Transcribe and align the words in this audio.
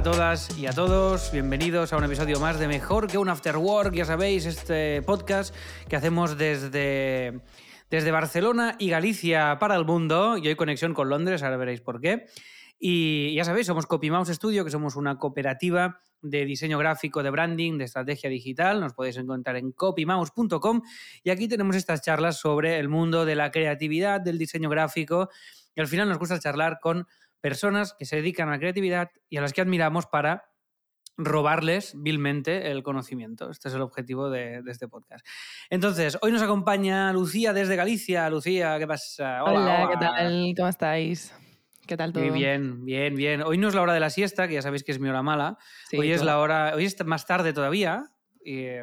a 0.00 0.02
todas 0.02 0.58
y 0.58 0.66
a 0.66 0.72
todos. 0.72 1.30
Bienvenidos 1.30 1.92
a 1.92 1.98
un 1.98 2.04
episodio 2.04 2.40
más 2.40 2.58
de 2.58 2.66
Mejor 2.66 3.06
que 3.06 3.18
un 3.18 3.28
After 3.28 3.58
Work. 3.58 3.92
Ya 3.94 4.06
sabéis, 4.06 4.46
este 4.46 5.02
podcast 5.02 5.54
que 5.90 5.96
hacemos 5.96 6.38
desde, 6.38 7.42
desde 7.90 8.10
Barcelona 8.10 8.76
y 8.78 8.88
Galicia 8.88 9.58
para 9.60 9.76
el 9.76 9.84
mundo. 9.84 10.38
Y 10.38 10.48
hoy 10.48 10.56
conexión 10.56 10.94
con 10.94 11.10
Londres, 11.10 11.42
ahora 11.42 11.58
veréis 11.58 11.82
por 11.82 12.00
qué. 12.00 12.24
Y 12.78 13.34
ya 13.34 13.44
sabéis, 13.44 13.66
somos 13.66 13.84
CopyMouse 13.84 14.32
Studio, 14.32 14.64
que 14.64 14.70
somos 14.70 14.96
una 14.96 15.18
cooperativa 15.18 16.00
de 16.22 16.46
diseño 16.46 16.78
gráfico, 16.78 17.22
de 17.22 17.28
branding, 17.28 17.76
de 17.76 17.84
estrategia 17.84 18.30
digital. 18.30 18.80
Nos 18.80 18.94
podéis 18.94 19.18
encontrar 19.18 19.56
en 19.56 19.70
copymouse.com. 19.70 20.80
Y 21.22 21.28
aquí 21.28 21.46
tenemos 21.46 21.76
estas 21.76 22.00
charlas 22.00 22.38
sobre 22.38 22.78
el 22.78 22.88
mundo 22.88 23.26
de 23.26 23.34
la 23.34 23.50
creatividad, 23.50 24.22
del 24.22 24.38
diseño 24.38 24.70
gráfico. 24.70 25.28
Y 25.76 25.80
al 25.82 25.88
final 25.88 26.08
nos 26.08 26.18
gusta 26.18 26.40
charlar 26.40 26.78
con 26.80 27.06
personas 27.40 27.94
que 27.98 28.04
se 28.04 28.16
dedican 28.16 28.48
a 28.48 28.52
la 28.52 28.58
creatividad 28.58 29.10
y 29.28 29.36
a 29.36 29.40
las 29.40 29.52
que 29.52 29.60
admiramos 29.60 30.06
para 30.06 30.44
robarles 31.16 31.94
vilmente 31.96 32.70
el 32.70 32.82
conocimiento. 32.82 33.50
Este 33.50 33.68
es 33.68 33.74
el 33.74 33.82
objetivo 33.82 34.30
de, 34.30 34.62
de, 34.62 34.70
este 34.70 34.88
podcast. 34.88 35.26
Entonces, 35.68 36.18
hoy 36.22 36.32
nos 36.32 36.42
acompaña 36.42 37.12
Lucía 37.12 37.52
desde 37.52 37.76
Galicia. 37.76 38.28
Lucía, 38.30 38.78
¿qué 38.78 38.86
pasa? 38.86 39.44
Hola, 39.44 39.60
hola, 39.60 39.88
¿qué 39.90 39.96
tal? 39.98 40.54
¿Cómo 40.56 40.68
estáis? 40.68 41.34
¿Qué 41.86 41.96
tal 41.96 42.12
todo? 42.12 42.24
Muy 42.24 42.32
bien, 42.32 42.84
bien, 42.84 43.16
bien. 43.16 43.42
Hoy 43.42 43.58
no 43.58 43.68
es 43.68 43.74
la 43.74 43.82
hora 43.82 43.92
de 43.92 44.00
la 44.00 44.10
siesta, 44.10 44.48
que 44.48 44.54
ya 44.54 44.62
sabéis 44.62 44.84
que 44.84 44.92
es 44.92 45.00
mi 45.00 45.08
hora 45.08 45.22
mala. 45.22 45.58
Sí, 45.88 45.98
hoy 45.98 46.12
es 46.12 46.22
la 46.22 46.38
hora, 46.38 46.72
hoy 46.74 46.84
es 46.84 47.04
más 47.04 47.26
tarde 47.26 47.52
todavía, 47.52 48.12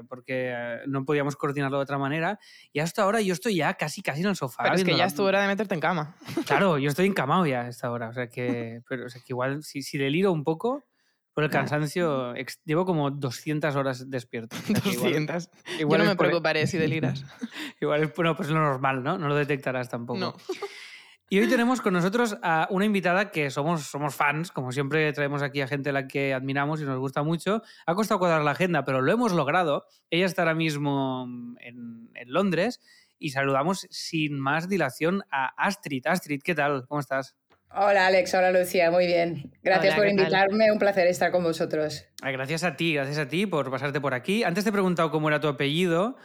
porque 0.08 0.52
eh, 0.54 0.80
no 0.88 1.06
podíamos 1.06 1.36
coordinarlo 1.36 1.78
de 1.78 1.84
otra 1.84 1.98
manera. 1.98 2.40
Y 2.74 2.80
hasta 2.80 3.04
ahora 3.04 3.22
yo 3.22 3.34
estoy 3.34 3.56
ya 3.56 3.74
casi, 3.76 4.02
casi 4.02 4.22
en 4.22 4.28
el 4.28 4.36
sofá. 4.36 4.64
Pero 4.64 4.76
es 4.76 4.84
que 4.84 4.96
ya 4.96 5.06
es 5.06 5.16
tu 5.16 5.24
hora 5.24 5.42
de 5.42 5.48
meterte 5.48 5.74
en 5.74 5.82
cama. 5.82 6.16
Claro, 6.48 6.78
yo 6.78 6.90
estoy 6.90 7.08
encamado 7.08 7.46
ya 7.46 7.62
a 7.62 7.68
esta 7.68 7.92
hora. 7.92 8.10
O 8.10 8.14
sea 8.14 8.30
que, 8.30 8.82
pero, 8.88 9.06
o 9.06 9.10
sea 9.10 9.22
que 9.22 9.34
igual 9.34 9.64
si, 9.64 9.82
si 9.82 9.98
deliro 9.98 10.32
un 10.32 10.44
poco 10.44 10.86
por 11.34 11.44
el 11.44 11.52
cansancio, 11.52 12.36
ex, 12.36 12.60
llevo 12.66 12.84
como 12.84 13.12
200 13.12 13.76
horas 13.76 14.10
despierto. 14.10 14.58
O 14.58 14.60
sea 14.60 14.80
200. 14.80 15.04
Igual, 15.04 15.80
igual 15.80 16.00
yo 16.00 16.06
no 16.06 16.10
me 16.10 16.16
preocuparé 16.16 16.66
si 16.66 16.80
deliras. 16.80 17.24
igual 17.82 18.04
es 18.04 18.16
bueno, 18.16 18.36
pues 18.36 18.50
lo 18.50 18.60
normal, 18.60 19.04
¿no? 19.04 19.20
No 19.20 19.28
lo 19.28 19.36
detectarás 19.36 19.88
tampoco. 19.90 20.20
No. 20.20 20.36
Y 21.30 21.40
hoy 21.40 21.50
tenemos 21.50 21.82
con 21.82 21.92
nosotros 21.92 22.38
a 22.42 22.70
una 22.72 22.86
invitada 22.86 23.32
que 23.32 23.50
somos, 23.50 23.84
somos 23.84 24.16
fans, 24.16 24.50
como 24.50 24.72
siempre 24.72 25.12
traemos 25.12 25.42
aquí 25.42 25.60
a 25.60 25.68
gente 25.68 25.90
a 25.90 25.94
la 25.94 26.08
que 26.08 26.34
admiramos 26.34 26.80
y 26.80 26.86
nos 26.86 26.98
gusta 27.00 27.22
mucho. 27.22 27.62
Ha 27.86 27.96
costado 27.96 28.20
cuadrar 28.20 28.44
la 28.44 28.52
agenda, 28.52 28.86
pero 28.86 29.02
lo 29.02 29.12
hemos 29.12 29.34
logrado. 29.34 29.86
Ella 30.10 30.26
está 30.26 30.44
ahora 30.44 30.56
mismo 30.56 31.28
en, 31.60 32.10
en 32.16 32.32
Londres 32.32 32.80
y 33.20 33.32
saludamos 33.32 33.88
sin 33.90 34.40
más 34.40 34.70
dilación 34.70 35.24
a 35.30 35.48
Astrid. 35.58 36.08
Astrid, 36.08 36.42
¿qué 36.42 36.56
tal? 36.56 36.88
¿Cómo 36.88 37.02
estás? 37.02 37.36
Hola 37.72 38.08
Alex, 38.08 38.34
hola 38.34 38.52
Lucía, 38.52 38.90
muy 38.90 39.06
bien. 39.06 39.52
Gracias 39.62 39.94
Hola, 39.94 39.98
por 39.98 40.08
invitarme, 40.08 40.72
un 40.72 40.80
placer 40.80 41.08
estar 41.08 41.32
con 41.32 41.44
vosotros. 41.44 42.06
Gracias 42.22 42.64
a 42.64 42.78
ti, 42.78 42.94
gracias 42.94 43.18
a 43.18 43.28
ti 43.28 43.46
por 43.46 43.70
pasarte 43.70 44.00
por 44.00 44.14
aquí. 44.14 44.46
Antes 44.46 44.64
te 44.64 44.70
he 44.70 44.74
preguntado 44.74 45.12
cómo 45.12 45.28
era 45.28 45.42
tu 45.42 45.50
apellido. 45.50 46.16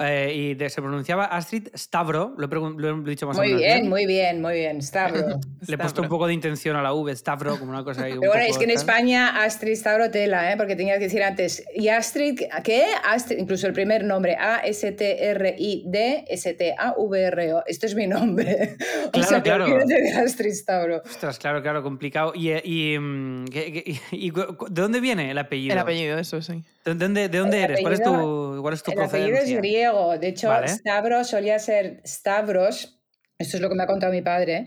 Eh, 0.00 0.32
y 0.34 0.54
de, 0.54 0.70
se 0.70 0.80
pronunciaba 0.80 1.26
Astrid 1.26 1.68
Stavro, 1.76 2.34
lo 2.38 2.46
he, 2.46 2.80
lo 2.80 3.02
he 3.02 3.10
dicho 3.10 3.26
más 3.26 3.36
muy 3.36 3.52
o 3.52 3.56
menos 3.56 3.60
bien, 3.62 3.88
muy 3.90 4.06
bien, 4.06 4.40
muy 4.40 4.54
bien, 4.54 4.80
Stavro. 4.80 5.38
Le 5.66 5.74
he 5.74 5.78
puesto 5.78 6.00
un 6.00 6.08
poco 6.08 6.26
de 6.26 6.32
intención 6.32 6.76
a 6.76 6.82
la 6.82 6.94
V, 6.94 7.14
Stavro, 7.14 7.58
como 7.58 7.72
una 7.72 7.84
cosa 7.84 8.04
ahí. 8.04 8.14
Pero 8.18 8.32
bueno, 8.32 8.46
es 8.48 8.56
que 8.56 8.64
en 8.64 8.70
España 8.70 9.42
Astrid 9.42 9.76
Stavro 9.76 10.10
tela, 10.10 10.50
¿eh? 10.50 10.56
porque 10.56 10.76
tenías 10.76 10.96
que 10.96 11.04
decir 11.04 11.22
antes, 11.22 11.62
¿y 11.74 11.88
Astrid 11.88 12.40
qué? 12.64 12.86
Astrid, 13.04 13.38
incluso 13.38 13.66
el 13.66 13.74
primer 13.74 14.02
nombre, 14.04 14.34
A-S-T-R-I-D, 14.40 16.24
S-T-A-V-R-O. 16.28 17.62
Esto 17.66 17.86
es 17.86 17.94
mi 17.94 18.06
nombre. 18.06 18.76
Claro, 19.12 19.26
o 19.26 19.28
sea, 19.28 19.42
claro. 19.42 19.66
de 19.84 20.10
Astrid 20.12 20.52
Stavro. 20.54 21.02
Ostras, 21.04 21.38
claro, 21.38 21.60
claro, 21.60 21.82
complicado. 21.82 22.32
¿Y, 22.34 22.50
y, 22.50 22.96
y, 22.96 24.00
y 24.10 24.30
de 24.30 24.44
dónde 24.70 25.00
viene 25.00 25.30
el 25.30 25.38
apellido? 25.38 25.72
El 25.72 25.78
apellido, 25.78 26.18
eso 26.18 26.40
sí. 26.40 26.62
¿De 26.84 26.94
dónde, 26.94 27.28
de 27.28 27.38
dónde 27.38 27.62
eres? 27.62 27.80
¿Cuál 27.80 27.92
es 27.94 28.02
tu, 28.02 28.58
cuál 28.60 28.74
es 28.74 28.82
tu 28.82 28.90
el 28.90 28.96
procedencia? 28.96 29.38
apellido 29.38 29.56
es 29.56 29.62
griego. 29.62 29.81
De 30.18 30.28
hecho, 30.28 30.48
Vale. 30.48 30.68
Stavros 30.68 31.28
solía 31.28 31.58
ser 31.58 32.00
Stavros. 32.06 33.00
Esto 33.38 33.56
es 33.56 33.60
lo 33.60 33.68
que 33.68 33.74
me 33.74 33.82
ha 33.82 33.86
contado 33.86 34.12
mi 34.12 34.22
padre, 34.22 34.66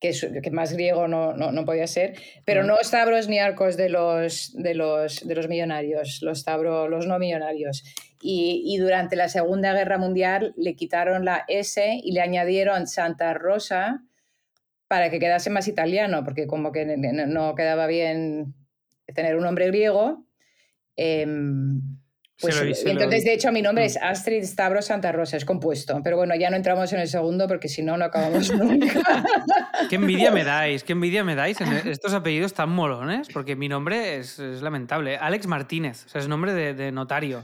que, 0.00 0.10
es, 0.10 0.26
que 0.42 0.50
más 0.50 0.72
griego 0.72 1.08
no, 1.08 1.32
no, 1.34 1.50
no 1.52 1.64
podía 1.64 1.86
ser. 1.86 2.14
Pero 2.44 2.62
Mm. 2.62 2.66
no 2.66 2.76
Stavros 2.82 3.28
ni 3.28 3.38
Arcos 3.38 3.76
de 3.76 3.88
los, 3.88 4.52
de 4.54 4.74
los, 4.74 5.26
de 5.26 5.34
los 5.34 5.48
millonarios, 5.48 6.20
los 6.22 6.40
Stavros, 6.40 6.88
los 6.88 7.06
no 7.06 7.18
millonarios. 7.18 7.82
Y, 8.20 8.62
y 8.64 8.76
durante 8.78 9.16
la 9.16 9.28
Segunda 9.28 9.72
Guerra 9.74 9.98
Mundial 9.98 10.54
le 10.56 10.76
quitaron 10.76 11.24
la 11.24 11.44
S 11.48 12.00
y 12.04 12.12
le 12.12 12.20
añadieron 12.20 12.86
Santa 12.86 13.34
Rosa 13.34 14.04
para 14.86 15.10
que 15.10 15.18
quedase 15.18 15.50
más 15.50 15.66
italiano, 15.68 16.22
porque 16.24 16.46
como 16.46 16.70
que 16.70 16.84
no- 16.84 17.26
no 17.26 17.54
quedaba 17.56 17.86
bien 17.86 18.54
tener 19.14 19.36
un 19.36 19.42
nombre 19.42 19.66
griego. 19.68 20.24
Em, 20.96 21.80
pues, 22.42 22.84
lo- 22.84 22.90
entonces, 22.90 23.24
de 23.24 23.32
hecho, 23.34 23.50
mi 23.52 23.62
nombre 23.62 23.84
Mm. 23.84 23.86
es 23.86 23.96
Astrid 24.02 24.44
Stavros 24.44 24.86
Santa 24.86 25.12
Rosa, 25.12 25.36
es 25.36 25.44
compuesto. 25.44 26.00
Pero 26.04 26.16
bueno, 26.16 26.34
ya 26.34 26.50
no 26.50 26.56
entramos 26.56 26.92
en 26.92 27.00
el 27.00 27.08
segundo 27.08 27.48
porque 27.48 27.68
si 27.68 27.82
no, 27.82 27.96
no 27.96 28.04
acabamos 28.04 28.50
nunca. 28.54 29.24
Qué 29.88 29.96
envidia 29.96 30.30
me 30.30 30.44
dais, 30.44 30.84
qué 30.84 30.92
envidia 30.92 31.24
me 31.24 31.34
dais 31.34 31.60
en 31.60 31.72
estos 31.88 32.12
apellidos 32.14 32.52
tan 32.54 32.70
molones, 32.70 33.28
porque 33.32 33.56
mi 33.56 33.68
nombre 33.68 34.16
es, 34.18 34.38
es 34.38 34.60
lamentable. 34.62 35.16
Alex 35.16 35.46
Martínez, 35.46 36.04
o 36.06 36.08
sea, 36.08 36.20
es 36.20 36.28
nombre 36.28 36.52
de, 36.52 36.74
de 36.74 36.92
notario. 36.92 37.42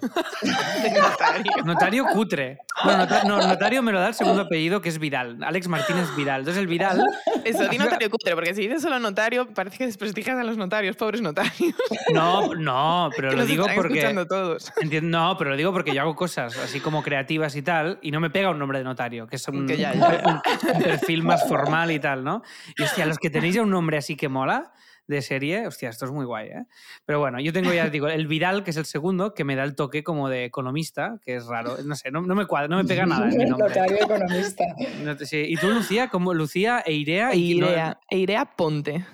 Notario 1.65 2.05
cutre. 2.13 2.59
Bueno, 2.85 2.99
nota- 3.01 3.25
no, 3.25 3.39
notario 3.47 3.83
me 3.83 3.93
lo 3.93 4.01
da 4.01 4.09
el 4.09 4.15
segundo 4.15 4.43
apellido, 4.43 4.81
que 4.81 4.89
es 4.89 4.99
Vidal. 4.99 5.39
Alex 5.43 5.69
Martínez 5.69 6.15
Vidal. 6.17 6.41
Entonces 6.41 6.61
el 6.61 6.67
Vidal... 6.69 7.03
Eso, 7.45 7.67
di 7.69 7.79
notario 7.79 8.11
cutre, 8.11 8.35
porque 8.35 8.55
si 8.55 8.63
dices 8.63 8.83
solo 8.83 8.99
notario, 8.99 9.49
parece 9.53 9.79
que 9.79 9.87
desprestigias 9.87 10.39
a 10.39 10.45
los 10.45 10.57
notarios, 10.57 10.97
pobres 10.97 11.21
notarios. 11.23 11.75
No, 12.13 12.55
no, 12.55 13.11
pero 13.17 13.31
que 13.31 13.37
lo 13.37 13.47
digo 13.47 13.67
porque... 13.75 13.95
escuchando 13.99 14.27
todos. 14.27 14.73
Entiendo, 14.89 15.19
no, 15.19 15.37
pero 15.39 15.51
lo 15.51 15.57
digo 15.57 15.73
porque 15.73 15.93
yo 15.95 16.01
hago 16.03 16.17
cosas 16.17 16.57
así 16.59 16.81
como 16.81 17.03
creativas 17.03 17.55
y 17.57 17.63
tal, 17.63 17.99
y 18.03 18.11
no 18.11 18.21
me 18.21 18.31
pega 18.31 18.51
un 18.51 18.59
nombre 18.59 18.79
de 18.79 18.85
notario, 18.85 19.27
que 19.27 19.37
es 19.37 19.47
un, 19.49 19.67
Que 19.67 19.77
ya, 19.77 19.93
un- 19.93 20.01
ya. 20.01 20.23
un- 20.25 20.77
un 20.77 20.83
perfil 20.83 21.23
más 21.23 21.47
formal 21.49 21.91
y 21.91 21.99
tal, 21.99 22.25
¿no? 22.25 22.43
Y 22.77 22.83
hostia, 22.83 23.07
los 23.07 23.19
que 23.19 23.31
tenéis 23.31 23.55
ya 23.55 23.63
un 23.63 23.71
nombre 23.71 23.97
así 23.99 24.17
que 24.17 24.29
mola 24.29 24.73
de 25.07 25.23
serie, 25.23 25.67
hostia, 25.67 25.89
esto 25.89 26.05
es 26.05 26.11
muy 26.11 26.27
guay, 26.27 26.49
¿eh? 26.49 26.65
Pero 27.07 27.19
bueno, 27.19 27.41
yo 27.41 27.51
tengo 27.51 27.73
ya, 27.73 27.89
digo, 27.89 28.09
el 28.09 28.27
Vidal, 28.27 28.63
que 28.63 28.73
es 28.73 28.77
el 28.77 28.85
segundo, 28.85 29.33
que 29.33 29.43
me 29.43 29.57
da 29.57 29.65
el 29.65 29.75
toque 29.75 30.05
como 30.05 30.29
de 30.29 30.45
economista, 30.45 31.19
que 31.25 31.37
es 31.37 31.47
raro, 31.47 31.77
no 31.83 31.95
sé, 31.95 32.11
no, 32.11 32.21
no 32.21 32.35
me 32.35 32.45
cuadra, 32.45 32.69
no 32.69 32.77
me 32.77 32.85
pega 32.85 33.07
nada 33.07 33.27
en 33.31 33.39
mi 33.39 33.45
nombre. 33.47 33.69
Notario 33.69 33.97
economista. 34.05 34.65
No 35.03 35.17
sí. 35.19 35.45
Y 35.49 35.57
tú, 35.57 35.69
Lucía, 35.69 36.09
como 36.09 36.35
Lucía 36.35 36.83
e 36.85 36.93
Irea. 36.93 37.35
y 37.35 37.59
no- 37.59 37.69
Eirea, 37.69 37.99
Eirea 38.11 38.45
Ponte. 38.55 39.07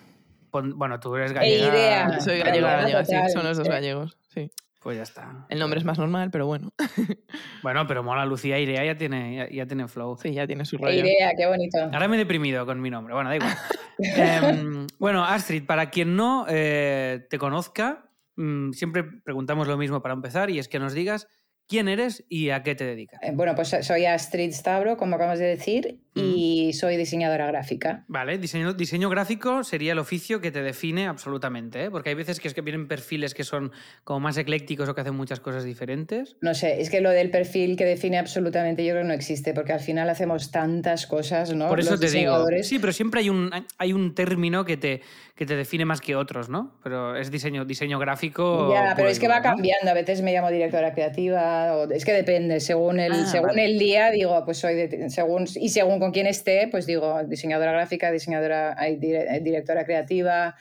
pon- 0.50 0.76
bueno, 0.76 0.98
tú 0.98 1.14
eres 1.14 1.32
gallega. 1.32 1.64
Eirea. 1.66 2.14
Yo 2.16 2.20
soy 2.20 2.38
gallega, 2.41 2.76
gallega 2.82 3.04
sí, 3.04 3.32
son 3.32 3.44
los 3.44 3.56
dos 3.56 3.68
gallegos. 3.68 4.16
Sí. 4.34 4.50
Pues 4.84 4.99
ya 4.99 5.03
está. 5.03 5.47
El 5.49 5.59
nombre 5.59 5.78
es 5.78 5.84
más 5.87 5.99
normal, 5.99 6.31
pero 6.31 6.47
bueno. 6.47 6.71
Bueno, 7.62 7.87
pero 7.87 8.03
mola, 8.03 8.27
Lucía 8.27 8.59
e 8.59 8.62
Irea 8.62 8.84
ya 8.84 8.99
tiene, 8.99 9.34
ya, 9.34 9.49
ya 9.49 9.67
tiene 9.67 9.89
flow. 9.89 10.19
Sí, 10.19 10.34
ya 10.34 10.47
tiene 10.47 10.67
su 10.67 10.77
rollo. 10.77 11.00
Idea, 11.00 11.33
qué 11.34 11.47
bonito. 11.47 11.78
Ahora 11.83 12.06
me 12.06 12.17
he 12.17 12.19
deprimido 12.19 12.67
con 12.67 12.78
mi 12.83 12.91
nombre. 12.91 13.15
Bueno, 13.15 13.31
da 13.31 13.37
igual. 13.37 13.56
Em, 13.99 14.87
bueno, 14.99 15.25
Astrid, 15.25 15.65
para 15.65 15.89
quien 15.89 16.17
no 16.17 16.45
eh, 16.49 17.27
te 17.31 17.39
conozca, 17.39 18.11
mm, 18.37 18.72
siempre 18.72 19.05
preguntamos 19.05 19.69
lo 19.69 19.78
mismo 19.78 20.03
para 20.03 20.15
empezar 20.15 20.50
y 20.50 20.59
es 20.59 20.69
que 20.69 20.78
nos 20.78 20.93
digas 20.93 21.28
quién 21.69 21.88
eres 21.88 22.25
y 22.28 22.50
a 22.50 22.62
qué 22.62 22.75
te 22.75 22.84
dedicas. 22.84 23.20
Eh, 23.22 23.32
Bueno, 23.34 23.54
pues 23.54 23.76
soy 23.80 24.06
Astrid 24.06 24.52
Stavro, 24.52 24.97
como 24.97 25.16
acabas 25.16 25.38
de 25.38 25.47
decir, 25.47 25.98
y 26.16 26.72
soy 26.75 26.97
diseñadora 26.97 27.47
gráfica. 27.48 28.04
Vale, 28.06 28.38
diseño, 28.38 28.72
diseño 28.72 29.10
gráfico 29.10 29.64
sería 29.64 29.92
el 29.92 29.98
oficio 29.98 30.41
que 30.41 30.53
te 30.53 30.62
define 30.62 31.08
absolutamente, 31.08 31.84
¿eh? 31.84 31.91
porque 31.91 32.10
hay 32.10 32.14
veces 32.14 32.38
que 32.38 32.47
es 32.47 32.54
que 32.54 32.60
vienen 32.60 32.86
perfiles 32.86 33.34
que 33.34 33.42
son 33.42 33.72
como 34.04 34.20
más 34.20 34.36
eclécticos 34.36 34.88
o 34.88 34.94
que 34.94 35.00
hacen 35.00 35.16
muchas 35.16 35.41
cosas 35.41 35.64
diferentes. 35.64 36.36
No 36.41 36.54
sé, 36.54 36.80
es 36.80 36.88
que 36.91 37.00
lo 37.00 37.10
del 37.10 37.30
perfil 37.30 37.77
que 37.77 37.84
define 37.84 38.18
absolutamente 38.18 38.84
yo 38.84 38.92
creo 38.92 39.03
que 39.03 39.09
no 39.09 39.15
existe, 39.15 39.54
porque 39.54 39.72
al 39.72 39.80
final 39.80 40.09
hacemos 40.09 40.53
tantas 40.53 41.06
cosas, 41.06 41.53
¿no? 41.53 41.68
Por 41.68 41.80
eso 41.80 41.92
Los 41.92 42.00
te 42.00 42.10
digo. 42.10 42.47
Sí, 42.62 42.78
pero 42.78 42.92
siempre 42.92 43.21
hay 43.21 43.30
un, 43.30 43.50
hay 43.78 43.92
un 43.92 44.15
término 44.15 44.65
que 44.65 44.77
te, 44.77 45.00
que 45.34 45.47
te 45.47 45.56
define 45.56 45.84
más 45.84 46.00
que 46.00 46.15
otros, 46.15 46.48
¿no? 46.48 46.78
Pero 46.84 47.16
es 47.16 47.33
diseño, 47.33 47.65
diseño 47.65 47.98
gráfico. 47.98 48.72
Ya, 48.72 48.92
pero 48.94 49.09
es 49.09 49.18
que 49.18 49.27
va 49.27 49.42
cambiando. 49.42 49.91
A 49.91 49.94
veces 49.94 50.22
me 50.22 50.33
llamo 50.33 50.50
directora 50.50 50.92
creativa, 50.92 51.53
o 51.77 51.91
es 51.91 52.04
que 52.04 52.12
depende. 52.12 52.60
Según 52.60 53.01
el, 53.01 53.12
Ah, 53.12 53.27
según 53.27 53.48
vale. 53.48 53.65
el 53.66 53.78
día, 53.78 54.10
digo, 54.10 54.45
pues 54.45 54.59
soy 54.59 54.74
de- 54.74 55.10
según 55.10 55.47
y 55.54 55.68
según 55.71 55.98
con 56.01 56.10
quién 56.12 56.27
esté, 56.27 56.68
pues 56.71 56.86
digo 56.86 57.22
diseñadora 57.24 57.72
gráfica, 57.72 58.10
diseñadora, 58.12 58.77
dire- 58.98 59.27
eh, 59.36 59.41
directora 59.41 59.84
creativa, 59.84 60.54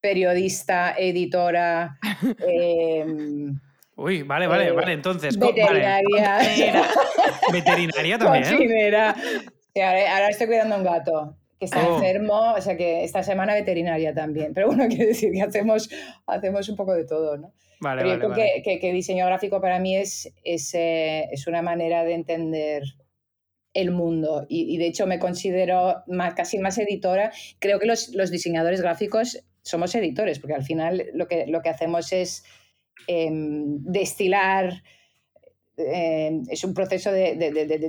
periodista, 0.00 0.94
editora, 0.96 1.98
em, 2.48 3.58
Uy, 3.96 4.22
vale, 4.22 4.46
vale, 4.46 4.68
Eh, 4.68 4.72
vale. 4.72 4.92
Entonces, 4.92 5.36
vale. 5.36 5.52
veterinaria, 5.54 6.38
Veterinaria 7.52 8.18
también. 8.18 8.44
cocinera. 8.44 9.14
Sí, 9.74 9.80
ahora, 9.80 10.14
ahora 10.14 10.28
estoy 10.28 10.46
cuidando 10.46 10.76
a 10.76 10.78
un 10.78 10.84
gato 10.84 11.36
que 11.58 11.64
está 11.64 11.84
Oh. 11.88 11.96
enfermo, 11.96 12.52
o 12.54 12.60
sea 12.60 12.76
que 12.76 13.02
esta 13.02 13.24
semana 13.24 13.54
veterinaria 13.54 14.14
también. 14.14 14.54
Pero 14.54 14.68
bueno, 14.68 14.84
quiero 14.88 15.06
decir 15.08 15.32
que 15.32 15.42
hacemos, 15.42 15.88
hacemos 16.26 16.68
un 16.68 16.76
poco 16.76 16.94
de 16.94 17.04
todo, 17.04 17.36
¿no? 17.38 17.52
Vale, 17.80 18.02
Pero 18.02 18.08
vale, 18.08 18.12
yo 18.12 18.18
creo 18.18 18.30
vale. 18.30 18.62
que, 18.64 18.70
que- 18.74 18.78
que 18.80 18.92
diseño 18.92 19.26
gráfico 19.26 19.60
para 19.60 19.78
mí 19.78 19.96
es, 19.96 20.32
es, 20.44 20.74
eh, 20.74 21.28
es 21.30 21.46
una 21.46 21.62
manera 21.62 22.04
de 22.04 22.14
entender 22.14 22.82
el 23.74 23.90
mundo 23.92 24.46
y, 24.48 24.74
y 24.74 24.78
de 24.78 24.86
hecho 24.86 25.06
me 25.06 25.18
considero 25.20 26.02
más, 26.08 26.34
casi 26.34 26.58
más 26.58 26.78
editora. 26.78 27.30
Creo 27.60 27.78
que 27.78 27.86
los, 27.86 28.08
los 28.14 28.30
diseñadores 28.30 28.80
gráficos 28.80 29.44
somos 29.62 29.94
editores, 29.94 30.38
porque 30.40 30.54
al 30.54 30.64
final 30.64 31.06
lo 31.14 31.28
que, 31.28 31.46
lo 31.46 31.60
que 31.62 31.68
hacemos 31.68 32.12
es 32.12 32.44
em, 33.06 33.78
destilar, 33.84 34.82
em, 35.78 36.42
es 36.48 36.64
un 36.64 36.74
proceso 36.74 37.12
de, 37.12 37.30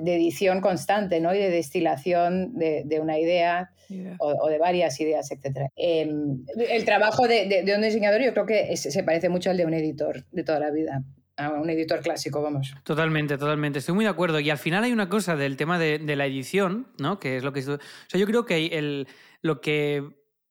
edición 0.05 0.61
constante 0.61 1.19
¿no? 1.19 1.33
y 1.33 1.39
de 1.39 1.49
destilación 1.49 2.53
de, 2.53 2.99
una 3.01 3.19
idea 3.19 3.71
o, 4.19 4.49
de 4.49 4.57
varias 4.57 4.99
ideas, 4.99 5.31
etc. 5.31 5.69
Em, 5.75 6.43
el 6.57 6.85
trabajo 6.85 7.27
de, 7.27 7.63
un 7.75 7.81
diseñador 7.81 8.21
yo 8.21 8.33
creo 8.33 8.45
que 8.45 8.77
se 8.77 9.03
parece 9.03 9.29
mucho 9.29 9.49
al 9.49 9.57
de 9.57 9.65
un 9.65 9.73
editor 9.73 10.25
de 10.31 10.43
toda 10.43 10.59
la 10.59 10.71
vida 10.71 11.03
a 11.39 11.51
un 11.51 11.69
editor 11.69 12.01
clásico, 12.01 12.41
vamos. 12.41 12.75
Totalmente, 12.83 13.37
totalmente. 13.37 13.79
Estoy 13.79 13.95
muy 13.95 14.03
de 14.03 14.11
acuerdo. 14.11 14.39
Y 14.39 14.49
al 14.49 14.57
final 14.57 14.83
hay 14.83 14.91
una 14.91 15.09
cosa 15.09 15.35
del 15.35 15.55
tema 15.55 15.79
de, 15.79 16.15
la 16.15 16.25
edición, 16.25 16.87
¿no? 16.99 17.19
Que 17.19 17.37
es 17.37 17.43
lo 17.43 17.53
que... 17.53 17.61
O 17.61 17.79
sea, 18.07 18.19
yo 18.19 18.25
creo 18.25 18.45
que 18.45 18.65
el, 18.77 19.07
lo 19.41 19.61
que 19.61 20.03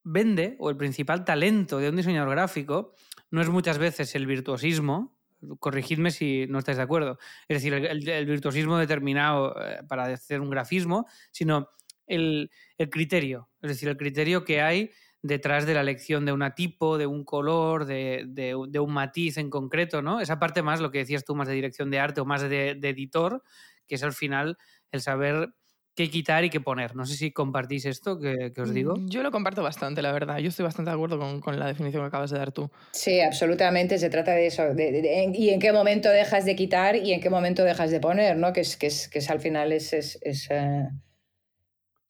vende, 0.03 0.57
o 0.59 0.71
el 0.71 0.77
principal 0.77 1.25
talento 1.25 1.79
de 1.79 1.91
un 1.91 1.97
diseñador 1.97 2.31
gráfico, 2.31 2.95
no 3.31 3.43
es 3.43 3.51
muchas 3.51 3.79
veces 3.79 4.15
el 4.15 4.27
virtuosismo, 4.27 5.18
corregidme 5.59 6.11
si 6.11 6.47
no 6.49 6.59
estáis 6.59 6.79
de 6.79 6.85
acuerdo, 6.85 7.19
es 7.49 7.57
decir, 7.57 7.75
el, 7.75 8.27
virtuosismo 8.27 8.79
determinado 8.79 9.55
eh, 9.61 9.81
para 9.89 10.05
hacer 10.05 10.41
un 10.41 10.51
grafismo, 10.51 11.07
sino 11.31 11.69
el, 12.07 12.51
criterio, 12.91 13.51
es 13.63 13.71
decir, 13.71 13.89
el 13.89 13.97
criterio 13.97 14.45
que 14.45 14.61
hay 14.61 14.91
detrás 15.23 15.67
de 15.67 15.75
la 15.75 15.81
elección 15.81 16.25
de 16.25 16.33
una 16.33 16.55
tipo, 16.55 16.97
de 16.97 17.07
un 17.07 17.25
color, 17.25 17.85
de, 17.87 18.55
un 18.55 18.93
matiz 18.93 19.37
en 19.37 19.51
concreto, 19.51 20.01
¿no? 20.01 20.21
Esa 20.21 20.39
parte 20.39 20.63
más, 20.63 20.81
lo 20.81 20.91
que 20.91 20.99
decías 20.99 21.25
tú, 21.25 21.35
más 21.35 21.49
de 21.49 21.55
dirección 21.55 21.91
de 21.91 21.99
arte 21.99 22.21
o 22.21 22.25
más 22.25 22.43
de, 22.43 22.75
de 22.75 22.89
editor, 22.89 23.43
que 23.87 23.97
es 23.97 24.03
al 24.03 24.13
final 24.13 24.57
el 24.93 25.01
saber 25.01 25.53
qué 25.99 26.09
quitar 26.09 26.45
y 26.45 26.51
qué 26.51 26.61
poner. 26.61 26.95
No 26.95 27.05
sé 27.05 27.17
si 27.17 27.33
compartís 27.33 27.85
esto 27.85 28.21
que, 28.21 28.53
os 28.57 28.73
digo. 28.73 28.95
Mm, 28.95 29.09
yo 29.09 29.25
lo 29.25 29.33
comparto 29.33 29.65
bastante, 29.65 30.01
la 30.01 30.13
verdad. 30.13 30.39
Yo 30.39 30.49
estoy 30.49 30.63
bastante 30.63 30.93
de 30.93 30.95
acuerdo 30.95 31.19
con, 31.41 31.59
la 31.59 31.67
definición 31.67 32.05
que 32.05 32.07
acabas 32.07 32.31
de 32.31 32.39
dar 32.39 32.53
tú. 32.53 32.71
Sí, 32.93 33.21
absolutamente. 33.21 33.99
Se 33.99 34.09
trata 34.09 34.31
de 34.31 34.47
eso. 34.47 34.63
y 34.77 35.49
en 35.49 35.59
qué 35.59 35.73
momento 35.73 36.09
dejas 36.09 36.45
de 36.45 36.55
quitar 36.55 36.95
y 36.95 37.13
en 37.13 37.21
qué 37.21 37.31
momento 37.31 37.65
dejas 37.65 37.91
de 37.91 37.99
poner, 37.99 38.37
¿no? 38.37 38.53
Que 38.53 38.61
es, 38.61 38.77
que 38.77 38.87
es, 38.87 39.09
que 39.09 39.19
es 39.19 39.29
al 39.29 39.41
final 39.41 39.73
es, 39.73 39.93
es, 39.93 40.49
eh, 40.51 40.89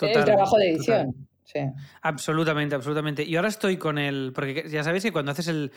el 0.01 0.25
trabajo 0.25 0.59
de 0.59 0.71
edición. 0.71 1.28
Sí. 1.51 1.61
Absolutamente, 2.03 2.75
absolutamente. 2.75 3.23
Y 3.25 3.35
ahora 3.37 3.49
estoy 3.49 3.79
con 3.79 3.97
el. 3.97 4.33
Porque 4.35 4.69
ya 4.69 4.85
sabéis 4.85 5.03
que 5.03 5.13
cuando 5.13 5.33
haces 5.33 5.49
el, 5.49 5.73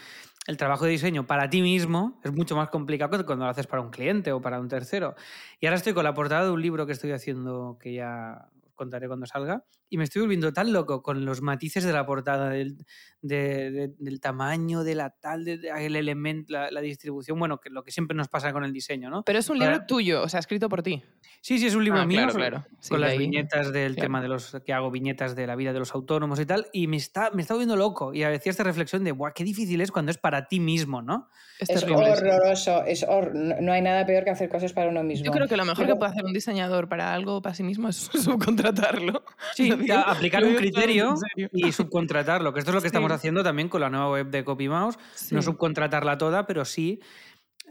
el 0.47 0.57
trabajo 0.57 0.83
de 0.83 0.91
diseño 0.91 1.25
para 1.25 1.49
ti 1.49 1.61
mismo 1.61 2.19
es 2.25 2.33
mucho 2.33 2.57
más 2.57 2.69
complicado 2.69 3.17
que 3.17 3.23
cuando 3.23 3.45
lo 3.45 3.51
haces 3.51 3.67
para 3.67 3.81
un 3.81 3.89
cliente 3.89 4.33
o 4.33 4.41
para 4.41 4.59
un 4.59 4.67
tercero. 4.67 5.15
Y 5.61 5.67
ahora 5.67 5.77
estoy 5.77 5.93
con 5.93 6.03
la 6.03 6.13
portada 6.13 6.43
de 6.43 6.51
un 6.51 6.61
libro 6.61 6.85
que 6.85 6.91
estoy 6.91 7.13
haciendo 7.13 7.77
que 7.79 7.93
ya 7.93 8.49
contaré 8.81 9.07
cuando 9.07 9.27
salga, 9.27 9.63
y 9.89 9.97
me 9.99 10.05
estoy 10.05 10.23
volviendo 10.23 10.51
tan 10.51 10.73
loco 10.73 11.03
con 11.03 11.23
los 11.23 11.43
matices 11.43 11.83
de 11.83 11.93
la 11.93 12.03
portada, 12.03 12.49
del, 12.49 12.77
del 13.21 14.19
tamaño, 14.19 14.83
de 14.83 14.95
la 14.95 15.11
tal, 15.11 15.45
del 15.45 15.95
elemento, 15.95 16.51
la, 16.51 16.81
distribución, 16.81 17.37
bueno, 17.37 17.59
que 17.59 17.69
lo 17.69 17.83
que 17.83 17.91
siempre 17.91 18.17
nos 18.17 18.27
pasa 18.27 18.51
con 18.51 18.63
el 18.63 18.73
diseño, 18.73 19.11
¿no? 19.11 19.21
Pero 19.23 19.37
es 19.37 19.49
un 19.51 19.59
libro 19.59 19.85
tuyo, 19.85 20.23
o 20.23 20.29
sea, 20.29 20.39
escrito 20.39 20.67
por 20.67 20.81
ti. 20.81 21.03
Sí, 21.41 21.59
sí, 21.59 21.67
es 21.67 21.75
un 21.75 21.83
libro 21.83 21.99
ah, 21.99 22.05
mío, 22.05 22.27
claro, 22.33 22.65
con 22.89 23.01
las 23.01 23.15
viñetas 23.17 23.71
del 23.71 23.95
tema 23.95 24.19
de 24.19 24.27
los, 24.27 24.57
que 24.65 24.73
hago 24.73 24.89
viñetas 24.89 25.35
de 25.35 25.45
la 25.45 25.55
vida 25.55 25.73
de 25.73 25.79
los 25.79 25.93
autónomos 25.93 26.39
y 26.39 26.47
tal, 26.47 26.67
y 26.73 26.87
me 26.87 26.97
está, 26.97 27.29
me 27.31 27.43
está 27.43 27.53
volviendo 27.53 27.75
loco, 27.75 28.15
y 28.15 28.21
decía 28.21 28.49
esta 28.49 28.63
reflexión 28.63 29.03
de, 29.03 29.11
guau, 29.11 29.31
qué 29.35 29.43
difícil 29.43 29.79
es 29.81 29.91
cuando 29.91 30.09
es 30.09 30.17
para 30.17 30.47
ti 30.47 30.59
mismo, 30.59 31.03
¿no? 31.03 31.29
Es, 31.59 31.83
horroroso, 31.83 32.83
es 32.85 33.05
no 33.33 33.71
hay 33.71 33.81
nada 33.81 34.03
peor 34.05 34.23
que 34.23 34.31
hacer 34.31 34.49
cosas 34.49 34.73
para 34.73 34.89
uno 34.89 35.03
mismo. 35.03 35.25
Yo 35.25 35.31
creo 35.31 35.47
que 35.47 35.57
lo 35.57 35.65
mejor 35.65 35.85
que 35.85 35.95
puede 35.95 36.11
hacer 36.11 36.25
un 36.25 36.33
diseñador 36.33 36.89
para 36.89 37.13
algo 37.13 37.41
para 37.41 37.53
sí 37.53 37.61
mismo 37.61 37.89
es 37.89 38.09
subcontratarlo. 38.71 39.23
Sí, 39.55 39.71
aplicar 39.91 40.43
un 40.43 40.55
criterio 40.55 41.15
y 41.51 41.71
subcontratarlo, 41.71 42.53
que 42.53 42.59
esto 42.59 42.71
es 42.71 42.75
lo 42.75 42.81
que 42.81 42.87
estamos 42.87 43.11
haciendo 43.11 43.43
también 43.43 43.69
con 43.69 43.81
la 43.81 43.89
nueva 43.89 44.09
web 44.11 44.27
de 44.27 44.43
CopyMouse. 44.43 44.97
No 45.31 45.41
subcontratarla 45.41 46.17
toda, 46.17 46.45
pero 46.47 46.63
sí 46.63 47.01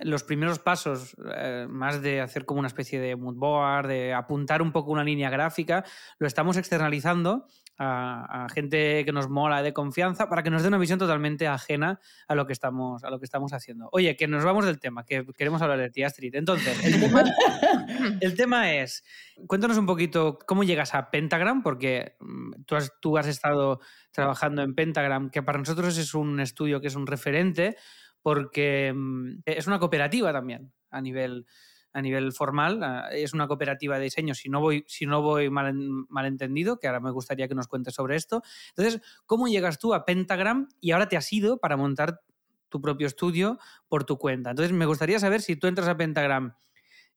los 0.02 0.22
primeros 0.22 0.58
pasos, 0.58 1.14
eh, 1.34 1.66
más 1.68 2.00
de 2.02 2.20
hacer 2.20 2.44
como 2.44 2.60
una 2.60 2.68
especie 2.68 3.00
de 3.00 3.16
mood 3.16 3.36
board, 3.36 3.88
de 3.88 4.14
apuntar 4.14 4.62
un 4.62 4.72
poco 4.72 4.92
una 4.92 5.04
línea 5.04 5.30
gráfica, 5.30 5.84
lo 6.18 6.26
estamos 6.26 6.56
externalizando 6.56 7.46
a, 7.82 8.46
gente 8.52 9.04
que 9.06 9.12
nos 9.12 9.30
mola 9.30 9.62
de 9.62 9.72
confianza 9.72 10.28
para 10.28 10.42
que 10.42 10.50
nos 10.50 10.62
dé 10.62 10.68
una 10.68 10.76
visión 10.76 10.98
totalmente 10.98 11.48
ajena 11.48 11.98
a 12.28 12.34
lo 12.34 12.46
que 12.46 12.52
estamos, 12.52 13.02
a 13.04 13.10
lo 13.10 13.18
que 13.18 13.24
estamos 13.24 13.54
haciendo. 13.54 13.88
Oye, 13.92 14.16
que 14.16 14.28
nos 14.28 14.44
vamos 14.44 14.66
del 14.66 14.78
tema, 14.78 15.04
que 15.04 15.24
queremos 15.36 15.62
hablar 15.62 15.78
de 15.78 15.88
Tia 15.88 16.08
Street. 16.08 16.34
Entonces, 16.34 16.84
el 16.84 17.00
tema, 17.00 17.24
el 18.20 18.36
tema 18.36 18.74
es, 18.74 19.02
cuéntanos 19.46 19.78
un 19.78 19.86
poquito 19.86 20.38
cómo 20.46 20.62
llegas 20.62 20.94
a 20.94 21.10
Pentagram, 21.10 21.62
porque 21.62 22.16
mm, 22.20 22.64
tú 22.66 22.76
has, 22.76 22.92
tú 23.00 23.16
has 23.16 23.26
estado 23.26 23.80
trabajando 24.12 24.62
en 24.62 24.74
Pentagram, 24.74 25.30
que 25.30 25.42
para 25.42 25.58
nosotros 25.58 25.96
es 25.96 26.12
un 26.12 26.38
estudio 26.40 26.82
que 26.82 26.88
es 26.88 26.96
un 26.96 27.06
referente, 27.06 27.76
porque 28.20 28.92
mm, 28.94 29.40
es 29.46 29.66
una 29.66 29.78
cooperativa 29.78 30.32
también 30.32 30.70
a 30.90 31.00
nivel 31.00 31.46
a 31.92 32.02
nivel 32.02 32.32
formal. 32.32 33.08
Es 33.12 33.32
una 33.32 33.46
cooperativa 33.46 33.98
de 33.98 34.04
diseño, 34.04 34.34
si 34.34 34.48
no 34.48 34.60
voy, 34.60 34.84
si 34.86 35.06
no 35.06 35.22
voy 35.22 35.50
mal, 35.50 36.06
entendido, 36.24 36.78
que 36.78 36.86
ahora 36.86 37.00
me 37.00 37.10
gustaría 37.10 37.48
que 37.48 37.54
nos 37.54 37.68
cuentes 37.68 37.94
sobre 37.94 38.16
esto. 38.16 38.42
Entonces, 38.76 39.00
¿cómo 39.26 39.48
llegas 39.48 39.78
tú 39.78 39.94
a 39.94 40.04
Pentagram 40.04 40.68
y 40.80 40.92
ahora 40.92 41.08
te 41.08 41.16
has 41.16 41.32
ido 41.32 41.58
para 41.58 41.76
montar 41.76 42.20
tu 42.68 42.80
propio 42.80 43.06
estudio 43.06 43.58
por 43.88 44.04
tu 44.04 44.18
cuenta? 44.18 44.50
Entonces, 44.50 44.72
me 44.72 44.86
gustaría 44.86 45.18
saber 45.18 45.42
si 45.42 45.56
tú 45.56 45.66
entras 45.66 45.88
a 45.88 45.96
Pentagram 45.96 46.54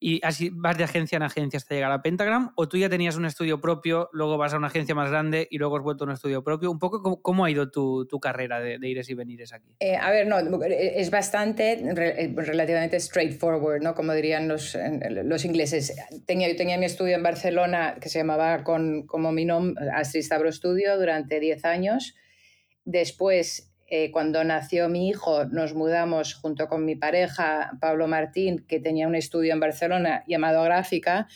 y 0.03 0.19
así 0.21 0.49
vas 0.51 0.77
de 0.77 0.83
agencia 0.83 1.15
en 1.15 1.23
agencia 1.23 1.55
hasta 1.55 1.75
llegar 1.75 1.93
a 1.93 2.01
Pentagram, 2.01 2.51
o 2.57 2.67
tú 2.67 2.77
ya 2.77 2.89
tenías 2.89 3.15
un 3.15 3.25
estudio 3.25 3.61
propio, 3.61 4.09
luego 4.11 4.37
vas 4.37 4.53
a 4.53 4.57
una 4.57 4.67
agencia 4.67 4.93
más 4.93 5.09
grande 5.09 5.47
y 5.49 5.59
luego 5.59 5.77
has 5.77 5.83
vuelto 5.83 6.03
a 6.03 6.07
un 6.07 6.13
estudio 6.13 6.43
propio. 6.43 6.69
Un 6.69 6.77
poco 6.77 7.21
cómo, 7.21 7.45
ha 7.45 7.49
ido 7.49 7.71
tu, 7.71 8.05
carrera 8.21 8.59
de, 8.59 8.77
ires 8.81 9.09
y 9.09 9.13
venires 9.13 9.53
aquí. 9.53 9.77
Eh, 9.79 9.95
a 9.95 10.11
ver, 10.11 10.27
no, 10.27 10.39
es 10.65 11.09
bastante 11.09 11.81
relativamente 12.35 12.99
straightforward, 12.99 13.81
¿no? 13.81 13.95
Como 13.95 14.13
dirían 14.13 14.49
los, 14.49 14.77
los 15.23 15.45
ingleses. 15.45 15.95
Tenía, 16.25 16.49
yo 16.49 16.57
tenía 16.57 16.77
mi 16.77 16.85
estudio 16.85 17.15
en 17.15 17.23
Barcelona 17.23 17.95
que 18.01 18.09
se 18.09 18.19
llamaba 18.19 18.65
con, 18.65 19.07
como 19.07 19.31
mi 19.31 19.45
nombre, 19.45 19.89
Astrid 19.95 20.23
Stabro 20.23 20.51
Studio, 20.51 20.97
durante 20.97 21.39
10 21.39 21.63
años. 21.63 22.13
Después 22.83 23.72
eh, 23.87 24.11
cuando 24.11 24.43
nació 24.43 24.89
mi 24.89 25.09
hijo, 25.09 25.45
nos 25.45 25.73
mudamos 25.73 26.33
junto 26.33 26.67
con 26.67 26.85
mi 26.85 26.95
pareja, 26.95 27.71
Pablo 27.79 28.07
Martín, 28.07 28.65
que 28.67 28.79
tenía 28.79 29.07
un 29.07 29.15
estudio 29.15 29.53
en 29.53 29.59
Barcelona 29.59 30.23
llamado 30.27 30.63
Gráfica, 30.63 31.27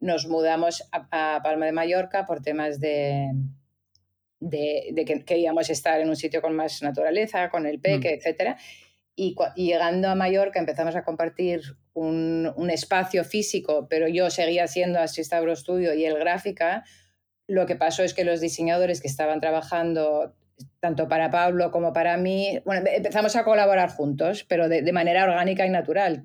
nos 0.00 0.26
mudamos 0.26 0.88
a, 0.92 1.40
Palma 1.42 1.66
de 1.66 1.72
Mallorca 1.72 2.26
por 2.26 2.42
temas 2.42 2.80
de, 2.80 3.30
de, 4.40 5.04
que 5.06 5.24
queríamos 5.24 5.68
estar 5.70 6.00
en 6.00 6.08
un 6.08 6.16
sitio 6.16 6.40
con 6.40 6.54
más 6.54 6.82
naturaleza, 6.82 7.50
con 7.50 7.66
el 7.66 7.80
peque, 7.80 8.16
mm. 8.16 8.28
etc. 8.28 8.56
Y, 9.14 9.36
llegando 9.56 10.08
a 10.08 10.14
Mallorca 10.14 10.58
empezamos 10.58 10.96
a 10.96 11.04
compartir 11.04 11.60
un, 11.92 12.50
un 12.56 12.70
espacio 12.70 13.24
físico, 13.24 13.86
pero 13.88 14.08
yo 14.08 14.30
seguía 14.30 14.66
siendo 14.66 14.98
Asistabro 14.98 15.54
Studio 15.54 15.94
y 15.94 16.04
el 16.04 16.18
Gráfica. 16.18 16.84
Lo 17.46 17.66
que 17.66 17.76
pasó 17.76 18.02
es 18.02 18.14
que 18.14 18.24
los 18.24 18.40
diseñadores 18.40 19.02
que 19.02 19.08
estaban 19.08 19.40
trabajando 19.40 20.34
tanto 20.80 21.08
para 21.08 21.30
Pablo 21.30 21.70
como 21.70 21.92
para 21.92 22.16
mí, 22.16 22.60
bueno, 22.64 22.88
empezamos 22.90 23.36
a 23.36 23.44
colaborar 23.44 23.90
juntos, 23.90 24.44
pero 24.48 24.68
de, 24.68 24.92
manera 24.92 25.24
orgánica 25.24 25.66
y 25.66 25.70
natural. 25.70 26.24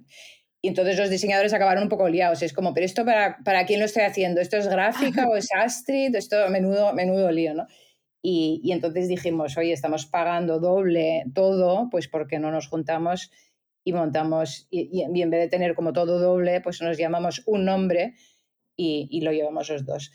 Y 0.62 0.70
entonces 0.70 0.98
los 0.98 1.10
diseñadores 1.10 1.54
acabaron 1.54 1.84
un 1.84 1.90
poco 1.90 2.10
liados. 2.10 2.42
Es 2.42 2.54
como, 2.54 2.74
¿pero 2.74 2.86
esto 2.86 3.06
para, 3.06 3.38
para 3.44 3.66
quién 3.66 3.80
lo 3.80 3.86
estoy 3.86 4.04
haciendo? 4.04 4.42
¿Esto 4.42 4.58
es 4.58 4.68
gráfica 4.68 5.28
o 5.28 5.36
es 5.36 5.50
Astrid? 5.56 6.16
Esto 6.16 6.50
menudo, 6.50 6.94
menudo 6.94 7.32
lío, 7.32 7.54
¿no? 7.54 7.68
Y, 8.22 8.60
y, 8.64 8.72
entonces 8.72 9.08
dijimos, 9.08 9.56
oye, 9.58 9.72
estamos 9.72 10.08
pagando 10.08 10.60
doble 10.60 11.26
todo, 11.36 11.90
pues 11.92 12.08
¿por 12.08 12.28
qué 12.28 12.40
no 12.40 12.50
nos 12.50 12.68
juntamos 12.68 13.30
y 13.84 13.94
montamos? 13.94 14.68
Y, 14.72 14.90
y 14.92 15.22
en 15.22 15.30
vez 15.30 15.42
de 15.42 15.48
tener 15.48 15.76
como 15.76 15.94
todo 15.94 16.18
doble, 16.18 16.60
pues 16.62 16.82
nos 16.82 16.98
llamamos 16.98 17.44
un 17.46 17.66
nombre 17.66 18.16
y, 18.76 19.08
y 19.12 19.22
lo 19.22 19.32
llevamos 19.32 19.70
los 19.70 19.86
dos 19.86 20.12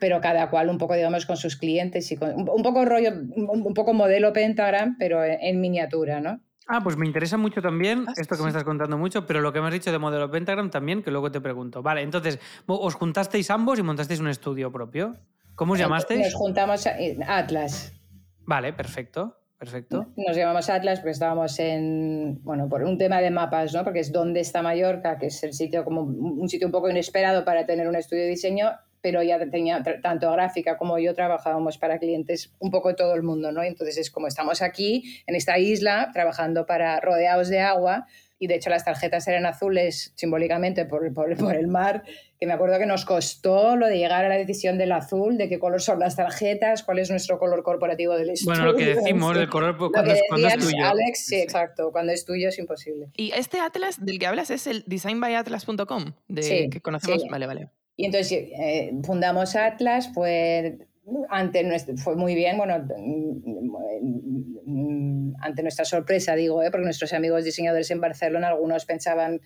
pero 0.00 0.20
cada 0.20 0.50
cual 0.50 0.68
un 0.68 0.78
poco, 0.78 0.94
digamos, 0.94 1.26
con 1.26 1.36
sus 1.36 1.56
clientes 1.56 2.10
y 2.12 2.16
con 2.16 2.48
un 2.48 2.62
poco 2.62 2.84
rollo, 2.84 3.10
un 3.36 3.74
poco 3.74 3.92
modelo 3.92 4.32
Pentagram, 4.32 4.96
pero 4.98 5.22
en 5.24 5.60
miniatura, 5.60 6.20
¿no? 6.20 6.40
Ah, 6.68 6.80
pues 6.82 6.96
me 6.96 7.06
interesa 7.06 7.36
mucho 7.36 7.60
también 7.60 8.04
ah, 8.06 8.12
esto 8.16 8.36
que 8.36 8.42
me 8.42 8.48
estás 8.48 8.64
contando 8.64 8.96
mucho, 8.96 9.26
pero 9.26 9.40
lo 9.40 9.52
que 9.52 9.60
me 9.60 9.66
has 9.66 9.72
dicho 9.72 9.90
de 9.90 9.98
modelo 9.98 10.30
Pentagram 10.30 10.70
también, 10.70 11.02
que 11.02 11.10
luego 11.10 11.30
te 11.30 11.40
pregunto. 11.40 11.82
Vale, 11.82 12.02
entonces, 12.02 12.38
¿os 12.66 12.94
juntasteis 12.94 13.50
ambos 13.50 13.78
y 13.78 13.82
montasteis 13.82 14.20
un 14.20 14.28
estudio 14.28 14.70
propio? 14.70 15.16
¿Cómo 15.54 15.74
os 15.74 15.78
llamasteis? 15.78 16.20
Nos 16.20 16.34
juntamos 16.34 16.86
Atlas. 17.26 17.92
Vale, 18.46 18.72
perfecto. 18.72 19.38
Perfecto. 19.58 20.08
Nos 20.16 20.36
llamamos 20.36 20.68
Atlas 20.68 20.98
porque 20.98 21.12
estábamos 21.12 21.56
en, 21.60 22.40
bueno, 22.42 22.68
por 22.68 22.82
un 22.82 22.98
tema 22.98 23.20
de 23.20 23.30
mapas, 23.30 23.72
¿no? 23.72 23.84
Porque 23.84 24.00
es 24.00 24.10
donde 24.10 24.40
está 24.40 24.60
Mallorca, 24.60 25.18
que 25.18 25.26
es 25.26 25.40
el 25.44 25.52
sitio 25.52 25.84
como 25.84 26.02
un 26.02 26.48
sitio 26.48 26.66
un 26.66 26.72
poco 26.72 26.90
inesperado 26.90 27.44
para 27.44 27.64
tener 27.64 27.86
un 27.86 27.94
estudio 27.94 28.22
de 28.22 28.30
diseño 28.30 28.70
pero 29.02 29.22
ya 29.22 29.38
tenía 29.50 29.82
tanto 30.00 30.30
gráfica 30.32 30.78
como 30.78 30.98
yo 30.98 31.12
trabajábamos 31.14 31.76
para 31.76 31.98
clientes 31.98 32.54
un 32.60 32.70
poco 32.70 32.88
de 32.88 32.94
todo 32.94 33.14
el 33.14 33.22
mundo, 33.22 33.52
¿no? 33.52 33.62
Entonces 33.62 33.98
es 33.98 34.10
como 34.10 34.28
estamos 34.28 34.62
aquí 34.62 35.22
en 35.26 35.34
esta 35.34 35.58
isla 35.58 36.10
trabajando 36.14 36.64
para 36.64 37.00
rodeados 37.00 37.48
de 37.48 37.60
agua 37.60 38.06
y 38.38 38.48
de 38.48 38.56
hecho 38.56 38.70
las 38.70 38.84
tarjetas 38.84 39.28
eran 39.28 39.46
azules 39.46 40.12
simbólicamente 40.16 40.84
por, 40.84 41.12
por, 41.14 41.36
por, 41.36 41.54
el 41.54 41.68
mar, 41.68 42.02
que 42.40 42.46
me 42.46 42.52
acuerdo 42.52 42.76
que 42.78 42.86
nos 42.86 43.04
costó 43.04 43.76
lo 43.76 43.86
de 43.86 43.98
llegar 43.98 44.24
a 44.24 44.28
la 44.28 44.36
decisión 44.36 44.78
del 44.78 44.90
azul, 44.90 45.38
de 45.38 45.48
qué 45.48 45.60
color 45.60 45.80
son 45.80 46.00
las 46.00 46.16
tarjetas, 46.16 46.82
cuál 46.82 46.98
es 46.98 47.08
nuestro 47.08 47.38
color 47.38 47.62
corporativo 47.62 48.14
del 48.14 48.30
estudio. 48.30 48.56
Bueno, 48.56 48.72
lo 48.72 48.76
que 48.76 48.96
decimos, 48.96 49.36
el 49.36 49.48
color 49.48 49.76
cuando, 49.76 50.12
es, 50.12 50.22
cuando 50.28 50.48
es 50.48 50.58
tuyo. 50.58 50.84
Alex, 50.84 51.24
sí, 51.24 51.36
exacto, 51.36 51.92
cuando 51.92 52.12
es 52.12 52.24
tuyo 52.24 52.48
es 52.48 52.58
imposible. 52.58 53.10
Y 53.16 53.30
este 53.32 53.60
atlas 53.60 54.04
del 54.04 54.18
que 54.18 54.26
hablas 54.26 54.50
es 54.50 54.66
el 54.66 54.82
designbyatlas.com, 54.86 56.12
de 56.26 56.42
Sí, 56.42 56.68
que 56.68 56.80
conocemos, 56.80 57.22
sí. 57.22 57.28
vale, 57.28 57.46
vale. 57.46 57.68
Y 58.02 58.06
entonces 58.06 58.32
eh, 58.58 58.92
fundamos 59.04 59.54
Atlas, 59.54 60.10
fue, 60.12 60.76
ante 61.28 61.62
nuestro, 61.62 61.96
fue 61.96 62.16
muy 62.16 62.34
bien, 62.34 62.56
bueno, 62.58 62.84
mm, 64.66 65.34
ante 65.40 65.62
nuestra 65.62 65.84
sorpresa, 65.84 66.34
digo, 66.34 66.64
¿eh? 66.64 66.70
porque 66.72 66.84
nuestros 66.84 67.12
amigos 67.12 67.44
diseñadores 67.44 67.88
en 67.92 68.00
Barcelona, 68.00 68.48
algunos 68.48 68.86
pensaban, 68.86 69.40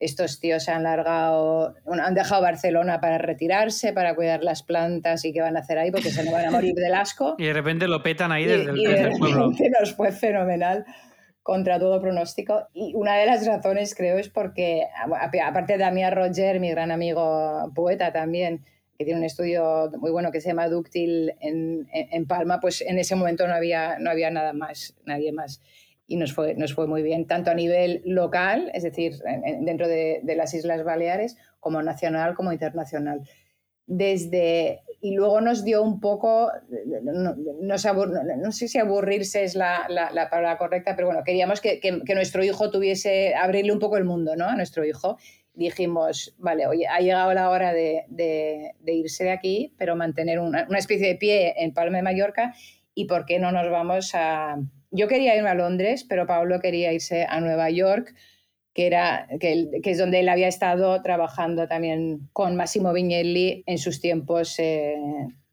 estos 0.00 0.40
tíos 0.40 0.68
han 0.68 0.82
largado, 0.82 1.74
han 1.86 2.14
dejado 2.14 2.42
Barcelona 2.42 3.00
para 3.00 3.18
retirarse, 3.18 3.92
para 3.92 4.16
cuidar 4.16 4.42
las 4.42 4.64
plantas 4.64 5.24
y 5.24 5.32
qué 5.32 5.40
van 5.40 5.56
a 5.56 5.60
hacer 5.60 5.78
ahí, 5.78 5.92
porque 5.92 6.10
se 6.10 6.24
nos 6.24 6.32
van 6.32 6.46
a 6.46 6.50
morir 6.50 6.74
del 6.74 6.94
asco. 6.94 7.36
Y 7.38 7.44
de 7.46 7.52
repente 7.52 7.86
lo 7.86 8.02
petan 8.02 8.32
ahí 8.32 8.42
Y- 8.42 8.46
desde 8.48 8.70
el, 8.72 8.78
y 8.78 8.84
de 8.84 8.92
desde 8.94 9.12
el 9.12 9.18
pueblo. 9.20 9.52
nos 9.80 9.94
fue 9.94 10.10
fenomenal 10.10 10.84
contra 11.42 11.78
todo 11.78 12.00
pronóstico. 12.00 12.68
Y 12.72 12.94
una 12.94 13.16
de 13.16 13.26
las 13.26 13.46
razones, 13.46 13.94
creo, 13.94 14.18
es 14.18 14.28
porque, 14.28 14.86
aparte 15.44 15.74
de 15.74 15.78
Damián 15.78 16.14
Roger, 16.14 16.60
mi 16.60 16.70
gran 16.70 16.90
amigo 16.90 17.70
poeta 17.74 18.12
también, 18.12 18.64
que 18.98 19.04
tiene 19.04 19.20
un 19.20 19.24
estudio 19.24 19.90
muy 19.98 20.10
bueno 20.10 20.30
que 20.30 20.40
se 20.40 20.48
llama 20.48 20.68
Dúctil 20.68 21.32
en, 21.40 21.88
en- 21.92 22.26
Palma, 22.26 22.60
pues 22.60 22.82
en 22.82 22.98
ese 22.98 23.16
momento 23.16 23.46
no 23.46 23.54
había, 23.54 23.98
no 23.98 24.10
había 24.10 24.30
nada 24.30 24.52
más, 24.52 24.94
nadie 25.04 25.32
más. 25.32 25.60
Y 26.06 26.16
nos 26.16 26.32
fue, 26.32 26.54
nos 26.54 26.74
fue 26.74 26.86
muy 26.86 27.02
bien, 27.02 27.26
tanto 27.26 27.50
a 27.50 27.54
nivel 27.54 28.02
local, 28.04 28.70
es 28.74 28.82
decir, 28.82 29.14
en- 29.26 29.44
en- 29.46 29.64
dentro 29.64 29.88
de, 29.88 30.20
de 30.22 30.36
las 30.36 30.54
Islas 30.54 30.84
Baleares, 30.84 31.36
como 31.58 31.82
nacional, 31.82 32.34
como 32.34 32.52
internacional 32.52 33.22
desde 33.86 34.82
y 35.04 35.14
luego 35.16 35.40
nos 35.40 35.64
dio 35.64 35.82
un 35.82 35.98
poco 35.98 36.50
no, 37.02 37.34
nos 37.60 37.84
abur- 37.86 38.08
no- 38.12 38.36
no 38.36 38.52
sé 38.52 38.68
si 38.68 38.78
aburrirse 38.78 39.42
es 39.42 39.56
la, 39.56 39.86
la- 39.88 40.12
la 40.12 40.30
palabra 40.30 40.56
correcta 40.58 40.94
pero 40.94 41.08
bueno 41.08 41.24
queríamos 41.24 41.60
que, 41.60 41.80
nuestro 42.14 42.44
hijo 42.44 42.70
tuviese 42.70 43.34
abrirle 43.34 43.72
un 43.72 43.80
poco 43.80 43.96
el 43.96 44.04
mundo 44.04 44.36
¿no? 44.36 44.46
a 44.46 44.54
nuestro 44.54 44.84
hijo 44.84 45.18
dijimos 45.54 46.34
vale 46.38 46.66
oye 46.68 46.86
ha 46.86 47.00
llegado 47.00 47.34
la 47.34 47.50
hora 47.50 47.72
de 47.74 48.04
irse 48.86 49.24
de 49.24 49.32
aquí 49.32 49.74
pero 49.76 49.96
mantener 49.96 50.38
una, 50.38 50.66
una 50.68 50.78
especie 50.78 51.08
de 51.08 51.16
pie 51.16 51.54
en 51.58 51.74
Palma 51.74 51.96
de 51.98 52.02
Mallorca 52.04 52.54
y 52.94 53.06
por 53.06 53.26
qué 53.26 53.38
no 53.38 53.50
nos 53.52 53.70
vamos 53.70 54.12
a 54.14 54.56
yo 54.90 55.08
quería 55.08 55.34
irme 55.36 55.48
a 55.50 55.54
Londres 55.54 56.06
pero 56.08 56.26
Pablo 56.26 56.60
quería 56.60 56.92
irse 56.92 57.26
a 57.28 57.40
Nueva 57.40 57.70
York 57.70 58.14
que, 58.74 58.86
era, 58.86 59.28
que, 59.40 59.68
es 59.84 59.98
donde 59.98 60.20
él 60.20 60.28
había 60.28 60.48
estado 60.48 61.02
trabajando 61.02 61.68
también 61.68 62.28
con 62.32 62.56
Massimo 62.56 62.92
Vignelli 62.92 63.64
en 63.66 63.78
sus 63.78 64.00
tiempos, 64.00 64.58
eh, 64.58 64.96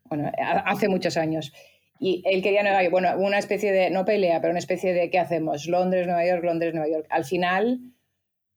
bueno, 0.04 0.30
ha- 0.38 0.60
hace 0.70 0.88
muchos 0.88 1.16
años. 1.16 1.52
Y 1.98 2.22
él 2.24 2.42
quería 2.42 2.62
Nueva 2.62 2.82
York, 2.82 2.92
bueno, 2.92 3.10
una 3.18 3.38
especie 3.38 3.72
de, 3.72 3.90
no 3.90 4.04
pelea, 4.06 4.40
pero 4.40 4.52
una 4.52 4.58
especie 4.58 4.94
de, 4.94 5.10
¿qué 5.10 5.18
hacemos? 5.18 5.66
Londres, 5.66 6.06
Nueva 6.06 6.26
York, 6.26 6.42
Londres, 6.42 6.72
Nueva 6.72 6.88
York. 6.88 7.06
Al 7.10 7.24
final, 7.26 7.80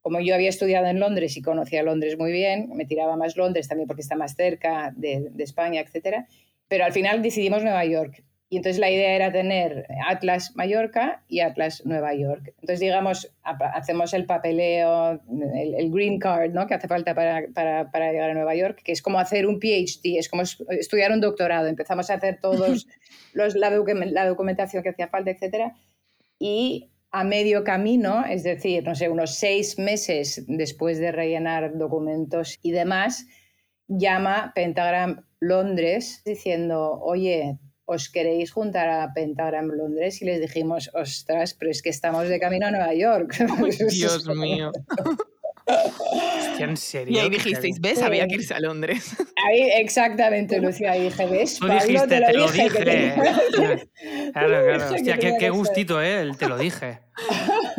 como 0.02 0.22
yo 0.22 0.34
había 0.34 0.50
estudiado 0.50 0.88
en 0.88 1.00
Londres 1.00 1.36
y 1.36 1.42
conocía 1.42 1.84
Londres 1.84 2.18
muy 2.18 2.32
bien, 2.32 2.70
me 2.74 2.86
tiraba 2.86 3.18
más 3.18 3.36
Londres 3.36 3.68
también 3.68 3.88
porque 3.88 4.02
está 4.02 4.16
más 4.16 4.36
cerca 4.36 4.94
de, 4.96 5.28
de 5.32 5.44
España, 5.44 5.82
etc. 5.82 6.26
Pero 6.70 6.86
al 6.86 6.94
final 6.94 7.22
decidimos 7.22 7.64
Nueva 7.64 7.84
York. 7.86 8.24
Y 8.54 8.58
entonces 8.58 8.78
la 8.80 8.92
idea 8.92 9.16
era 9.16 9.32
tener 9.32 9.88
Atlas 10.08 10.52
Mallorca 10.56 11.24
y 11.28 11.40
Atlas 11.40 11.82
Nueva 11.88 12.14
York. 12.14 12.50
Entonces, 12.62 12.82
digamos, 12.82 13.34
hacemos 13.42 14.14
el 14.14 14.28
papeleo, 14.28 15.20
el, 15.56 15.74
el 15.74 15.90
green 15.92 16.20
card, 16.20 16.52
¿no? 16.52 16.68
Que 16.68 16.76
hace 16.76 16.88
falta 16.88 17.16
para, 17.16 17.48
para, 17.56 17.90
para 17.90 18.12
llegar 18.12 18.30
a 18.30 18.34
Nueva 18.36 18.54
York, 18.54 18.82
que 18.84 18.92
es 18.92 19.02
como 19.02 19.18
hacer 19.18 19.48
un 19.48 19.60
PhD, 19.60 20.20
es 20.20 20.30
como 20.30 20.44
es- 20.44 20.64
estudiar 20.70 21.12
un 21.12 21.20
doctorado. 21.20 21.66
Empezamos 21.68 22.12
a 22.12 22.14
hacer 22.14 22.38
todos 22.40 22.86
los, 23.34 23.56
la, 23.56 23.72
la 23.72 24.28
documentación 24.28 24.84
que 24.84 24.90
hacía 24.90 25.08
falta, 25.08 25.32
etcétera. 25.32 25.74
Y 26.38 26.92
a 27.10 27.24
medio 27.24 27.64
camino, 27.64 28.24
es 28.24 28.44
decir, 28.44 28.84
no 28.84 28.94
sé, 28.94 29.10
unos 29.10 29.34
seis 29.34 29.80
meses 29.80 30.44
después 30.48 31.00
de 31.00 31.12
rellenar 31.12 31.76
documentos 31.76 32.60
y 32.62 32.70
demás, 32.70 33.26
llama 33.88 34.52
Pentagram 34.54 35.26
Londres 35.40 36.22
diciendo, 36.24 37.00
oye, 37.02 37.58
¿os 37.86 38.10
queréis 38.10 38.52
juntar 38.52 38.90
a 38.90 39.14
Pentagram 39.14 39.68
Londres? 39.68 40.22
Y 40.22 40.26
les 40.26 40.40
dijimos, 40.40 40.90
ostras, 40.94 41.54
pero 41.54 41.72
es 41.72 41.82
que 41.82 41.90
estamos 41.90 42.28
de 42.28 42.40
camino 42.40 42.68
a 42.68 42.72
Nueva 42.72 42.94
York. 42.94 43.36
Dios 43.90 44.28
mío. 44.28 44.72
Hostia, 45.66 46.66
¿en 46.66 46.78
serio? 46.78 47.14
Y 47.16 47.20
ahí 47.20 47.30
dijisteis. 47.30 47.80
¿ves? 47.80 48.02
Había 48.02 48.28
que 48.28 48.36
irse 48.36 48.54
a 48.54 48.60
Londres. 48.60 49.16
Ahí, 49.48 49.62
exactamente, 49.78 50.60
Lucía, 50.60 50.98
y 50.98 51.04
dije, 51.04 51.26
¿ves? 51.26 51.58
Tú 51.58 51.68
Pablo, 51.68 51.84
dijiste, 51.86 52.08
te 52.08 52.34
lo 52.34 52.52
dije 52.52 52.70
Claro, 54.34 54.66
claro. 54.66 54.94
Hostia, 54.94 55.18
qué, 55.18 55.50
gustito, 55.50 56.02
¿eh? 56.02 56.22
El 56.22 56.38
te 56.38 56.50
lo 56.50 56.58
dije. 56.58 57.00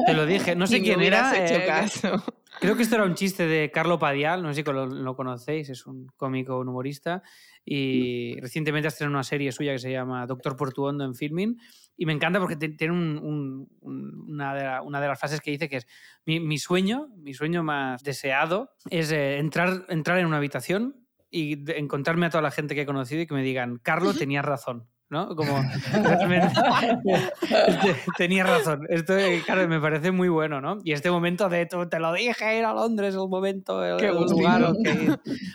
Te 0.06 0.14
lo 0.14 0.25
dije. 0.25 0.56
No 0.56 0.66
sé 0.66 0.80
quién 0.80 1.02
era. 1.02 1.44
hecho 1.44 1.56
eh, 1.56 1.66
caso. 1.66 2.25
Creo 2.61 2.76
que 2.76 2.82
esto 2.82 2.94
era 2.94 3.04
un 3.04 3.14
chiste 3.14 3.46
de 3.46 3.70
Carlo 3.70 3.99
Padial, 3.99 4.42
no 4.42 4.49
sé 4.54 4.62
si 4.62 4.73
lo, 4.73 4.87
lo 4.87 5.16
conocéis, 5.16 5.68
es 5.68 5.87
un 5.87 6.06
cómico, 6.16 6.58
un 6.58 6.68
humorista, 6.68 7.23
y 7.64 8.38
recientemente 8.40 8.87
ha 8.87 8.90
estrenado 8.90 9.16
una 9.16 9.25
serie 9.25 9.50
suya 9.52 9.73
que 9.73 9.78
se 9.78 9.90
llama 9.90 10.26
Doctor 10.26 10.56
Portuondo 10.56 11.04
en 11.04 11.14
Filming, 11.14 11.59
y 11.97 12.06
me 12.06 12.12
encanta 12.12 12.40
porque 12.40 12.56
tiene 12.56 12.92
un- 12.92 13.18
un- 13.18 13.68
un- 13.80 14.25
una, 14.33 14.54
de 14.54 14.64
la- 14.64 14.83
una 14.83 15.00
de 15.00 15.09
las 15.09 15.18
frases 15.18 15.40
que 15.40 15.50
dice 15.52 15.68
que 15.68 15.76
es, 15.78 15.87
mi, 16.26 16.40
mi 16.40 16.59
sueño, 16.59 17.09
mi 17.16 17.35
sueño 17.35 17.62
más 17.62 18.02
deseado 18.02 18.71
es 18.90 19.12
eh, 19.12 19.38
entrar, 19.38 19.87
entrar 19.88 20.18
en 20.18 20.26
una 20.26 20.37
habitación 20.38 20.97
y 21.30 21.59
encontrarme 21.73 22.26
a 22.26 22.30
toda 22.30 22.42
la 22.42 22.50
gente 22.50 22.75
que 22.75 22.83
he 22.83 22.87
conocido 22.87 23.23
y 23.23 23.26
que 23.26 23.35
me 23.35 23.42
digan, 23.42 23.78
Carlo, 23.83 24.12
tenías 24.14 24.44
razón. 24.44 24.87
¿No? 25.14 25.35
Como 25.37 25.54
tenías 28.18 28.49
razón. 28.49 28.87
Esto, 28.90 29.14
claro, 29.47 29.66
me 29.68 29.80
parece 29.80 30.11
muy 30.11 30.28
bueno, 30.28 30.61
¿no? 30.61 30.78
Y 30.83 30.92
este 30.92 31.11
momento 31.11 31.49
de 31.49 31.66
te 31.66 32.00
lo 32.00 32.12
dije, 32.12 32.59
ir 32.59 32.64
a 32.64 32.75
Londres, 32.75 33.14
el 33.14 33.28
momento, 33.28 33.85
el, 33.85 33.97
Qué 33.97 34.09
el 34.09 34.14
lugar. 34.14 34.73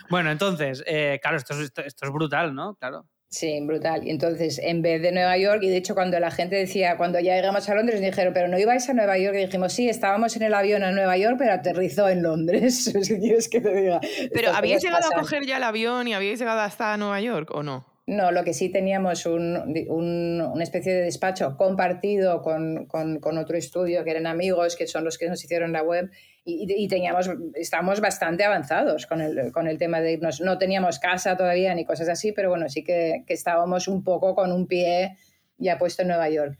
Bueno, 0.08 0.30
entonces, 0.30 0.82
eh, 0.86 1.20
claro, 1.22 1.36
esto 1.36 1.54
es, 1.54 1.60
esto, 1.60 1.82
esto 1.82 2.06
es 2.06 2.12
brutal, 2.12 2.54
¿no? 2.54 2.74
Claro. 2.76 3.06
Sí, 3.28 3.60
brutal. 3.64 4.04
Y 4.04 4.10
entonces, 4.10 4.58
en 4.58 4.82
vez 4.82 5.00
de 5.02 5.12
Nueva 5.12 5.38
York, 5.38 5.60
y 5.62 5.68
de 5.68 5.76
hecho 5.76 5.94
cuando 5.94 6.18
la 6.18 6.32
gente 6.32 6.56
decía, 6.56 6.96
cuando 6.96 7.20
ya 7.20 7.36
llegamos 7.36 7.68
a 7.68 7.74
Londres, 7.76 8.00
dijeron, 8.00 8.32
pero 8.34 8.48
no 8.48 8.58
ibais 8.58 8.88
a 8.88 8.94
Nueva 8.94 9.18
York, 9.18 9.36
y 9.36 9.44
dijimos, 9.44 9.72
sí, 9.72 9.88
estábamos 9.88 10.34
en 10.34 10.42
el 10.42 10.52
avión 10.52 10.82
a 10.82 10.90
Nueva 10.90 11.16
York, 11.16 11.36
pero 11.38 11.52
aterrizó 11.52 12.08
en 12.08 12.22
Londres. 12.22 12.92
¿Qué 13.08 13.20
quieres 13.20 13.48
que 13.48 13.60
te 13.60 13.72
diga? 13.72 14.00
Pero 14.32 14.52
¿habíais 14.52 14.82
llegado 14.82 15.06
a 15.06 15.20
coger 15.20 15.46
ya 15.46 15.58
el 15.58 15.62
avión 15.62 16.08
y 16.08 16.14
habíais 16.14 16.40
llegado 16.40 16.60
hasta 16.60 16.96
Nueva 16.96 17.20
York 17.20 17.50
o 17.52 17.62
no? 17.62 17.89
No, 18.10 18.32
lo 18.32 18.42
que 18.42 18.54
sí 18.54 18.70
teníamos 18.70 19.24
un, 19.24 19.56
un- 19.88 20.40
una 20.40 20.62
especie 20.64 20.92
de 20.92 21.02
despacho 21.02 21.56
compartido 21.56 22.42
con, 22.42 22.86
con- 22.86 23.20
con 23.20 23.38
otro 23.38 23.56
estudio 23.56 24.02
que 24.02 24.10
eran 24.10 24.26
amigos, 24.26 24.74
que 24.74 24.88
son 24.88 25.04
los 25.04 25.16
que 25.16 25.28
nos 25.28 25.44
hicieron 25.44 25.70
la 25.72 25.82
web, 25.84 26.10
y, 26.44 26.66
y 26.76 26.88
teníamos, 26.88 27.30
estábamos 27.54 28.00
bastante 28.00 28.42
avanzados 28.42 29.06
con 29.06 29.20
el, 29.20 29.52
con 29.52 29.68
el 29.68 29.78
tema 29.78 30.00
de 30.00 30.12
irnos. 30.14 30.40
No 30.40 30.58
teníamos 30.58 30.98
casa 30.98 31.36
todavía 31.36 31.72
ni 31.74 31.84
cosas 31.84 32.08
así, 32.08 32.32
pero 32.32 32.48
bueno, 32.50 32.68
sí 32.68 32.82
que, 32.82 33.22
que 33.28 33.34
estábamos 33.34 33.86
un 33.86 34.02
poco 34.02 34.34
con 34.34 34.50
un 34.50 34.66
pie 34.66 35.16
ya 35.56 35.78
puesto 35.78 36.02
en 36.02 36.08
Nueva 36.08 36.28
York. 36.30 36.58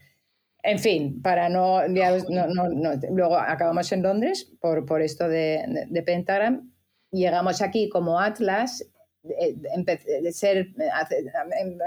En 0.63 0.79
fin, 0.79 1.21
para 1.21 1.49
no, 1.49 1.81
ya- 1.93 2.17
no- 2.29 2.47
no- 2.47 2.69
no- 2.69 2.93
Luego 3.09 3.37
acabamos 3.37 3.91
en 3.91 4.03
Londres 4.03 4.53
por, 4.61 4.85
por 4.85 5.01
esto 5.01 5.27
de, 5.27 5.65
de- 5.67 5.85
de 5.89 6.03
Pentagram. 6.03 6.71
Llegamos 7.11 7.61
aquí 7.61 7.89
como 7.89 8.21
Atlas 8.21 8.85
eh, 9.23 9.53
de 10.21 10.31
ser, 10.31 10.57
eh, 10.79 10.89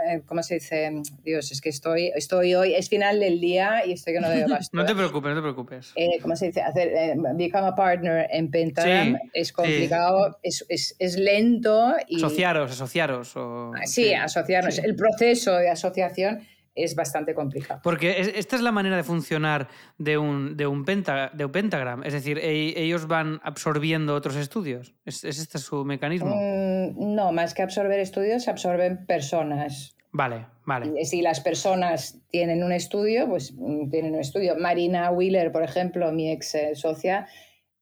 eh, 0.08 0.22
¿cómo 0.26 0.42
se 0.42 0.54
dice? 0.54 1.02
Dios, 1.24 1.50
es 1.50 1.60
que 1.60 1.68
estoy, 1.68 2.12
estoy 2.14 2.54
hoy, 2.54 2.74
es 2.74 2.88
final 2.88 3.18
del 3.18 3.40
día 3.40 3.84
y 3.84 3.92
estoy 3.92 4.14
que 4.14 4.20
no 4.20 4.28
doy 4.28 4.42
abasto. 4.42 4.70
No 4.76 4.84
te 4.84 4.92
¿eh? 4.92 4.94
preocupes, 4.94 5.30
no 5.30 5.36
te 5.36 5.42
preocupes. 5.42 5.92
Eh, 5.96 6.20
¿Cómo 6.22 6.36
se 6.36 6.46
dice? 6.46 6.62
Hacer, 6.62 6.88
eh, 6.88 7.14
become 7.34 7.66
a 7.66 7.74
partner 7.74 8.28
en 8.30 8.50
Pentagram 8.50 9.14
Sí, 9.16 9.30
es 9.34 9.52
complicado, 9.52 10.38
es, 10.42 10.64
es, 10.68 10.94
es 10.98 11.16
lento 11.16 11.94
y... 12.08 12.16
Asociaros, 12.16 12.70
asociaros. 12.70 13.36
O, 13.36 13.72
Sí, 13.84 14.14
asociarnos. 14.14 14.76
sí. 14.76 14.82
El 14.84 14.94
proceso 14.94 15.56
de 15.56 15.70
asociación 15.70 16.46
es 16.74 16.94
bastante 16.96 17.34
complicado. 17.34 17.80
Porque 17.84 18.20
es- 18.20 18.32
esta 18.34 18.56
es 18.56 18.62
la 18.62 18.72
manera 18.72 18.96
de 18.96 19.04
funcionar 19.04 19.68
de 19.98 20.18
un, 20.18 20.56
de 20.56 20.66
un, 20.66 20.84
penta- 20.84 21.30
de 21.32 21.44
un 21.44 21.52
pentagram. 21.52 22.02
Es 22.04 22.12
decir, 22.12 22.38
e- 22.38 22.74
ellos 22.82 23.06
van 23.06 23.40
absorbiendo 23.44 24.14
otros 24.14 24.36
estudios. 24.36 24.94
¿Es, 25.04 25.22
es 25.24 25.38
este 25.38 25.58
su 25.58 25.84
mecanismo? 25.84 26.34
Mm, 26.34 27.14
no, 27.14 27.30
más 27.32 27.54
que 27.54 27.62
absorber 27.62 28.00
estudios, 28.00 28.48
absorben 28.48 29.06
personas. 29.06 29.96
Vale, 30.16 30.46
vale. 30.64 31.04
Si 31.04 31.22
las 31.22 31.40
personas 31.40 32.20
tienen 32.30 32.62
un 32.62 32.72
estudio, 32.72 33.28
pues 33.28 33.52
mm, 33.56 33.90
tienen 33.90 34.14
un 34.14 34.20
estudio. 34.20 34.56
Marina 34.56 35.10
Wheeler, 35.10 35.50
por 35.52 35.62
ejemplo, 35.62 36.10
mi 36.12 36.30
ex 36.30 36.54
eh, 36.54 36.74
socia, 36.74 37.26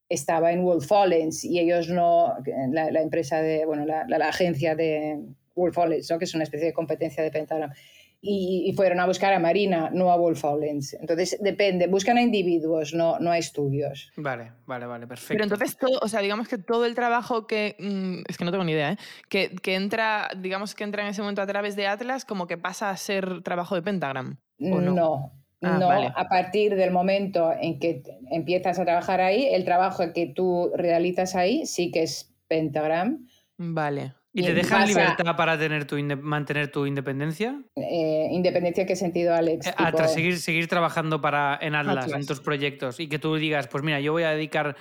estaba 0.09 0.53
en 0.53 0.63
Wolf 0.65 0.91
Hollins 0.93 1.45
y 1.45 1.59
ellos 1.61 1.89
no, 1.89 2.35
la, 2.71 2.91
la 2.91 3.01
empresa 3.01 3.41
de, 3.41 3.65
bueno, 3.65 3.87
la, 3.87 4.05
la- 4.07 4.19
la 4.19 4.29
agencia 4.29 4.75
de 4.75 5.19
Wolf 5.55 5.77
Hollins, 5.79 6.11
¿no? 6.11 6.19
que 6.19 6.25
es 6.27 6.35
una 6.35 6.45
especie 6.45 6.67
de 6.67 6.73
competencia 6.75 7.23
de 7.23 7.31
Pentagram. 7.31 7.73
Y, 8.25 8.71
y 8.71 8.73
fueron 8.75 9.01
a 9.01 9.07
buscar 9.07 9.33
a 9.35 9.41
Marina, 9.41 9.91
no 9.93 10.13
a 10.13 10.17
Wolf 10.17 10.45
Olens. 10.45 10.95
Entonces, 10.95 11.37
depende, 11.41 11.89
buscan 11.89 12.17
a 12.17 12.23
individuos, 12.23 12.95
no, 12.95 13.19
no 13.19 13.33
a 13.33 13.37
estudios. 13.39 14.13
Vale, 14.17 14.53
vale, 14.65 14.87
vale, 14.87 15.09
perfecto. 15.09 15.35
Pero 15.35 15.45
entonces 15.45 15.77
todo, 15.77 15.99
o 16.01 16.07
sea, 16.09 16.21
digamos 16.21 16.47
que 16.47 16.57
todo 16.57 16.87
el 16.87 16.95
trabajo 16.95 17.49
que, 17.49 17.75
mm, 17.81 18.23
es 18.29 18.39
que 18.39 18.45
no 18.45 18.53
tengo 18.53 18.63
ni 18.65 18.73
idea, 18.73 18.93
¿eh? 18.93 18.97
que, 19.29 19.57
que 19.57 19.75
entra, 19.75 20.31
digamos 20.39 20.77
que 20.77 20.85
entra 20.85 21.03
en 21.03 21.09
ese 21.09 21.21
momento 21.21 21.43
a 21.43 21.47
través 21.47 21.75
de 21.75 21.89
Atlas, 21.89 22.25
como 22.25 22.47
que 22.47 22.57
pasa 22.57 22.91
a 22.91 22.97
ser 22.97 23.43
trabajo 23.43 23.75
de 23.75 23.83
Pentagram. 23.83 24.39
¿o 24.61 24.81
no? 24.81 24.93
No, 24.95 25.33
Ah, 25.65 25.79
no, 25.79 25.87
vale. 25.87 26.13
a 26.17 26.29
partir 26.29 26.75
del 26.75 26.91
momento 26.91 27.53
en 27.53 27.79
que 27.79 28.03
empiezas 28.33 28.81
a 28.81 28.85
trabajar 28.85 29.21
ahí, 29.21 29.47
el 29.47 29.65
trabajo 29.65 30.13
que 30.13 30.27
tú 30.27 30.73
realizas 30.75 31.37
ahí 31.37 31.67
sí 31.67 31.93
que 31.93 32.03
es 32.03 32.35
Pentagram. 32.49 33.29
Vale. 33.59 34.13
¿Y 34.35 34.43
te 34.43 34.55
dejan 34.55 34.83
a- 34.83 34.87
libertad 34.87 35.37
para 35.37 35.59
tener 35.59 35.85
tu 35.87 35.97
mantener 36.21 36.71
tu 36.73 36.87
independencia? 36.87 37.61
Eh, 37.77 38.29
independencia, 38.31 38.87
¿qué 38.87 38.97
sentido, 38.97 39.35
Alex? 39.35 39.67
Eh, 39.67 39.75
Tipo- 39.77 40.09
seguir, 40.09 40.39
seguir 40.39 40.69
trabajando 40.69 41.21
para, 41.21 41.59
en 41.61 41.75
Atlas, 41.75 42.11
en 42.13 42.27
tus 42.27 42.41
proyectos, 42.41 42.99
y 43.01 43.09
que 43.09 43.19
tú 43.19 43.37
digas, 43.37 43.69
pues 43.69 43.85
mira, 43.85 44.01
yo 44.01 44.13
voy 44.13 44.23
a 44.23 44.31
dedicar, 44.31 44.75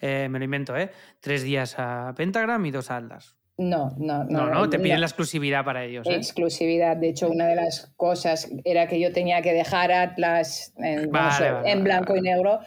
eh, 0.00 0.28
me 0.30 0.38
lo 0.38 0.44
invento, 0.44 0.76
¿eh? 0.76 0.90
tres 1.20 1.42
días 1.42 1.74
a 1.78 2.12
Pentagram 2.16 2.64
y 2.66 2.70
dos 2.70 2.90
a 2.90 2.96
Atlas. 2.98 3.34
No, 3.56 3.90
no, 3.98 4.22
No, 4.24 4.46
no. 4.46 4.50
no, 4.54 4.70
te 4.70 4.78
piden 4.78 4.96
no. 4.96 5.00
la 5.00 5.06
exclusividad 5.06 5.64
para 5.64 5.84
ellos. 5.84 6.06
¿eh? 6.06 6.14
exclusividad. 6.14 6.96
De 6.96 7.08
hecho, 7.08 7.28
una 7.28 7.46
de 7.48 7.56
las 7.56 7.92
cosas 7.96 8.48
era 8.64 8.86
que 8.86 9.00
yo 9.00 9.12
tenía 9.12 9.42
que 9.42 9.52
dejar 9.52 9.90
Atlas 9.90 10.72
en, 10.76 11.10
Vale, 11.10 11.24
no 11.24 11.32
sé, 11.32 11.50
vale, 11.50 11.70
en 11.72 11.78
vale, 11.78 11.82
blanco 11.82 12.12
vale. 12.12 12.20
y 12.20 12.22
negro 12.30 12.60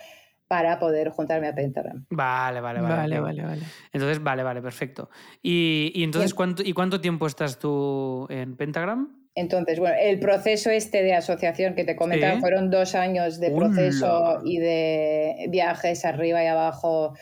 para 0.52 0.80
poder 0.80 1.12
juntarme 1.12 1.48
a 1.48 1.56
Pentagram. 1.56 2.06
Vale, 2.10 2.60
vale, 2.60 2.82
vale. 2.82 2.96
Vale, 2.98 3.20
vale, 3.22 3.44
vale. 3.44 3.62
Entonces, 3.94 4.22
vale, 4.22 4.44
vale, 4.44 4.62
perfecto. 4.62 5.10
Y, 5.42 5.94
y 5.96 6.04
entonces. 6.04 6.34
¿cuánto, 6.34 6.62
¿y 6.62 6.74
cuánto 6.74 7.00
tiempo 7.00 7.26
estás 7.26 7.58
tú 7.58 8.28
en 8.30 8.58
Pentagram? 8.58 9.16
Entonces, 9.34 9.80
bueno, 9.80 9.96
el 9.98 10.20
proceso 10.20 10.70
este 10.70 11.04
de 11.04 11.14
asociación 11.14 11.74
que 11.74 11.86
te 11.86 11.96
comentaba 11.96 12.34
Sí. 12.34 12.42
fueron 12.42 12.70
dos 12.70 12.96
años 12.96 13.40
de 13.40 13.48
¡Hola! 13.48 13.60
proceso 13.60 14.42
y 14.44 14.58
de 14.58 15.46
viajes 15.48 16.04
arriba 16.04 16.44
y 16.44 16.48
abajo. 16.48 17.14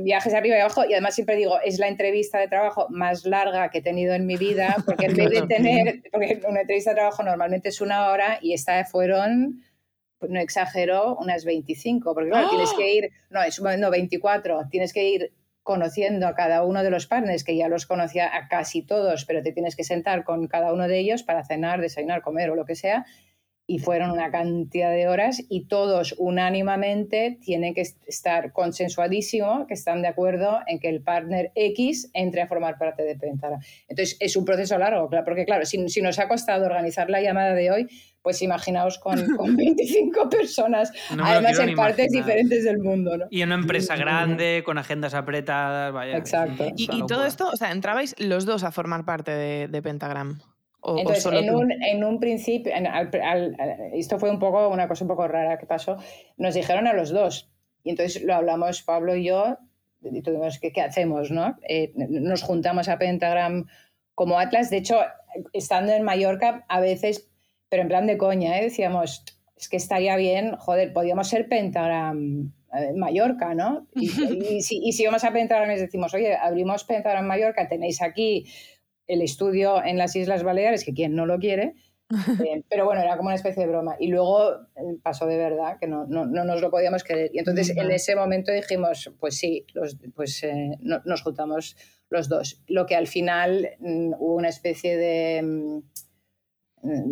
Viajes 0.00 0.34
arriba 0.34 0.56
y 0.56 0.60
abajo, 0.60 0.82
y 0.84 0.94
además 0.94 1.14
siempre 1.14 1.36
digo, 1.36 1.60
es 1.64 1.78
la 1.78 1.86
entrevista 1.86 2.40
de 2.40 2.48
trabajo 2.48 2.88
más 2.90 3.24
larga 3.26 3.68
que 3.70 3.78
he 3.78 3.82
tenido 3.82 4.12
en 4.14 4.26
mi 4.26 4.36
vida, 4.36 4.74
porque 4.84 5.06
en 5.06 5.14
vez 5.14 5.30
de 5.30 5.42
tener, 5.42 6.02
porque 6.10 6.40
una 6.48 6.62
entrevista 6.62 6.90
de 6.90 6.96
trabajo 6.96 7.22
normalmente 7.22 7.68
es 7.68 7.80
una 7.80 8.08
hora 8.10 8.38
y 8.42 8.54
esta 8.54 8.84
fueron, 8.86 9.60
no 10.28 10.40
exagero, 10.40 11.16
unas 11.16 11.44
25, 11.44 12.14
porque 12.14 12.30
claro, 12.30 12.48
tienes 12.50 12.70
¡Ah! 12.72 12.76
que 12.76 12.94
ir, 12.94 13.10
no, 13.30 13.42
es, 13.42 13.60
no, 13.60 13.90
24, 13.90 14.68
tienes 14.70 14.92
que 14.92 15.08
ir 15.08 15.32
conociendo 15.62 16.26
a 16.26 16.34
cada 16.34 16.64
uno 16.64 16.82
de 16.82 16.90
los 16.90 17.06
partners, 17.06 17.44
que 17.44 17.56
ya 17.56 17.68
los 17.68 17.86
conocía 17.86 18.36
a 18.36 18.48
casi 18.48 18.82
todos, 18.82 19.24
pero 19.24 19.42
te 19.42 19.52
tienes 19.52 19.76
que 19.76 19.84
sentar 19.84 20.24
con 20.24 20.48
cada 20.48 20.72
uno 20.72 20.88
de 20.88 20.98
ellos 20.98 21.22
para 21.22 21.44
cenar, 21.44 21.80
desayunar, 21.80 22.22
comer 22.22 22.50
o 22.50 22.56
lo 22.56 22.64
que 22.64 22.74
sea, 22.74 23.06
y 23.74 23.78
fueron 23.78 24.10
una 24.10 24.30
cantidad 24.30 24.90
de 24.90 25.08
horas 25.08 25.42
y 25.48 25.64
todos 25.66 26.14
unánimemente 26.18 27.38
tienen 27.42 27.72
que 27.74 27.80
est- 27.80 28.02
estar 28.06 28.52
consensuadísimo, 28.52 29.66
que 29.66 29.74
están 29.74 30.02
de 30.02 30.08
acuerdo 30.08 30.60
en 30.66 30.78
que 30.78 30.88
el 30.90 31.00
partner 31.02 31.52
X 31.54 32.10
entre 32.12 32.42
a 32.42 32.46
formar 32.46 32.76
parte 32.78 33.02
de 33.02 33.16
Pentara. 33.16 33.58
Entonces 33.88 34.16
es 34.20 34.36
un 34.36 34.44
proceso 34.44 34.76
largo, 34.78 35.08
porque 35.24 35.44
claro, 35.46 35.64
si, 35.64 35.88
si 35.88 36.02
nos 36.02 36.18
ha 36.18 36.28
costado 36.28 36.66
organizar 36.66 37.08
la 37.08 37.22
llamada 37.22 37.54
de 37.54 37.70
hoy, 37.70 37.88
pues 38.20 38.42
imaginaos 38.42 38.98
con, 38.98 39.24
con 39.36 39.56
25 39.56 40.28
personas, 40.28 40.92
No 41.16 41.24
además 41.24 41.58
en 41.58 41.74
partes 41.74 42.06
imaginar. 42.12 42.24
diferentes 42.26 42.64
del 42.64 42.78
mundo, 42.78 43.16
¿no? 43.16 43.24
Y 43.30 43.40
en 43.40 43.48
una 43.48 43.56
empresa 43.56 43.96
grande, 43.96 44.62
con 44.66 44.76
agendas 44.78 45.14
apretadas, 45.14 45.92
vaya. 45.92 46.18
Exacto. 46.18 46.66
Y, 46.76 47.06
todo 47.06 47.24
esto, 47.24 47.48
o 47.52 47.56
sea, 47.56 47.72
entrabais 47.72 48.14
los 48.18 48.44
dos 48.44 48.64
a 48.64 48.70
formar 48.70 49.04
parte 49.04 49.30
de, 49.32 49.68
de 49.68 49.82
Pentagram. 49.82 50.40
O, 50.84 50.94
o 50.94 50.98
Entonces, 50.98 51.22
solo 51.22 51.38
en 51.38 51.54
un, 51.54 51.70
en 51.70 52.02
un 52.04 52.18
principio, 52.18 52.72
en- 52.74 52.88
al- 52.88 53.08
al- 53.22 53.56
esto 53.94 54.18
fue 54.18 54.30
un 54.30 54.40
poco 54.40 54.68
una 54.68 54.88
cosa 54.88 55.04
un 55.04 55.08
poco 55.08 55.28
rara 55.28 55.56
que 55.56 55.64
pasó, 55.66 55.96
nos 56.36 56.54
dijeron 56.54 56.88
a 56.88 56.92
los 56.92 57.10
dos, 57.10 57.50
y 57.84 57.90
entonces 57.90 58.22
lo 58.22 58.34
hablamos 58.34 58.82
Pablo 58.82 59.14
y 59.14 59.24
yo, 59.24 59.58
y 60.02 60.20
tuvimos 60.22 60.58
que, 60.58 60.72
¿qué 60.72 60.80
hacemos? 60.80 61.30
No? 61.30 61.56
Eh, 61.68 61.92
nos 61.94 62.42
juntamos 62.42 62.88
a 62.88 62.98
Pentagram 62.98 63.66
como 64.16 64.40
Atlas, 64.40 64.70
de 64.70 64.78
hecho, 64.78 64.98
estando 65.52 65.92
en 65.92 66.02
Mallorca, 66.02 66.64
a 66.68 66.80
veces, 66.80 67.30
pero 67.68 67.82
en 67.82 67.88
plan 67.88 68.06
de 68.08 68.18
coña, 68.18 68.58
¿eh? 68.58 68.64
decíamos, 68.64 69.24
es 69.56 69.68
que 69.68 69.76
estaría 69.76 70.16
bien, 70.16 70.56
joder, 70.56 70.92
podíamos 70.92 71.28
ser 71.28 71.48
Pentagram 71.48 72.52
en 72.72 72.98
Mallorca, 72.98 73.54
¿no? 73.54 73.86
Y, 73.94 74.06
y 74.56 74.62
si, 74.62 74.80
y 74.82 74.92
si 74.92 75.06
vamos 75.06 75.22
a 75.22 75.32
Pentagram 75.32 75.68
les 75.68 75.80
decimos, 75.80 76.12
oye, 76.14 76.34
abrimos 76.34 76.82
Pentagram 76.82 77.24
Mallorca, 77.26 77.68
tenéis 77.68 78.02
aquí 78.02 78.46
el 79.06 79.22
estudio 79.22 79.84
en 79.84 79.98
las 79.98 80.14
Islas 80.16 80.42
Baleares, 80.42 80.84
que 80.84 80.94
quien 80.94 81.14
no 81.14 81.26
lo 81.26 81.38
quiere, 81.38 81.74
eh, 82.46 82.62
pero 82.68 82.84
bueno, 82.84 83.00
era 83.00 83.16
como 83.16 83.28
una 83.28 83.36
especie 83.36 83.62
de 83.62 83.68
broma. 83.70 83.96
Y 83.98 84.08
luego 84.08 84.52
eh, 84.76 84.98
pasó 85.02 85.26
de 85.26 85.38
verdad, 85.38 85.78
que 85.80 85.86
no, 85.86 86.06
no, 86.06 86.26
no 86.26 86.44
nos 86.44 86.60
lo 86.60 86.70
podíamos 86.70 87.04
creer. 87.04 87.30
Y 87.32 87.38
entonces 87.38 87.70
en 87.76 87.90
ese 87.90 88.14
momento 88.16 88.52
dijimos, 88.52 89.10
pues 89.18 89.38
sí, 89.38 89.64
los, 89.72 89.96
pues 90.14 90.42
eh, 90.44 90.76
no- 90.80 91.00
nos 91.04 91.22
juntamos 91.22 91.76
los 92.10 92.28
dos. 92.28 92.62
Lo 92.68 92.84
que 92.86 92.96
al 92.96 93.06
final 93.06 93.70
mm, 93.78 94.12
hubo 94.18 94.34
una 94.34 94.50
especie 94.50 94.96
de 94.96 95.40
mm, 95.42 95.80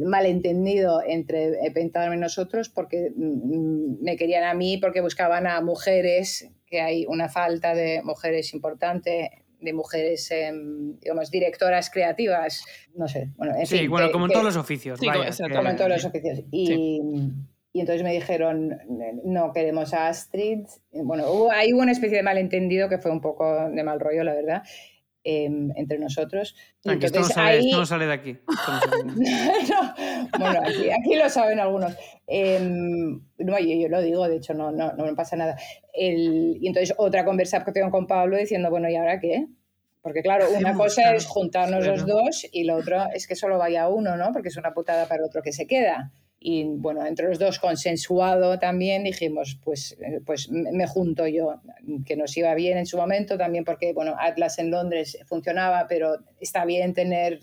malentendido 0.05 1.01
entre 1.07 1.53
Pentagram 1.73 2.15
y 2.15 2.21
nosotros 2.21 2.69
porque 2.69 3.13
mm, 3.15 4.03
me 4.03 4.17
querían 4.17 4.45
a 4.45 4.55
mí 4.55 4.79
porque 4.79 5.01
buscaban 5.01 5.47
a 5.47 5.61
mujeres, 5.61 6.51
que 6.67 6.81
hay 6.81 7.07
una 7.07 7.29
falta 7.29 7.75
de 7.75 8.03
mujeres 8.03 8.53
importante, 8.53 9.45
de 9.61 9.73
mujeres, 9.73 10.31
em, 10.31 10.99
digamos, 11.01 11.31
directoras 11.31 11.91
creativas, 11.91 12.65
no 12.95 13.07
sé. 13.09 13.29
Bueno, 13.37 13.55
en 13.57 13.67
Sí, 13.67 13.79
fin, 13.79 13.91
bueno, 13.91 14.07
que- 14.07 14.13
como 14.13 14.25
en 14.27 14.29
que- 14.31 14.33
todos 14.35 14.45
los 14.47 14.57
oficios. 14.57 14.99
Sí, 14.99 15.07
vaya, 15.07 15.19
como- 15.19 15.29
exacto, 15.29 15.51
que- 15.53 15.57
como 15.57 15.69
en 15.71 15.77
todos 15.77 15.91
los 15.91 16.05
oficios. 16.05 16.41
Y, 16.51 16.67
Sí. 16.67 17.01
y 17.73 17.81
entonces 17.81 18.03
me 18.03 18.13
dijeron, 18.13 18.79
no 19.25 19.53
queremos 19.53 19.95
a 19.95 20.09
Astrid. 20.09 20.61
Bueno, 20.93 21.31
hubo, 21.31 21.51
ahí 21.53 21.73
hubo 21.73 21.83
una 21.83 21.93
especie 21.93 22.17
de 22.17 22.23
malentendido 22.23 22.89
que 22.89 22.99
fue 22.99 23.11
un 23.11 23.21
poco 23.21 23.69
de 23.71 23.83
mal 23.85 24.01
rollo, 24.01 24.25
la 24.25 24.35
verdad, 24.35 24.63
em, 25.25 25.71
entre 25.77 25.99
nosotros. 25.99 26.55
Y 26.81 26.83
Tranqui, 26.83 27.07
esto, 27.07 27.19
no 27.19 27.25
entonces 27.27 27.35
sale, 27.35 27.51
ahí- 27.59 27.67
esto 27.67 27.79
no 27.79 27.87
sale 27.87 28.07
de 28.07 28.13
aquí. 28.13 28.39
No 29.11 30.39
bueno, 30.39 30.61
aquí, 30.65 30.91
aquí 30.91 31.15
lo 31.17 31.29
saben 31.29 31.61
algunos. 31.61 31.95
Em, 32.27 33.21
no, 33.39 33.59
yo, 33.59 33.75
yo 33.77 33.89
lo 33.89 34.01
digo, 34.03 34.29
de 34.29 34.37
hecho, 34.37 34.55
no, 34.55 34.71
no, 34.71 34.93
no 34.93 35.05
me 35.05 35.15
pasa 35.15 35.37
nada. 35.37 35.57
El- 35.93 36.57
y 36.61 36.67
entonces 36.69 36.95
otra 36.99 37.25
conversación 37.25 37.91
con 37.91 38.07
Pablo 38.07 38.37
diciendo, 38.37 38.71
bueno, 38.71 38.89
¿y 38.89 38.97
ahora 38.97 39.19
qué? 39.21 39.47
Porque 40.03 40.23
claro, 40.23 40.47
una 40.57 40.75
cosa 40.75 41.03
claro, 41.03 41.19
es 41.19 41.27
juntarnos 41.27 41.85
claro. 41.85 41.97
los 41.97 42.07
dos 42.07 42.47
y 42.53 42.65
lo 42.65 42.77
otro 42.77 43.05
es 43.15 43.27
que 43.27 43.35
solo 43.35 43.59
vaya 43.59 43.89
uno, 43.89 44.17
¿no? 44.17 44.33
Porque 44.33 44.49
es 44.49 44.57
una 44.57 44.73
putada 44.73 45.07
para 45.07 45.25
otro 45.27 45.43
que 45.43 45.53
se 45.53 45.67
queda. 45.67 46.11
Y 46.43 46.65
bueno, 46.65 47.05
entre 47.05 47.29
los 47.29 47.39
dos 47.39 47.59
consensuado 47.59 48.59
también 48.59 49.05
dijimos, 49.05 49.59
pues, 49.63 49.93
eh, 50.01 50.21
pues 50.25 50.51
me 50.51 50.87
junto 50.87 51.27
yo, 51.27 51.61
que 52.07 52.17
nos 52.17 52.35
iba 52.35 52.55
bien 52.55 52.79
en 52.79 52.87
su 52.87 52.97
momento, 52.97 53.37
también 53.37 53.63
porque, 53.65 53.93
bueno, 53.93 54.15
Atlas 54.19 54.59
en 54.59 54.71
Londres 54.71 55.19
funcionaba, 55.27 55.87
pero 55.87 56.17
está 56.41 56.65
bien 56.65 56.95
tener 56.95 57.35
eh, 57.35 57.39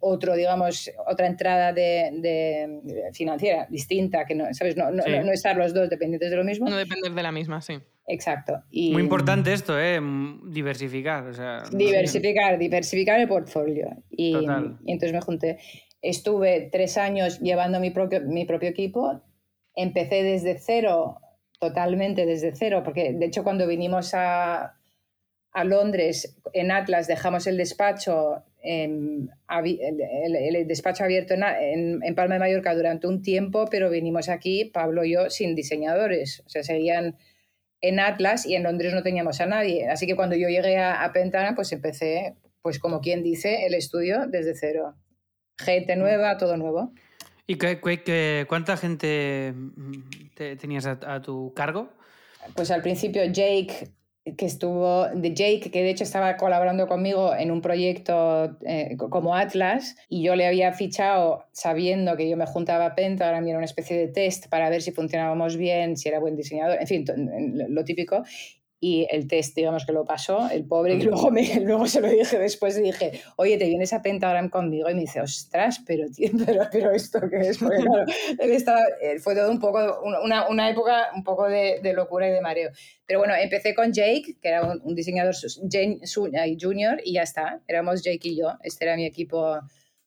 otro, 0.00 0.34
digamos, 0.36 0.90
otra 1.06 1.26
entrada 1.28 1.72
de, 1.72 2.10
de 2.12 3.10
financiera 3.14 3.66
distinta, 3.70 4.26
que 4.26 4.34
no, 4.34 4.52
¿sabes? 4.52 4.76
No, 4.76 4.90
no, 4.90 5.02
Sí. 5.02 5.10
no- 5.12 5.24
no 5.24 5.32
estar 5.32 5.56
los 5.56 5.72
dos 5.72 5.88
dependientes 5.88 6.30
de 6.30 6.36
lo 6.36 6.44
mismo. 6.44 6.68
No 6.68 6.76
depender 6.76 7.12
de 7.14 7.22
la 7.22 7.32
misma, 7.32 7.62
sí. 7.62 7.78
Exacto. 8.08 8.62
Y 8.70 8.92
Muy 8.92 9.02
importante 9.02 9.52
esto, 9.52 9.80
¿eh? 9.80 9.98
Diversificar. 10.44 11.26
O 11.26 11.34
sea, 11.34 11.62
Diversificar, 11.72 12.56
diversificar 12.58 13.18
el 13.18 13.26
portfolio. 13.28 13.88
Y, 14.10 14.32
Total. 14.32 14.78
y 14.84 14.92
entonces 14.92 15.12
me 15.12 15.20
junté. 15.20 15.58
Estuve 16.08 16.68
tres 16.70 16.96
años 16.98 17.40
llevando 17.40 17.80
mi 17.80 17.90
propio, 17.90 18.20
equipo. 18.68 19.22
Empecé 19.74 20.22
desde 20.22 20.58
cero, 20.58 21.18
totalmente 21.58 22.26
desde 22.26 22.54
cero, 22.54 22.82
porque 22.84 23.12
de 23.12 23.26
hecho 23.26 23.42
cuando 23.42 23.66
vinimos 23.66 24.14
a, 24.14 24.76
a 25.52 25.64
Londres, 25.64 26.36
en 26.52 26.70
Atlas, 26.70 27.06
dejamos 27.08 27.46
el 27.46 27.56
despacho, 27.56 28.44
abi- 29.48 29.80
el, 29.82 30.66
despacho 30.68 31.02
abierto 31.04 31.34
en- 31.34 32.02
en 32.02 32.14
Palma 32.14 32.34
de 32.34 32.40
Mallorca 32.40 32.74
durante 32.74 33.06
un 33.08 33.22
tiempo, 33.22 33.64
pero 33.70 33.90
vinimos 33.90 34.28
aquí, 34.28 34.66
Pablo 34.66 35.04
y 35.04 35.12
yo, 35.14 35.28
sin 35.30 35.54
diseñadores. 35.56 36.42
O 36.46 36.48
sea, 36.48 36.62
seguían 36.62 37.16
en 37.80 38.00
Atlas 38.00 38.46
y 38.46 38.54
en 38.54 38.62
Londres 38.62 38.94
no 38.94 39.02
teníamos 39.02 39.40
a 39.40 39.46
nadie. 39.46 39.88
Así 39.88 40.06
que 40.06 40.14
cuando 40.16 40.36
yo 40.36 40.48
llegué 40.48 40.76
a, 40.78 41.02
a 41.04 41.12
Pentana, 41.12 41.54
pues 41.56 41.72
empecé, 41.72 42.36
pues 42.62 42.78
como 42.78 43.00
quien 43.00 43.22
dice, 43.22 43.66
el 43.66 43.74
estudio 43.74 44.26
desde 44.28 44.54
cero. 44.54 44.94
Gente 45.58 45.96
nueva, 45.96 46.36
todo 46.38 46.56
nuevo. 46.56 46.92
¿Y 47.46 47.56
qué- 47.56 48.44
cuánta 48.48 48.76
gente 48.76 49.52
mm, 49.54 49.92
te- 50.34 50.56
tenías 50.56 50.86
a, 50.86 50.98
a 51.06 51.22
tu 51.22 51.52
cargo? 51.54 51.88
Pues 52.54 52.70
al 52.70 52.82
principio 52.82 53.24
Jake, 53.24 53.88
que 54.36 54.46
estuvo, 54.46 55.06
de 55.08 55.32
Jake, 55.34 55.70
que 55.70 55.82
de 55.82 55.90
hecho 55.90 56.02
estaba 56.04 56.36
colaborando 56.36 56.86
conmigo 56.88 57.34
en 57.34 57.50
un 57.52 57.60
proyecto 57.62 58.56
eh, 58.66 58.96
co- 58.98 59.08
como 59.10 59.34
Atlas, 59.36 59.96
y 60.08 60.22
yo 60.24 60.34
le 60.34 60.46
había 60.46 60.72
fichado 60.72 61.44
sabiendo 61.52 62.16
que 62.16 62.28
yo 62.28 62.36
me 62.36 62.46
juntaba 62.46 62.86
a 62.86 62.94
Penta, 62.96 63.26
ahora 63.26 63.38
era 63.38 63.56
una 63.56 63.64
especie 63.64 63.96
de 63.96 64.08
test 64.08 64.48
para 64.48 64.68
ver 64.68 64.82
si 64.82 64.90
funcionábamos 64.90 65.56
bien, 65.56 65.96
si 65.96 66.08
era 66.08 66.18
buen 66.18 66.36
diseñador, 66.36 66.78
en 66.80 66.86
fin, 66.86 67.04
lo 67.68 67.84
típico. 67.84 68.24
Y 68.78 69.06
el 69.10 69.26
test, 69.26 69.56
digamos 69.56 69.86
que 69.86 69.92
lo 69.92 70.04
pasó, 70.04 70.50
el 70.50 70.66
pobre, 70.66 70.94
y 70.94 71.02
luego, 71.02 71.30
me, 71.30 71.42
luego 71.60 71.86
se 71.86 72.00
lo 72.00 72.08
dije 72.08 72.38
después 72.38 72.76
y 72.78 72.82
dije, 72.82 73.20
oye, 73.36 73.56
¿te 73.56 73.66
vienes 73.66 73.92
a 73.92 74.02
Pentagram 74.02 74.50
conmigo? 74.50 74.90
Y 74.90 74.94
me 74.94 75.00
dice, 75.00 75.20
ostras, 75.20 75.80
pero, 75.86 76.06
tío, 76.10 76.30
pero, 76.46 76.68
pero 76.70 76.90
¿esto 76.90 77.20
qué 77.30 77.48
es? 77.48 77.58
Porque, 77.58 77.78
claro, 77.78 78.04
él 78.38 78.52
estaba, 78.52 78.80
eh, 79.00 79.18
fue 79.18 79.34
todo 79.34 79.50
un 79.50 79.60
poco, 79.60 80.02
una, 80.22 80.48
una 80.48 80.70
época 80.70 81.08
un 81.14 81.24
poco 81.24 81.48
de, 81.48 81.80
de, 81.82 81.92
locura 81.94 82.28
y 82.28 82.32
de 82.32 82.40
mareo. 82.40 82.70
Pero 83.06 83.20
bueno, 83.20 83.34
empecé 83.34 83.74
con 83.74 83.92
Jake, 83.92 84.36
que 84.40 84.48
era 84.48 84.62
un, 84.64 84.94
diseñador 84.94 85.34
junior, 86.60 87.00
y 87.04 87.14
ya 87.14 87.22
está, 87.22 87.60
éramos 87.66 88.02
Jake 88.02 88.28
y 88.28 88.36
yo, 88.36 88.52
este 88.62 88.84
era 88.84 88.96
mi 88.96 89.06
equipo 89.06 89.60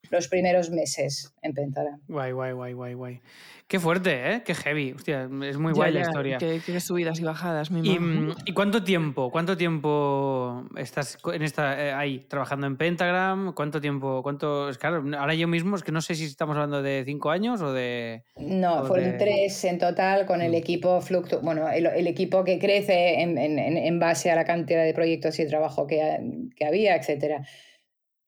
los 0.10 0.28
primeros 0.28 0.70
meses 0.70 1.34
en 1.42 1.54
Pentagram. 1.54 2.00
Guay, 2.08 2.32
guay, 2.32 2.52
guay, 2.54 2.74
guay, 2.74 2.94
guay. 2.94 3.22
Qué 3.70 3.80
fuerte, 3.80 4.34
¿eh? 4.34 4.42
Qué 4.44 4.56
heavy. 4.56 4.94
Hostia, 4.94 5.30
es 5.44 5.60
muy 5.60 5.74
guay 5.74 5.94
la 5.94 6.02
historia. 6.02 6.40
Qué, 6.40 6.60
qué, 6.66 6.80
subidas 6.80 7.20
y 7.20 7.24
bajadas, 7.24 7.70
mi 7.70 7.88
¿Y, 7.88 8.00
mm, 8.00 8.36
¿Y, 8.46 8.54
cuánto 8.54 8.84
tiempo? 8.84 9.30
¿Cuánto 9.30 9.56
tiempo 9.56 10.66
estás 10.76 11.20
en 11.32 11.44
esta, 11.44 11.80
eh, 11.80 11.94
ahí 11.94 12.26
trabajando 12.28 12.66
en 12.66 12.78
Pentagram? 12.78 13.54
¿Cuánto 13.54 13.80
tiempo? 13.80 14.24
¿Cuánto? 14.24 14.70
Es 14.70 14.80
claro, 14.80 15.04
ahora 15.20 15.36
yo 15.36 15.48
mismo 15.48 15.76
es 15.76 15.84
que 15.84 15.92
no 15.92 16.02
sé 16.02 16.16
si 16.16 16.26
estamos 16.26 16.56
hablando 16.56 16.82
de 16.82 17.04
cinco 17.06 17.30
años 17.30 17.62
o 17.62 17.72
de. 17.72 18.24
No, 18.38 18.86
fueron 18.86 19.20
tres 19.20 19.64
en 19.66 19.78
total 19.78 20.26
con 20.26 20.42
el 20.42 20.54
mm. 20.54 20.56
equipo 20.56 21.00
fluctu 21.00 21.40
bueno, 21.44 21.70
el, 21.70 21.86
el, 21.86 22.08
equipo 22.08 22.44
que 22.44 22.58
crece 22.58 23.22
en, 23.22 23.38
en, 23.38 23.60
en, 23.60 24.00
base 24.00 24.32
a 24.32 24.36
la 24.36 24.46
cantidad 24.46 24.84
de 24.84 24.96
proyectos 24.96 25.40
y 25.40 25.48
trabajo 25.48 25.86
que, 25.86 26.48
que 26.56 26.66
había, 26.66 26.96
etcétera. 26.96 27.46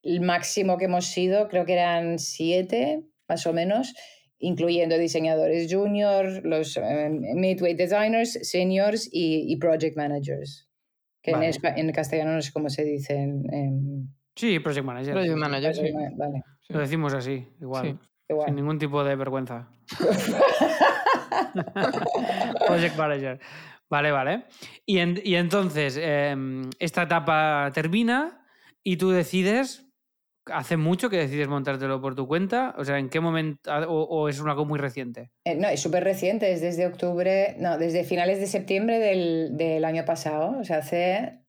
El 0.03 0.21
máximo 0.21 0.77
que 0.77 0.85
hemos 0.85 1.05
sido, 1.07 1.47
creo 1.47 1.65
que 1.65 1.73
eran 1.73 2.19
siete, 2.19 3.03
más 3.27 3.45
o 3.45 3.53
menos 3.53 3.93
incluyendo 4.41 4.97
diseñadores 4.97 5.71
junior, 5.71 6.41
los 6.43 6.75
eh, 6.75 7.09
midway 7.35 7.75
designers, 7.75 8.39
seniors 8.41 9.07
y, 9.11 9.55
project 9.57 9.95
managers. 9.95 10.67
Que 11.21 11.31
en, 11.31 11.43
en, 11.43 11.91
castellano 11.91 12.33
no 12.33 12.41
sé 12.41 12.51
cómo 12.51 12.69
se 12.69 12.83
dice. 12.83 13.13
En, 13.13 14.09
Sí, 14.35 14.59
project 14.59 14.85
manager. 14.85 15.13
Project 15.13 15.37
manager, 15.37 15.75
sí. 15.75 15.91
Vale. 16.17 16.43
Lo 16.69 16.79
decimos 16.79 17.13
así, 17.13 17.47
igual. 17.59 17.99
Sin 18.45 18.55
ningún 18.55 18.79
tipo 18.79 19.03
de 19.03 19.15
vergüenza. 19.15 19.69
project 22.67 22.97
manager. 22.97 23.39
Vale, 23.89 24.11
vale. 24.11 24.45
Y, 24.85 24.99
y 25.29 25.35
entonces, 25.35 25.99
em, 26.01 26.69
esta 26.79 27.03
etapa 27.03 27.69
termina 27.73 28.47
y 28.83 28.95
tú 28.97 29.11
decides 29.11 29.90
¿Hace 30.45 30.77
mucho 30.77 31.09
que 31.09 31.17
decides 31.17 31.47
montártelo 31.47 32.01
por 32.01 32.15
tu 32.15 32.27
cuenta? 32.27 32.73
O 32.77 32.85
sea, 32.85 32.97
¿en 32.97 33.09
qué 33.09 33.19
momento? 33.19 33.71
¿O, 33.87 34.27
es 34.27 34.39
algo 34.39 34.65
muy 34.65 34.79
reciente? 34.79 35.31
Eh, 35.45 35.55
no, 35.55 35.67
es 35.67 35.79
súper 35.79 36.03
reciente, 36.03 36.51
es 36.51 36.61
desde 36.61 36.87
octubre, 36.87 37.55
no, 37.59 37.77
desde 37.77 38.03
finales 38.03 38.39
de 38.39 38.47
septiembre 38.47 38.99
del, 38.99 39.57
del 39.57 39.85
año 39.85 40.05
pasado. 40.05 40.57
O 40.59 40.63
sea, 40.63 40.77
hace. 40.77 41.39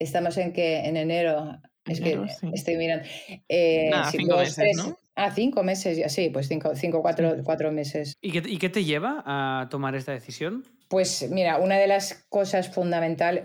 Estamos 0.00 0.36
en 0.38 0.52
que 0.52 0.80
en 0.86 0.96
enero. 0.96 1.60
Es 1.86 2.00
que 2.00 2.18
estoy 2.52 2.76
mirando. 2.76 3.06
Eh, 3.48 3.90
cinco 4.10 4.38
meses, 4.38 4.76
¿no? 4.76 4.96
Ah, 5.16 5.30
cinco 5.30 5.62
meses, 5.62 5.96
ya 5.96 6.08
sí, 6.08 6.30
pues 6.30 6.48
cinco, 6.48 6.74
cinco 6.74 7.02
cuatro, 7.02 7.36
cuatro 7.44 7.70
meses. 7.70 8.14
¿Y 8.20 8.32
qué, 8.32 8.42
¿Y 8.48 8.58
qué 8.58 8.68
te 8.68 8.82
lleva 8.82 9.22
a 9.24 9.68
tomar 9.68 9.94
esta 9.94 10.12
decisión? 10.12 10.64
Pues 10.88 11.30
mira, 11.30 11.58
una 11.58 11.76
de 11.76 11.86
las 11.86 12.26
cosas 12.28 12.68
fundamentales, 12.68 13.44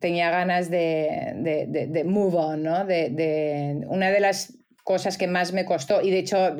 tenía 0.00 0.30
ganas 0.30 0.70
de, 0.70 1.32
de, 1.36 1.86
de, 1.86 2.04
move 2.04 2.36
on, 2.36 2.62
¿no? 2.62 2.84
De, 2.84 3.84
una 3.88 4.10
de 4.10 4.20
las 4.20 4.58
cosas 4.84 5.18
que 5.18 5.26
más 5.26 5.52
me 5.52 5.64
costó, 5.64 6.00
y 6.00 6.10
de 6.10 6.18
hecho, 6.18 6.56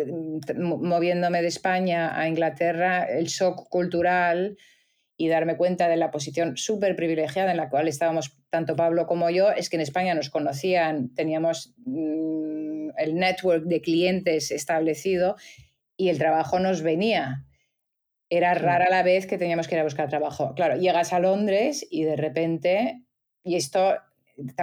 moviéndome 0.56 1.42
de 1.42 1.48
España 1.48 2.18
a 2.18 2.28
Inglaterra, 2.28 3.04
el 3.04 3.26
shock 3.26 3.68
cultural 3.68 4.56
y 5.16 5.28
darme 5.28 5.56
cuenta 5.56 5.88
de 5.88 5.96
la 5.96 6.10
posición 6.10 6.56
súper 6.56 6.96
privilegiada 6.96 7.50
en 7.50 7.56
la 7.56 7.70
cual 7.70 7.88
estábamos 7.88 8.36
tanto 8.50 8.76
Pablo 8.76 9.06
como 9.06 9.30
yo, 9.30 9.50
es 9.50 9.70
que 9.70 9.76
en 9.76 9.82
España 9.82 10.14
nos 10.14 10.28
conocían, 10.28 11.14
teníamos 11.14 11.74
mm, 11.86 12.90
el 12.98 13.14
network 13.14 13.64
de 13.64 13.80
clientes 13.80 14.50
establecido 14.50 15.36
y 15.96 16.08
el 16.10 16.18
trabajo 16.18 16.58
nos 16.58 16.82
venía. 16.82 17.44
Era 18.28 18.54
rara 18.54 18.90
la 18.90 19.02
vez 19.02 19.26
que 19.26 19.38
teníamos 19.38 19.68
que 19.68 19.76
ir 19.76 19.80
a 19.80 19.84
buscar 19.84 20.08
trabajo. 20.08 20.52
Claro, 20.54 20.76
llegas 20.76 21.12
a 21.12 21.20
Londres 21.20 21.86
y 21.90 22.02
de 22.02 22.16
repente 22.16 23.05
y 23.46 23.56
esto 23.56 23.94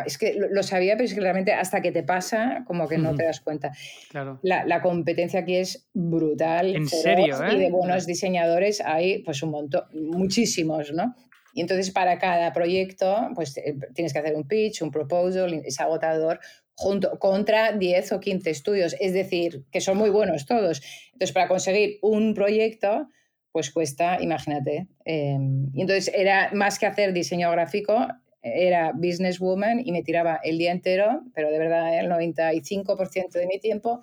es 0.06 0.17
que 0.17 0.36
lo 0.36 0.62
sabía, 0.62 0.93
pero 0.93 1.06
es 1.06 1.13
que 1.13 1.22
realmente 1.22 1.52
hasta 1.52 1.82
que 1.82 1.91
te 1.91 2.04
pasa, 2.04 2.63
como 2.67 2.88
que 2.88 2.98
no 2.98 3.15
te 3.15 3.24
das 3.24 3.41
cuenta. 3.41 3.72
Claro. 4.10 4.39
La, 4.43 4.65
la, 4.65 4.82
competencia 4.82 5.39
aquí 5.39 5.56
es 5.56 5.88
brutal. 5.93 6.76
En 6.76 6.88
serio, 6.88 7.43
¿eh? 7.43 7.56
Y 7.56 7.60
de 7.60 7.72
buenos 7.72 8.06
diseñadores 8.06 8.82
hay 8.82 9.24
pues 9.24 9.41
un 9.41 9.50
montón, 9.50 9.84
muchísimos, 9.93 10.91
¿no? 10.93 11.15
Y 11.56 11.62
entonces 11.62 11.91
para 11.91 12.19
cada 12.19 12.54
proyecto, 12.54 13.30
pues 13.36 13.58
eh, 13.58 13.76
tienes 13.96 14.13
que 14.13 14.19
hacer 14.19 14.36
un 14.36 14.48
pitch, 14.48 14.82
un 14.82 14.91
proposal, 14.91 15.54
es 15.65 15.80
agotador, 15.80 16.39
junto, 16.76 17.17
contra 17.19 17.72
10 17.72 18.12
o 18.12 18.19
15 18.19 18.50
estudios. 18.50 18.96
Es 19.00 19.13
decir, 19.13 19.63
que 19.72 19.82
son 19.82 19.98
muy 19.98 20.10
buenos 20.10 20.46
todos. 20.46 20.82
Entonces, 21.13 21.32
para 21.32 21.48
conseguir 21.48 21.98
un 22.02 22.34
proyecto, 22.34 23.08
pues 23.52 23.72
cuesta, 23.72 24.17
imagínate. 24.19 24.88
Eh, 25.06 25.38
y 25.74 25.82
entonces 25.82 26.12
era 26.13 26.52
más 26.54 26.80
que 26.80 26.88
hacer 26.88 27.13
diseño 27.13 27.52
gráfico, 27.52 28.08
era 28.43 28.91
businesswoman 28.91 29.79
y 29.86 29.91
me 29.91 30.03
tiraba 30.03 30.39
el 30.43 30.58
día 30.58 30.71
entero, 30.71 31.23
pero 31.34 31.49
de 31.49 31.58
verdad 31.58 31.97
el 31.99 32.10
95% 32.10 33.32
de 33.32 33.47
mi 33.47 33.60
tiempo 33.60 34.01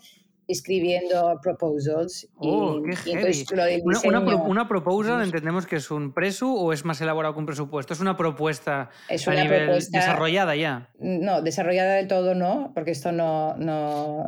escribiendo 0.51 1.39
proposals. 1.43 2.29
Oh, 2.37 2.83
qué 2.83 3.45
una, 4.05 4.21
una, 4.21 4.69
proposal 4.69 5.23
entendemos 5.23 5.67
que 5.67 5.77
es 5.77 5.91
un 5.91 6.13
presu 6.13 6.55
o 6.55 6.73
es 6.73 6.85
más 6.85 7.01
elaborado 7.01 7.35
que 7.35 7.41
un 7.41 7.47
presupuesto. 7.47 7.93
Es 7.93 8.01
una 8.01 8.17
propuesta 8.17 8.91
es 9.09 9.27
una 9.27 9.41
a 9.41 9.45
nivel 9.45 9.65
propuesta, 9.65 9.99
desarrollada 9.99 10.57
ya. 10.57 10.89
No, 10.99 11.43
desarrollada 11.43 11.95
del 11.95 12.09
todo 12.09 12.35
no, 12.35 12.73
porque 12.75 12.93
esto 12.93 13.13
no, 13.13 13.57
no 13.57 14.27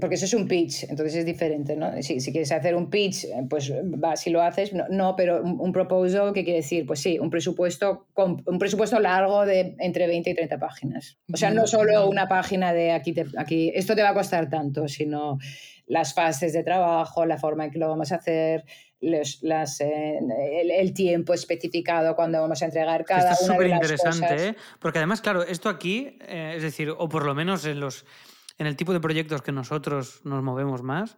porque 0.00 0.16
eso 0.16 0.24
es 0.24 0.34
un 0.34 0.48
pitch, 0.48 0.84
entonces 0.84 1.16
es 1.16 1.24
diferente, 1.24 1.76
¿no? 1.76 1.90
Si, 2.02 2.20
si 2.20 2.32
quieres 2.32 2.52
hacer 2.52 2.74
un 2.74 2.90
pitch, 2.90 3.26
pues 3.48 3.72
va, 3.72 4.16
si 4.16 4.30
lo 4.30 4.42
haces, 4.42 4.72
no, 4.72 4.84
no 4.90 5.16
pero 5.16 5.42
un, 5.42 5.72
proposal, 5.72 6.32
¿qué 6.32 6.44
quiere 6.44 6.58
decir? 6.58 6.86
Pues 6.86 7.00
sí, 7.00 7.18
un 7.18 7.30
presupuesto, 7.30 8.06
un 8.16 8.58
presupuesto 8.58 8.98
largo 8.98 9.46
de 9.46 9.74
entre 9.78 10.06
20 10.06 10.30
y 10.30 10.34
30 10.34 10.58
páginas. 10.58 11.18
O 11.32 11.36
sea, 11.36 11.50
no 11.50 11.66
solo 11.66 12.08
una 12.08 12.28
página 12.28 12.72
de 12.72 12.92
aquí, 12.92 13.12
te, 13.12 13.26
aquí 13.36 13.72
esto 13.74 13.94
te 13.94 14.02
va 14.02 14.10
a 14.10 14.14
costar 14.14 14.48
tanto, 14.48 14.88
sino 14.88 15.38
las 15.86 16.14
fases 16.14 16.52
de 16.52 16.62
trabajo, 16.62 17.26
la 17.26 17.38
forma 17.38 17.64
en 17.64 17.70
que 17.70 17.78
lo 17.78 17.88
vamos 17.88 18.12
a 18.12 18.16
hacer, 18.16 18.64
las, 19.00 19.80
eh, 19.80 20.18
el, 20.78 20.92
tiempo 20.92 21.32
especificado 21.32 22.14
cuando 22.14 22.40
vamos 22.40 22.62
a 22.62 22.66
entregar 22.66 23.04
cada 23.04 23.36
una 23.42 23.58
de 23.58 23.68
las 23.68 23.82
interesante, 23.82 24.48
¿eh? 24.48 24.56
porque 24.78 24.98
además, 24.98 25.20
claro, 25.20 25.42
esto 25.42 25.68
aquí, 25.68 26.18
eh, 26.20 26.54
es 26.56 26.62
decir, 26.62 26.90
o 26.96 27.08
por 27.08 27.24
lo 27.24 27.34
menos 27.34 27.64
en, 27.64 27.80
los, 27.80 28.04
en 28.58 28.66
el 28.66 28.76
tipo 28.76 28.92
de 28.92 29.00
proyectos 29.00 29.42
que 29.42 29.52
nosotros 29.52 30.20
nos 30.24 30.42
movemos 30.42 30.82
más, 30.82 31.16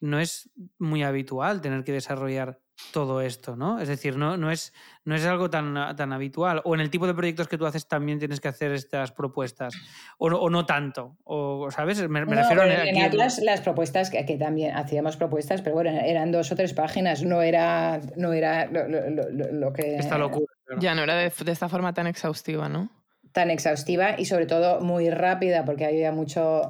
no 0.00 0.18
es 0.20 0.50
muy 0.78 1.02
habitual 1.02 1.60
tener 1.60 1.84
que 1.84 1.92
desarrollar 1.92 2.60
todo 2.92 3.20
esto, 3.20 3.56
¿no? 3.56 3.80
Es 3.80 3.88
decir, 3.88 4.16
no, 4.16 4.36
no, 4.36 4.50
es, 4.50 4.72
no 5.04 5.14
es 5.14 5.24
algo 5.24 5.50
tan, 5.50 5.74
tan 5.96 6.12
habitual. 6.12 6.62
O 6.64 6.74
en 6.74 6.80
el 6.80 6.90
tipo 6.90 7.06
de 7.06 7.14
proyectos 7.14 7.48
que 7.48 7.58
tú 7.58 7.66
haces 7.66 7.86
también 7.86 8.18
tienes 8.18 8.40
que 8.40 8.48
hacer 8.48 8.72
estas 8.72 9.12
propuestas. 9.12 9.74
O, 10.18 10.26
o 10.28 10.50
no 10.50 10.64
tanto. 10.66 11.16
O, 11.24 11.70
¿Sabes? 11.70 12.08
Me, 12.08 12.24
refiero 12.24 12.62
a. 12.62 12.84
En 12.86 13.02
Atlas, 13.02 13.40
las 13.42 13.60
propuestas, 13.60 14.10
que, 14.10 14.24
que, 14.24 14.36
también 14.36 14.76
hacíamos 14.76 15.16
propuestas, 15.16 15.62
pero 15.62 15.74
bueno, 15.74 15.90
eran 15.90 16.32
dos 16.32 16.50
o 16.52 16.56
tres 16.56 16.74
páginas. 16.74 17.22
No 17.22 17.42
era, 17.42 18.00
no 18.16 18.32
era 18.32 18.66
lo, 18.66 18.88
lo, 18.88 19.52
lo, 19.52 19.72
que. 19.72 19.96
Esta 19.96 20.18
locura. 20.18 20.52
Ya 20.78 20.94
no 20.94 21.02
era 21.02 21.16
de, 21.16 21.32
de 21.44 21.52
esta 21.52 21.68
forma 21.68 21.92
tan 21.92 22.06
exhaustiva, 22.06 22.68
¿no? 22.68 22.90
tan 23.32 23.50
exhaustiva 23.50 24.18
y 24.18 24.24
sobre 24.24 24.46
todo 24.46 24.80
muy 24.80 25.10
rápida, 25.10 25.64
porque 25.64 25.84
había 25.84 26.10
mucho, 26.12 26.62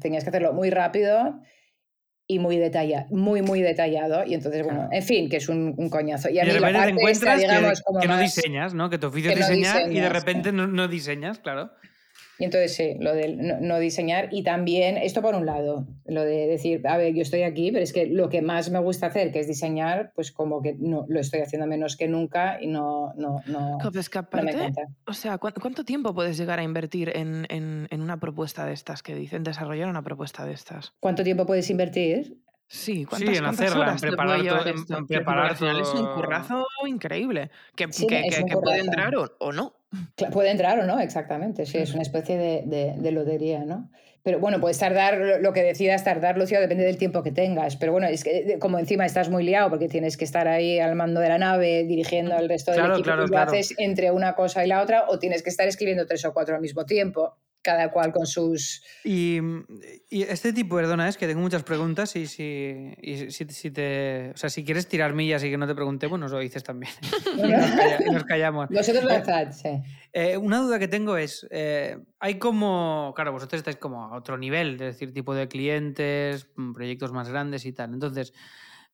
tenías 0.00 0.24
que 0.24 0.30
hacerlo 0.30 0.52
muy 0.52 0.70
rápido 0.70 1.40
y 2.28 2.38
muy 2.38 2.56
detallado, 2.56 3.06
muy, 3.10 3.42
muy 3.42 3.62
detallado. 3.62 4.24
Y 4.26 4.34
entonces, 4.34 4.64
bueno, 4.64 4.88
en 4.90 5.02
fin, 5.02 5.28
que 5.28 5.36
es 5.36 5.48
un, 5.48 5.74
un 5.76 5.88
coñazo. 5.88 6.28
Y, 6.28 6.38
a 6.38 6.44
y 6.44 6.48
de 6.48 6.54
repente 6.54 6.82
te 6.82 6.88
encuentras 6.90 7.40
que, 7.40 8.08
no 8.08 8.18
diseñas, 8.18 8.74
¿no? 8.74 8.90
Que 8.90 8.98
tu 8.98 9.06
oficio 9.06 9.30
es 9.30 9.38
diseñar 9.38 9.90
y 9.90 10.00
de 10.00 10.08
repente 10.08 10.52
no, 10.52 10.66
no 10.66 10.88
diseñas, 10.88 11.38
claro. 11.38 11.70
Y 12.38 12.44
entonces 12.44 12.74
sí, 12.74 12.96
lo 13.00 13.14
de 13.14 13.28
no, 13.34 13.78
diseñar 13.78 14.28
y 14.30 14.42
también, 14.42 14.98
esto 14.98 15.22
por 15.22 15.34
un 15.34 15.46
lado, 15.46 15.86
lo 16.04 16.22
de 16.22 16.46
decir, 16.46 16.86
a 16.86 16.96
ver, 16.96 17.14
yo 17.14 17.22
estoy 17.22 17.42
aquí, 17.42 17.72
pero 17.72 17.82
es 17.82 17.92
que 17.92 18.06
lo 18.06 18.28
que 18.28 18.42
más 18.42 18.70
me 18.70 18.78
gusta 18.78 19.06
hacer, 19.06 19.32
que 19.32 19.40
es 19.40 19.48
diseñar, 19.48 20.12
pues 20.14 20.32
como 20.32 20.60
que 20.60 20.74
no 20.78 21.06
lo 21.08 21.20
estoy 21.20 21.40
haciendo 21.40 21.66
menos 21.66 21.96
que 21.96 22.08
nunca 22.08 22.58
y 22.60 22.66
no, 22.66 23.14
no, 23.16 23.40
no, 23.46 23.78
pues 23.82 24.10
me 24.32 24.50
encanta. 24.50 24.82
O 25.06 25.14
sea, 25.14 25.38
¿cuánto 25.38 25.84
tiempo 25.84 26.14
puedes 26.14 26.36
llegar 26.36 26.58
a 26.58 26.62
invertir 26.62 27.12
en, 27.16 27.46
en, 27.48 27.88
en 27.90 28.02
una 28.02 28.20
propuesta 28.20 28.66
de 28.66 28.74
estas 28.74 29.02
que 29.02 29.14
dicen, 29.14 29.42
desarrollar 29.42 29.88
una 29.88 30.02
propuesta 30.02 30.44
de 30.44 30.52
estas? 30.52 30.92
¿Cuánto 31.00 31.24
tiempo 31.24 31.46
puedes 31.46 31.70
invertir? 31.70 32.36
Sí, 32.68 33.04
¿cuántas, 33.04 33.30
sí, 33.30 33.36
en 33.36 33.44
hacerla, 33.44 33.92
en 33.92 33.98
preparar, 33.98 34.44
todo, 34.44 34.98
en, 34.98 35.06
preparar 35.06 35.56
todo... 35.56 35.80
Es 35.80 35.88
un 35.94 36.06
currazo 36.14 36.66
increíble, 36.86 37.50
que, 37.76 37.86
que, 37.86 38.44
que 38.44 38.56
puede 38.56 38.80
entrar 38.80 39.14
o, 39.14 39.30
o, 39.38 39.52
no. 39.52 39.75
Puede 40.32 40.50
entrar 40.50 40.78
o 40.78 40.86
no, 40.86 40.98
exactamente. 41.00 41.64
Sí, 41.66 41.78
es 41.78 41.92
una 41.92 42.02
especie 42.02 42.36
de, 42.36 42.94
de, 42.98 43.12
lotería, 43.12 43.64
¿no? 43.64 43.90
Pero 44.22 44.40
bueno, 44.40 44.60
puedes 44.60 44.78
tardar, 44.78 45.40
lo 45.40 45.52
que 45.52 45.62
decidas 45.62 46.02
tardar, 46.02 46.36
Lucio, 46.36 46.60
depende 46.60 46.84
del 46.84 46.98
tiempo 46.98 47.22
que 47.22 47.30
tengas. 47.30 47.76
Pero 47.76 47.92
bueno, 47.92 48.08
es 48.08 48.24
que 48.24 48.58
como 48.58 48.78
encima 48.78 49.06
estás 49.06 49.30
muy 49.30 49.44
liado 49.44 49.70
porque 49.70 49.88
tienes 49.88 50.16
que 50.16 50.24
estar 50.24 50.48
ahí 50.48 50.80
al 50.80 50.96
mando 50.96 51.20
de 51.20 51.28
la 51.28 51.38
nave, 51.38 51.84
dirigiendo 51.84 52.34
al 52.34 52.48
resto 52.48 52.72
del 52.72 52.80
equipo, 52.80 53.04
claro, 53.04 53.24
y 53.24 53.28
lo 53.28 53.38
haces 53.38 53.74
entre 53.78 54.10
una 54.10 54.34
cosa 54.34 54.64
y 54.64 54.68
la 54.68 54.82
otra, 54.82 55.04
o 55.08 55.18
tienes 55.18 55.42
que 55.42 55.50
estar 55.50 55.68
escribiendo 55.68 56.06
tres 56.06 56.24
o 56.24 56.34
cuatro 56.34 56.56
al 56.56 56.60
mismo 56.60 56.84
tiempo 56.84 57.36
cada 57.66 57.90
cual 57.90 58.12
con 58.12 58.26
sus... 58.28 58.80
Y, 59.02 59.40
este 60.08 60.52
tipo, 60.52 60.76
perdona, 60.76 61.08
es 61.08 61.16
que 61.16 61.26
tengo 61.26 61.40
muchas 61.40 61.64
preguntas 61.64 62.14
y 62.14 62.28
si, 62.28 62.94
si, 63.28 63.70
te... 63.72 64.30
O 64.32 64.36
sea, 64.36 64.48
si 64.48 64.64
quieres 64.64 64.86
tirar 64.86 65.14
millas 65.14 65.42
y 65.42 65.50
que 65.50 65.58
no 65.58 65.66
te 65.66 65.74
preguntemos, 65.74 66.20
nos 66.20 66.30
lo 66.30 66.38
dices 66.38 66.62
también. 66.62 66.92
y, 68.06 68.10
nos 68.12 68.22
callamos. 68.22 68.68
Vosotros 68.68 69.02
lanzad, 69.02 69.50
sí. 69.50 69.82
Eh, 70.12 70.36
una 70.36 70.60
duda 70.60 70.78
que 70.78 70.86
tengo 70.86 71.16
es, 71.16 71.44
eh, 71.50 71.98
hay 72.20 72.38
como, 72.38 73.12
claro, 73.16 73.32
vosotros 73.32 73.58
estáis 73.58 73.78
como 73.78 74.04
a 74.04 74.16
otro 74.16 74.38
nivel, 74.38 74.74
es 74.74 74.78
decir, 74.78 75.12
tipo 75.12 75.34
de 75.34 75.48
clientes, 75.48 76.46
mm, 76.54 76.72
proyectos 76.72 77.10
más 77.10 77.28
grandes 77.28 77.66
y 77.66 77.72
tal. 77.72 77.92
Entonces, 77.94 78.32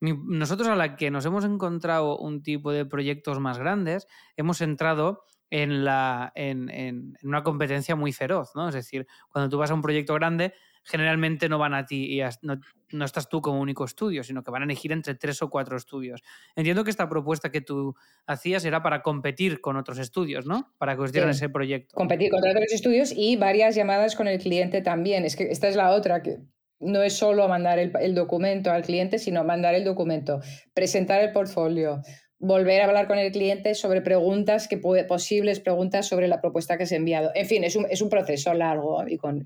nosotros 0.01 0.69
a 0.69 0.77
la 0.77 0.97
que 0.97 1.11
nos 1.11 1.27
hemos 1.27 1.45
encontrado 1.45 2.17
un 2.17 2.43
tipo 2.43 2.73
de 2.73 2.87
proyectos 2.87 3.39
más 3.39 3.59
grandes, 3.59 4.09
hemos 4.39 4.63
entrado 4.63 5.27
en, 5.53 5.85
la, 5.85 6.33
en, 6.35 6.71
en, 6.71 7.19
una 7.23 7.43
competencia 7.43 7.95
muy 7.95 8.15
feroz, 8.15 8.53
¿no? 8.55 8.71
Es 8.71 8.75
decir, 8.75 9.07
cuando 9.29 9.51
tú 9.51 9.59
vas 9.59 9.71
a 9.71 9.75
un 9.75 9.83
proyecto 9.83 10.15
grande, 10.15 10.55
generalmente 10.83 11.47
no 11.51 11.59
van 11.59 11.75
a 11.75 11.85
ti 11.85 12.19
y 12.19 12.23
no, 12.41 12.59
no, 12.91 13.05
estás 13.05 13.29
tú 13.29 13.43
como 13.43 13.61
único 13.61 13.85
estudio, 13.85 14.25
sino 14.25 14.43
que 14.43 14.51
van 14.51 14.63
a 14.63 14.65
elegir 14.65 14.93
entre 14.93 15.15
tres 15.15 15.43
o 15.43 15.51
cuatro 15.51 15.77
estudios. 15.77 16.23
Entiendo 16.57 16.85
que 16.85 16.91
esta 16.91 17.07
propuesta 17.07 17.53
que 17.53 17.61
tú 17.61 17.95
hacías 18.27 18.65
era 18.65 18.83
para 18.83 19.03
competir 19.03 19.61
con 19.61 19.77
otros 19.77 19.99
estudios, 19.99 20.47
¿no? 20.47 20.73
Para 20.79 20.97
que 20.97 21.03
os 21.03 21.13
dieran 21.13 21.29
ese 21.29 21.51
proyecto. 21.51 21.95
Competir 21.95 22.31
con 22.31 22.41
otros 22.41 22.73
estudios 22.73 23.13
y 23.15 23.37
varias 23.37 23.75
llamadas 23.75 24.17
con 24.17 24.29
el 24.29 24.39
cliente 24.39 24.81
también. 24.81 25.27
Es 25.27 25.37
que 25.37 25.51
esta 25.51 25.69
es 25.69 25.77
la 25.77 25.91
otra 25.91 26.23
que 26.23 26.39
no 26.81 27.03
es 27.03 27.15
solo 27.15 27.47
mandar 27.47 27.79
el, 27.79 27.93
el 28.01 28.15
documento 28.15 28.71
al 28.71 28.83
cliente, 28.83 29.19
sino 29.19 29.45
mandar 29.45 29.75
el 29.75 29.85
documento, 29.85 30.41
presentar 30.73 31.23
el 31.23 31.31
portfolio, 31.31 32.01
volver 32.43 32.81
a 32.83 32.87
hablar 32.87 33.07
con 33.07 33.19
el 33.19 33.31
cliente 33.31 33.77
sobre 33.77 34.03
preguntas, 34.03 34.67
que 34.67 34.77
puede, 34.77 35.05
posibles 35.05 35.61
preguntas 35.61 36.09
sobre 36.09 36.27
la 36.27 36.41
propuesta 36.41 36.77
que 36.77 36.87
se 36.87 36.97
ha 36.97 36.99
enviado. 36.99 37.31
En 37.37 37.47
fin, 37.47 37.63
es 37.63 37.77
un, 37.77 37.87
es 37.89 38.03
un 38.03 38.11
proceso 38.11 38.53
largo 38.53 39.07
y 39.07 39.17
con, 39.17 39.45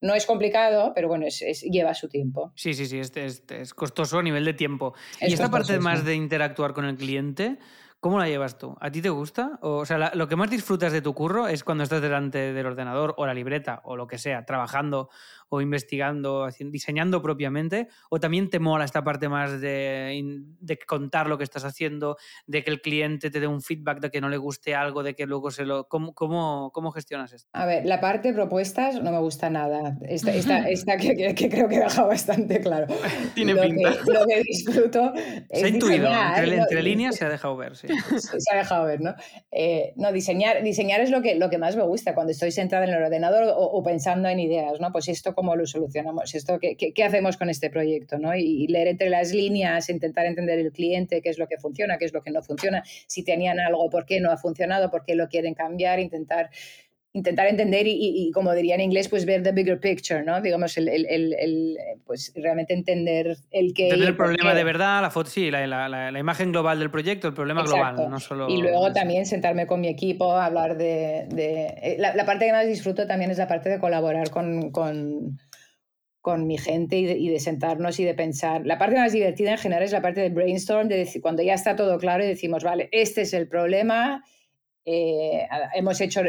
no 0.00 0.14
es 0.14 0.24
complicado, 0.24 0.92
pero 0.94 1.08
bueno, 1.08 1.26
es, 1.26 1.60
lleva 1.60 1.92
su 1.92 2.08
tiempo. 2.08 2.52
Sí, 2.56 2.72
sí, 2.72 2.86
sí, 2.86 2.98
es 2.98 3.74
costoso 3.74 4.18
a 4.18 4.22
nivel 4.22 4.46
de 4.46 4.54
tiempo. 4.54 4.94
y 5.20 5.34
esta 5.34 5.50
parte 5.50 5.78
más 5.78 6.06
de 6.06 6.14
interactuar 6.14 6.72
con 6.72 6.86
el 6.86 6.96
cliente, 6.96 7.58
¿Cómo 8.00 8.20
la 8.20 8.28
llevas 8.28 8.58
tú? 8.58 8.76
¿A 8.80 8.92
ti 8.92 9.02
te 9.02 9.08
gusta? 9.08 9.58
O, 9.60 9.84
sea, 9.84 10.12
lo 10.14 10.28
que 10.28 10.36
más 10.36 10.48
disfrutas 10.48 10.92
de 10.92 11.02
tu 11.02 11.14
curro 11.14 11.48
es 11.48 11.64
cuando 11.64 11.82
estás 11.82 12.00
delante 12.00 12.52
del 12.52 12.64
ordenador 12.64 13.12
o 13.16 13.26
la 13.26 13.34
libreta 13.34 13.80
o 13.82 13.96
lo 13.96 14.06
que 14.06 14.18
sea, 14.18 14.44
trabajando 14.44 15.10
o 15.48 15.60
investigando, 15.60 16.48
diseñando 16.58 17.22
propiamente, 17.22 17.88
o 18.10 18.20
también 18.20 18.50
te 18.50 18.58
mola 18.58 18.84
esta 18.84 19.02
parte 19.02 19.28
más 19.28 19.60
de, 19.60 20.46
contar 20.86 21.28
lo 21.28 21.38
que 21.38 21.44
estás 21.44 21.64
haciendo, 21.64 22.16
de 22.46 22.62
que 22.62 22.70
el 22.70 22.80
cliente 22.80 23.30
te 23.30 23.40
dé 23.40 23.46
un 23.46 23.62
feedback 23.62 24.00
de 24.00 24.10
que 24.10 24.20
no 24.20 24.28
le 24.28 24.36
guste 24.36 24.74
algo, 24.74 25.02
de 25.02 25.14
que 25.14 25.26
luego 25.26 25.50
se 25.50 25.64
lo... 25.64 25.88
¿Cómo, 25.88 26.12
cómo, 26.14 26.92
gestionas 26.92 27.32
esto? 27.32 27.48
A 27.52 27.66
ver, 27.66 27.86
la 27.86 28.00
parte 28.00 28.28
de 28.28 28.34
propuestas 28.34 29.02
no 29.02 29.10
me 29.10 29.18
gusta 29.18 29.50
nada. 29.50 29.96
Esta, 30.02 30.32
esta, 30.32 30.96
que, 30.98 31.34
creo 31.34 31.68
que 31.68 31.76
he 31.76 31.80
dejado 31.80 32.08
bastante 32.08 32.60
claro. 32.60 32.86
Tiene 33.34 33.54
pinta. 33.56 33.90
lo 34.06 34.26
que 34.26 34.42
disfruto 34.42 35.12
Se 35.50 35.64
ha 35.64 35.68
intuido, 35.68 36.08
entre, 36.36 36.82
líneas 36.82 37.16
se 37.16 37.24
ha 37.24 37.28
dejado 37.28 37.56
ver, 37.56 37.76
sí. 37.76 37.88
Se 38.18 38.54
ha 38.54 38.58
dejado 38.58 38.86
ver, 38.86 39.00
¿no? 39.00 39.14
Eh, 39.50 39.92
no, 39.96 40.12
diseñar, 40.12 40.62
diseñar 40.62 41.00
es 41.00 41.10
lo 41.10 41.22
que, 41.22 41.34
lo 41.34 41.50
que 41.50 41.58
más 41.58 41.76
me 41.76 41.82
gusta 41.82 42.14
cuando 42.14 42.32
estoy 42.32 42.52
sentada 42.52 42.84
en 42.84 42.90
el 42.90 43.02
ordenador 43.02 43.44
o, 43.44 43.56
o 43.56 43.82
pensando 43.82 44.28
en 44.28 44.40
ideas, 44.40 44.80
¿no? 44.80 44.92
Pues 44.92 45.08
esto 45.08 45.34
cómo 45.38 45.54
lo 45.54 45.68
solucionamos, 45.68 46.34
esto, 46.34 46.58
¿qué, 46.58 47.04
hacemos 47.04 47.36
con 47.36 47.48
este 47.48 47.70
proyecto? 47.70 48.18
¿no? 48.18 48.34
Y, 48.34 48.66
leer 48.66 48.88
entre 48.88 49.08
las 49.08 49.32
líneas, 49.32 49.88
intentar 49.88 50.26
entender 50.26 50.58
el 50.58 50.72
cliente, 50.72 51.22
qué 51.22 51.28
es 51.28 51.38
lo 51.38 51.46
que 51.46 51.58
funciona, 51.58 51.96
qué 51.96 52.06
es 52.06 52.12
lo 52.12 52.22
que 52.22 52.32
no 52.32 52.42
funciona, 52.42 52.82
si 53.06 53.22
tenían 53.22 53.60
algo, 53.60 53.88
por 53.88 54.04
qué 54.04 54.18
no 54.18 54.32
ha 54.32 54.36
funcionado, 54.36 54.90
por 54.90 55.04
qué 55.04 55.14
lo 55.14 55.28
quieren 55.28 55.54
cambiar, 55.54 56.00
intentar 56.00 56.50
intentar 57.12 57.46
entender 57.46 57.86
y, 57.86 58.30
como 58.32 58.52
diría 58.52 58.74
en 58.74 58.82
inglés, 58.82 59.08
pues 59.08 59.24
ver 59.24 59.42
the 59.42 59.52
bigger 59.52 59.80
picture, 59.80 60.22
¿no? 60.22 60.40
Digamos, 60.40 60.76
el, 60.76 60.88
el, 60.88 61.06
el, 61.06 61.78
pues 62.04 62.32
realmente 62.36 62.74
entender 62.74 63.36
el 63.50 63.72
que... 63.72 63.84
Entender 63.84 64.08
el 64.08 64.16
problema 64.16 64.54
de 64.54 64.64
verdad, 64.64 65.00
la 65.00 65.10
foto, 65.10 65.30
sí, 65.30 65.50
la, 65.50 65.66
la, 65.66 65.88
la, 65.88 66.18
imagen 66.18 66.52
global 66.52 66.78
del 66.78 66.90
proyecto, 66.90 67.28
el 67.28 67.34
problema 67.34 67.62
global, 67.62 67.96
no 68.10 68.20
solo... 68.20 68.48
Y 68.48 68.60
luego 68.60 68.92
también 68.92 69.26
sentarme 69.26 69.66
con 69.66 69.80
mi 69.80 69.88
equipo, 69.88 70.32
hablar 70.32 70.76
de... 70.76 71.26
de 71.30 71.66
eh, 71.82 71.96
la, 71.98 72.24
parte 72.24 72.46
que 72.46 72.52
más 72.52 72.66
disfruto 72.66 73.06
también 73.06 73.30
es 73.30 73.38
la 73.38 73.48
parte 73.48 73.68
de 73.70 73.78
colaborar 73.78 74.30
con, 74.30 74.70
con 74.70 75.38
con 76.20 76.46
mi 76.46 76.58
gente 76.58 76.98
y 76.98 77.28
de, 77.30 77.40
sentarnos 77.40 77.98
y 78.00 78.04
de 78.04 78.12
pensar. 78.12 78.66
La 78.66 78.76
parte 78.76 78.96
más 78.96 79.12
divertida 79.12 79.52
en 79.52 79.56
general 79.56 79.82
es 79.82 79.92
la 79.92 80.02
parte 80.02 80.20
de 80.20 80.28
brainstorm, 80.28 80.86
de 80.86 80.98
decir, 80.98 81.22
cuando 81.22 81.42
ya 81.42 81.54
está 81.54 81.74
todo 81.74 81.96
claro 81.96 82.22
y 82.22 82.26
decimos, 82.26 82.64
vale, 82.64 82.90
este 82.92 83.22
es 83.22 83.32
el 83.32 83.48
problema, 83.48 84.22
eh, 84.90 85.46
hemos 85.74 86.00
hecho 86.00 86.22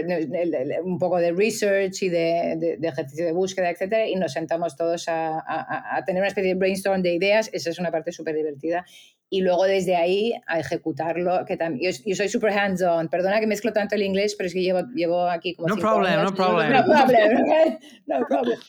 un 0.84 1.00
poco 1.00 1.17
de 1.17 1.32
research 1.32 2.04
y 2.04 2.10
de, 2.10 2.78
ejercicio 2.84 3.26
de 3.26 3.32
búsqueda, 3.32 3.69
etcétera, 3.69 4.06
y 4.06 4.15
nos 4.15 4.34
sentamos 4.34 4.76
todos 4.76 5.06
a, 5.08 6.04
tener 6.06 6.22
una 6.22 6.28
especie 6.28 6.54
de 6.54 6.60
brainstorm 6.60 7.02
de 7.02 7.13
ideas. 7.13 7.50
Esa 7.54 7.69
es 7.69 7.80
una 7.80 7.89
parte 7.89 8.12
súper 8.12 8.36
divertida. 8.36 8.86
Y 9.30 9.41
luego 9.41 9.63
desde 9.63 9.95
ahí 9.95 10.34
a 10.45 10.60
ejecutarlo. 10.60 11.45
Que 11.45 11.56
también, 11.56 11.93
yo, 12.06 12.15
soy 12.15 12.28
súper 12.28 12.52
hands-on. 12.52 13.08
Perdona 13.08 13.39
que 13.39 13.48
mezclo 13.48 13.72
tanto 13.72 13.95
el 13.95 14.02
inglés, 14.02 14.36
pero 14.38 14.48
es 14.48 14.54
que 14.54 14.62
llevo, 14.62 14.82
llevo 14.93 15.30
aquí 15.30 15.56
como. 15.56 15.69
No 15.69 15.78
problem, 15.78 16.22
no 16.22 16.34
problem. 16.34 16.74
No 16.74 16.84
problem, 16.84 17.78
no 18.08 18.26
problem 18.28 18.60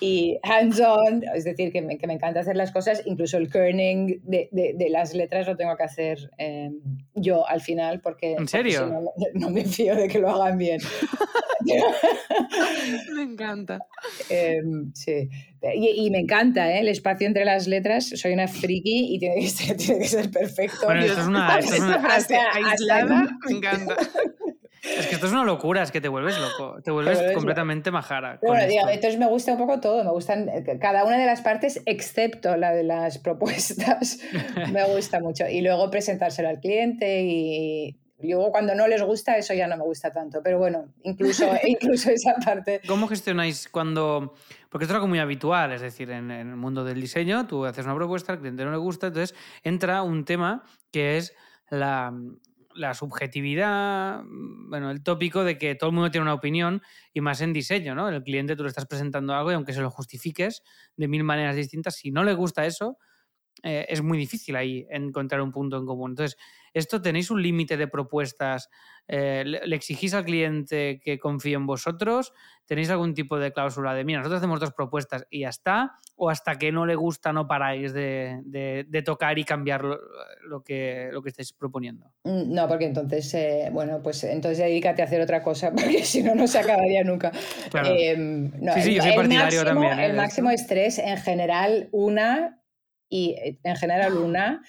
y 0.00 0.38
hands-on, 0.42 1.22
es 1.34 1.44
decir, 1.44 1.72
que 1.72 1.80
me, 1.80 1.98
que 1.98 2.06
me, 2.06 2.14
encanta 2.14 2.40
hacer 2.40 2.56
las 2.56 2.72
cosas, 2.72 3.02
incluso 3.06 3.36
el 3.38 3.50
kerning 3.50 4.20
de, 4.22 4.48
de, 4.52 4.90
las 4.90 5.14
letras 5.14 5.46
lo 5.46 5.56
tengo 5.56 5.76
que 5.76 5.82
hacer 5.82 6.30
eh, 6.38 6.70
yo 7.14 7.48
al 7.48 7.60
final, 7.60 8.00
porque, 8.00 8.32
¿En 8.32 8.48
serio? 8.48 9.02
no, 9.34 9.50
me 9.50 9.64
fío 9.64 9.94
de 9.94 10.08
que 10.08 10.18
lo 10.18 10.30
hagan 10.30 10.58
bien. 10.58 10.80
me 13.14 13.22
encanta. 13.22 13.78
Eh, 14.28 14.60
sí, 14.92 15.30
y, 15.74 16.06
y, 16.06 16.10
me 16.10 16.18
encanta 16.18 16.70
¿eh? 16.70 16.80
el 16.80 16.88
espacio 16.88 17.26
entre 17.26 17.44
las 17.44 17.66
letras, 17.66 18.08
soy 18.08 18.32
una 18.32 18.48
friki 18.48 19.14
y 19.14 19.18
tiene 19.18 19.36
que 19.36 19.48
ser, 19.48 19.76
tiene 19.76 20.00
que 20.00 20.08
ser 20.08 20.30
perfecto. 20.30 20.84
Bueno, 20.84 21.02
esto 21.02 21.20
es 21.20 21.26
una, 21.26 21.58
esto 21.58 21.74
es 21.74 21.80
una... 21.80 22.00
frase 22.00 22.36
aislada, 22.36 23.38
me 23.46 23.56
encanta. 23.56 23.96
Es 24.84 25.06
que 25.06 25.14
esto 25.14 25.26
es 25.26 25.32
una 25.32 25.44
locura, 25.44 25.82
es 25.82 25.90
que 25.90 26.00
te 26.00 26.08
vuelves 26.08 26.38
loco, 26.38 26.80
te 26.82 26.90
vuelves 26.90 27.32
completamente 27.32 27.90
majara. 27.90 28.38
Bueno, 28.42 28.66
digo, 28.66 28.88
entonces 28.88 29.18
me 29.18 29.26
gusta 29.26 29.52
un 29.52 29.58
poco 29.58 29.80
todo, 29.80 30.04
me 30.04 30.10
gustan 30.10 30.48
eh, 30.48 30.78
cada 30.80 31.04
una 31.04 31.18
de 31.18 31.26
las 31.26 31.40
partes, 31.40 31.80
excepto 31.86 32.56
la 32.56 32.72
de 32.72 32.84
las 32.84 33.18
propuestas, 33.24 34.20
me 34.72 34.84
gusta 34.94 35.20
mucho. 35.20 35.48
Y 35.48 35.62
luego 35.62 35.90
presentárselo 35.90 36.48
al 36.48 36.60
cliente 36.60 37.22
y 37.22 37.96
luego 38.20 38.50
cuando 38.50 38.74
no 38.74 38.86
les 38.86 39.02
gusta, 39.02 39.36
eso 39.36 39.54
ya 39.54 39.66
no 39.66 39.76
me 39.76 39.84
gusta 39.84 40.12
tanto. 40.12 40.40
Pero 40.42 40.58
bueno, 40.58 40.86
incluso, 41.02 41.46
incluso 41.66 42.10
esa 42.10 42.34
parte. 42.44 42.80
¿Cómo 42.86 43.08
gestionáis 43.08 43.68
cuando.? 43.68 44.34
Porque 44.68 44.84
esto 44.84 44.94
es 44.94 44.96
algo 44.96 45.08
muy 45.08 45.20
habitual, 45.20 45.72
es 45.72 45.80
decir, 45.80 46.10
en, 46.10 46.30
en 46.30 46.50
el 46.50 46.56
mundo 46.56 46.84
del 46.84 47.00
diseño, 47.00 47.46
tú 47.46 47.64
haces 47.64 47.84
una 47.84 47.94
propuesta, 47.94 48.32
al 48.32 48.40
cliente 48.40 48.64
no 48.64 48.72
le 48.72 48.78
gusta, 48.78 49.06
entonces 49.06 49.36
entra 49.62 50.02
un 50.02 50.24
tema 50.24 50.64
que 50.90 51.16
es 51.16 51.32
la 51.70 52.12
la 52.74 52.94
subjetividad, 52.94 54.22
mm, 54.24 54.70
bueno, 54.70 54.90
el 54.90 55.02
tópico 55.02 55.44
de 55.44 55.58
que 55.58 55.74
todo 55.74 55.90
el 55.90 55.94
mundo 55.94 56.10
tiene 56.10 56.22
una 56.22 56.34
opinión 56.34 56.82
y 57.12 57.20
más 57.20 57.40
en 57.40 57.52
diseño, 57.52 57.94
¿no? 57.94 58.08
El 58.08 58.22
cliente 58.22 58.56
tú 58.56 58.62
le 58.64 58.68
estás 58.68 58.86
presentando 58.86 59.34
algo 59.34 59.50
y 59.50 59.54
aunque 59.54 59.72
se 59.72 59.80
lo 59.80 59.90
justifiques 59.90 60.62
de 60.96 61.08
mil 61.08 61.24
maneras 61.24 61.56
distintas, 61.56 61.96
si 61.96 62.10
no 62.10 62.24
le 62.24 62.34
gusta 62.34 62.66
eso, 62.66 62.98
eh, 63.62 63.86
es 63.88 64.02
muy 64.02 64.18
difícil 64.18 64.56
ahí 64.56 64.86
encontrar 64.90 65.40
un 65.40 65.52
punto 65.52 65.78
en 65.78 65.86
común. 65.86 66.12
Entonces, 66.12 66.36
¿esto 66.72 67.00
tenéis 67.00 67.30
un 67.30 67.42
límite 67.42 67.76
de 67.76 67.88
propuestas? 67.88 68.68
Eh, 69.06 69.42
¿le, 69.44 69.76
exigís 69.76 70.14
al 70.14 70.24
cliente 70.24 71.00
que 71.02 71.18
confíe 71.18 71.54
en 71.54 71.66
vosotros? 71.66 72.32
¿Tenéis 72.66 72.90
algún 72.90 73.14
tipo 73.14 73.38
de 73.38 73.52
cláusula 73.52 73.94
de, 73.94 74.04
mira, 74.04 74.18
nosotros 74.18 74.38
hacemos 74.38 74.60
dos 74.60 74.72
propuestas 74.72 75.26
y 75.30 75.40
ya 75.40 75.50
está? 75.50 75.92
¿O 76.16 76.30
hasta 76.30 76.56
que 76.58 76.72
no 76.72 76.84
le 76.84 76.94
gusta 76.94 77.32
no 77.32 77.46
paráis 77.46 77.92
de, 77.92 79.02
tocar 79.04 79.38
y 79.38 79.44
cambiar 79.44 79.82
lo, 79.82 80.62
que, 80.62 81.08
lo 81.12 81.22
que 81.22 81.28
estáis 81.30 81.52
proponiendo? 81.52 82.10
Mm, 82.24 82.52
no, 82.52 82.66
porque 82.68 82.86
entonces, 82.86 83.32
eh, 83.34 83.68
bueno, 83.72 84.02
pues 84.02 84.24
entonces 84.24 84.58
dedícate 84.58 85.02
a 85.02 85.04
hacer 85.06 85.20
otra 85.20 85.42
cosa, 85.42 85.70
porque 85.72 86.04
si 86.04 86.22
no, 86.22 86.34
no 86.34 86.46
se 86.46 86.58
acabaría 86.58 87.04
nunca. 87.04 87.30
Em, 87.84 88.50
sí, 88.74 88.82
sí, 88.82 88.94
yo 88.94 89.02
soy 89.02 89.14
partidario 89.14 89.64
también. 89.64 89.98
El 89.98 90.14
máximo 90.14 90.50
estrés, 90.50 90.98
en 90.98 91.18
general, 91.18 91.88
una 91.92 92.60
y 93.08 93.36
eh, 93.38 93.58
en 93.62 93.76
general 93.76 94.16
una 94.16 94.62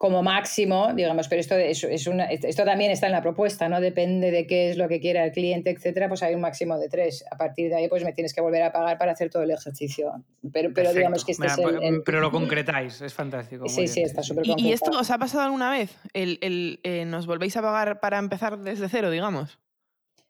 como 0.00 0.22
máximo, 0.22 0.94
digamos, 0.94 1.28
pero 1.28 1.42
esto, 1.42 1.56
es, 1.56 1.84
es 1.84 2.06
una, 2.06 2.24
esto 2.24 2.64
también 2.64 2.90
está 2.90 3.04
en 3.04 3.12
la 3.12 3.20
propuesta, 3.20 3.68
¿no? 3.68 3.82
Depende 3.82 4.30
de 4.30 4.46
qué 4.46 4.70
es 4.70 4.78
lo 4.78 4.88
que 4.88 4.98
quiera 4.98 5.22
el 5.26 5.30
cliente, 5.30 5.68
etcétera, 5.68 6.08
pues 6.08 6.22
hay 6.22 6.34
un 6.34 6.40
máximo 6.40 6.78
de 6.78 6.88
tres. 6.88 7.22
A 7.30 7.36
partir 7.36 7.68
de 7.68 7.76
ahí, 7.76 7.86
pues 7.86 8.02
me 8.02 8.14
tienes 8.14 8.32
que 8.32 8.40
volver 8.40 8.62
a 8.62 8.72
pagar 8.72 8.96
para 8.96 9.12
hacer 9.12 9.28
todo 9.28 9.42
el 9.42 9.50
ejercicio. 9.50 10.24
Pero, 10.54 10.72
pero 10.72 10.94
digamos 10.94 11.22
que 11.22 11.32
este 11.32 11.48
es 11.48 11.58
el, 11.58 12.02
Pero 12.02 12.20
lo 12.20 12.30
concretáis, 12.32 13.02
es 13.02 13.12
fantástico. 13.12 13.68
Sí, 13.68 13.86
sí, 13.88 14.00
está 14.00 14.22
súper 14.22 14.46
¿Y, 14.46 14.68
¿Y, 14.68 14.72
esto 14.72 14.90
os 14.90 15.10
ha 15.10 15.18
pasado 15.18 15.44
alguna 15.44 15.70
vez? 15.70 15.94
El, 16.14 16.38
el 16.40 16.80
eh, 16.82 17.04
¿Nos 17.04 17.26
volvéis 17.26 17.58
a 17.58 17.60
pagar 17.60 18.00
para 18.00 18.18
empezar 18.18 18.58
desde 18.58 18.88
cero, 18.88 19.10
digamos? 19.10 19.58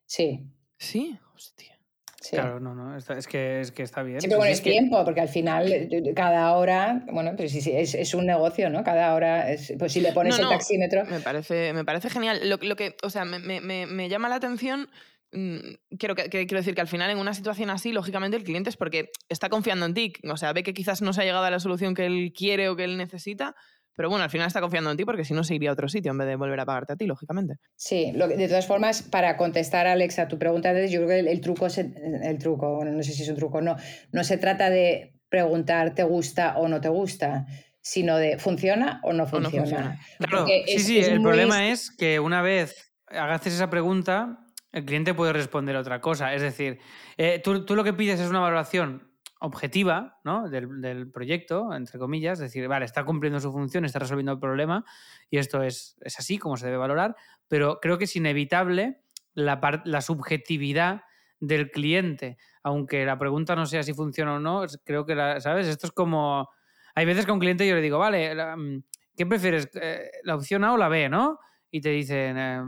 Sí. 0.04 0.50
Sí, 0.78 1.16
hostia. 1.32 1.78
Sí. 2.20 2.36
Claro, 2.36 2.60
no, 2.60 2.74
no, 2.74 2.96
está- 2.96 3.16
es, 3.18 3.26
que, 3.26 3.60
es 3.60 3.72
que 3.72 3.82
está 3.82 4.02
bien. 4.02 4.20
Sí, 4.20 4.28
pero 4.28 4.38
bueno, 4.38 4.48
sí, 4.48 4.52
es 4.52 4.58
es 4.58 4.64
que- 4.64 4.70
tiempo, 4.70 5.04
porque 5.04 5.20
al 5.20 5.28
final 5.28 5.72
eh, 5.72 6.12
cada 6.14 6.52
hora, 6.52 7.02
bueno, 7.10 7.32
pero 7.36 7.48
sí, 7.48 7.60
sí, 7.60 7.72
es, 7.74 7.94
es 7.94 8.14
un 8.14 8.26
negocio, 8.26 8.70
¿no? 8.70 8.84
Cada 8.84 9.14
hora, 9.14 9.50
es- 9.50 9.72
pues 9.78 9.92
si 9.92 10.00
le 10.00 10.12
pones 10.12 10.38
No, 10.38 10.44
el 10.44 10.50
taxímetro, 10.50 11.04
Me 11.06 11.20
parece, 11.20 11.72
me 11.72 11.84
parece 11.84 12.10
genial. 12.10 12.48
Lo, 12.48 12.58
lo 12.60 12.76
que, 12.76 12.96
o 13.02 13.10
sea, 13.10 13.24
me, 13.24 13.38
me- 13.40 13.86
me- 13.86 14.08
llama 14.08 14.28
la 14.28 14.36
atención. 14.36 14.88
mm, 15.32 15.58
Quiero, 15.98 16.14
que, 16.14 16.24
que- 16.24 16.46
quiero 16.46 16.58
decir 16.60 16.74
que 16.74 16.80
al 16.80 16.88
final, 16.88 17.08
en 17.10 17.18
una 17.18 17.34
situación 17.34 17.70
así, 17.70 17.92
lógicamente 17.92 18.36
el 18.36 18.42
cliente 18.44 18.68
es 18.70 18.76
porque 18.76 19.10
está 19.28 19.48
confiando 19.48 19.86
en 19.86 19.94
ti. 19.94 20.12
O 20.30 20.36
sea, 20.36 20.52
ve 20.52 20.62
que 20.62 20.74
quizás 20.74 21.02
no 21.02 21.12
se 21.12 21.20
ha 21.22 21.24
llegado 21.24 21.44
a 21.44 21.50
la 21.50 21.60
solución 21.60 21.94
que 21.94 22.04
él 22.06 22.32
quiere 22.36 22.68
o 22.68 22.76
que 22.76 22.84
él 22.84 22.96
necesita. 22.98 23.54
Pero 23.96 24.08
bueno, 24.08 24.24
al 24.24 24.30
final 24.30 24.46
está 24.46 24.60
confiando 24.60 24.90
en 24.90 24.96
ti 24.96 25.04
porque 25.04 25.24
si 25.24 25.34
no 25.34 25.44
se 25.44 25.54
iría 25.54 25.70
a 25.70 25.72
otro 25.72 25.88
sitio 25.88 26.10
en 26.12 26.18
vez 26.18 26.28
de 26.28 26.36
volver 26.36 26.58
a 26.60 26.64
pagarte 26.66 26.92
a 26.92 26.96
ti, 26.96 27.06
lógicamente. 27.06 27.54
Sí, 27.76 28.12
lo 28.14 28.28
que- 28.28 28.36
de 28.36 28.48
todas 28.48 28.66
formas, 28.66 29.02
para 29.02 29.36
contestar, 29.36 29.86
Alex, 29.86 30.18
a 30.18 30.28
tu 30.28 30.38
pregunta, 30.38 30.72
yo 30.86 31.00
creo 31.00 31.08
que 31.08 31.18
el, 31.20 31.28
el 31.28 31.40
truco, 31.40 31.68
se- 31.68 31.92
el 32.22 32.38
truco, 32.38 32.76
bueno, 32.76 32.92
no 32.92 33.02
sé 33.02 33.12
si 33.12 33.22
es 33.22 33.28
un 33.28 33.36
truco 33.36 33.58
o 33.58 33.60
no, 33.60 33.76
no 34.12 34.24
se 34.24 34.38
trata 34.38 34.70
de 34.70 35.14
preguntar 35.28 35.94
te 35.94 36.02
gusta 36.02 36.56
o 36.58 36.66
no 36.68 36.80
te 36.80 36.88
gusta, 36.88 37.46
sino 37.82 38.16
de 38.16 38.38
funciona 38.38 39.00
o 39.04 39.12
no 39.12 39.24
O 39.24 39.40
no 39.40 39.50
funciona. 39.50 39.98
Claro, 40.18 40.46
sí, 40.46 40.62
es- 40.66 40.84
sí, 40.86 40.98
es 40.98 41.08
el 41.08 41.20
muy- 41.20 41.30
problema 41.30 41.68
es 41.68 41.90
que 41.90 42.20
una 42.20 42.42
vez 42.42 42.92
haces 43.08 43.54
esa 43.54 43.70
pregunta, 43.70 44.38
el 44.72 44.84
cliente 44.84 45.14
puede 45.14 45.32
responder 45.32 45.74
otra 45.76 46.00
cosa. 46.00 46.32
Es 46.34 46.42
decir, 46.42 46.78
eh, 47.16 47.40
tú, 47.42 47.64
tú 47.64 47.74
lo 47.74 47.82
que 47.84 47.92
pides 47.92 48.20
es 48.20 48.28
una 48.30 48.38
valoración 48.40 49.09
objetiva 49.40 50.18
¿no? 50.22 50.48
del, 50.48 50.80
del 50.80 51.10
proyecto, 51.10 51.74
entre 51.74 51.98
comillas, 51.98 52.38
decir, 52.38 52.66
vale, 52.68 52.84
está 52.84 53.04
cumpliendo 53.04 53.40
su 53.40 53.50
función, 53.50 53.84
está 53.84 53.98
resolviendo 53.98 54.32
el 54.32 54.38
problema 54.38 54.84
y 55.30 55.38
esto 55.38 55.62
es, 55.62 55.96
es 56.02 56.18
así 56.18 56.38
como 56.38 56.56
se 56.56 56.66
debe 56.66 56.78
valorar, 56.78 57.16
pero 57.48 57.80
creo 57.80 57.98
que 57.98 58.04
es 58.04 58.14
inevitable 58.16 59.00
la, 59.34 59.82
la 59.84 60.00
subjetividad 60.02 61.02
del 61.40 61.70
cliente, 61.70 62.36
aunque 62.62 63.04
la 63.06 63.18
pregunta 63.18 63.56
no 63.56 63.64
sea 63.64 63.82
si 63.82 63.94
funciona 63.94 64.34
o 64.34 64.38
no, 64.38 64.64
creo 64.84 65.06
que, 65.06 65.14
la, 65.14 65.40
¿sabes? 65.40 65.66
Esto 65.66 65.86
es 65.86 65.92
como... 65.92 66.50
Hay 66.94 67.06
veces 67.06 67.24
que 67.24 67.30
a 67.30 67.34
un 67.34 67.40
cliente 67.40 67.66
yo 67.66 67.74
le 67.74 67.80
digo, 67.80 67.98
vale, 67.98 68.34
mm, 68.34 68.82
¿qué 69.16 69.24
prefieres? 69.24 69.70
eh, 69.74 70.10
¿La 70.24 70.34
opción 70.34 70.64
A 70.64 70.74
o 70.74 70.76
la 70.76 70.88
B, 70.88 71.08
no? 71.08 71.38
Y 71.70 71.80
te 71.80 71.88
dicen, 71.90 72.36
eh, 72.36 72.62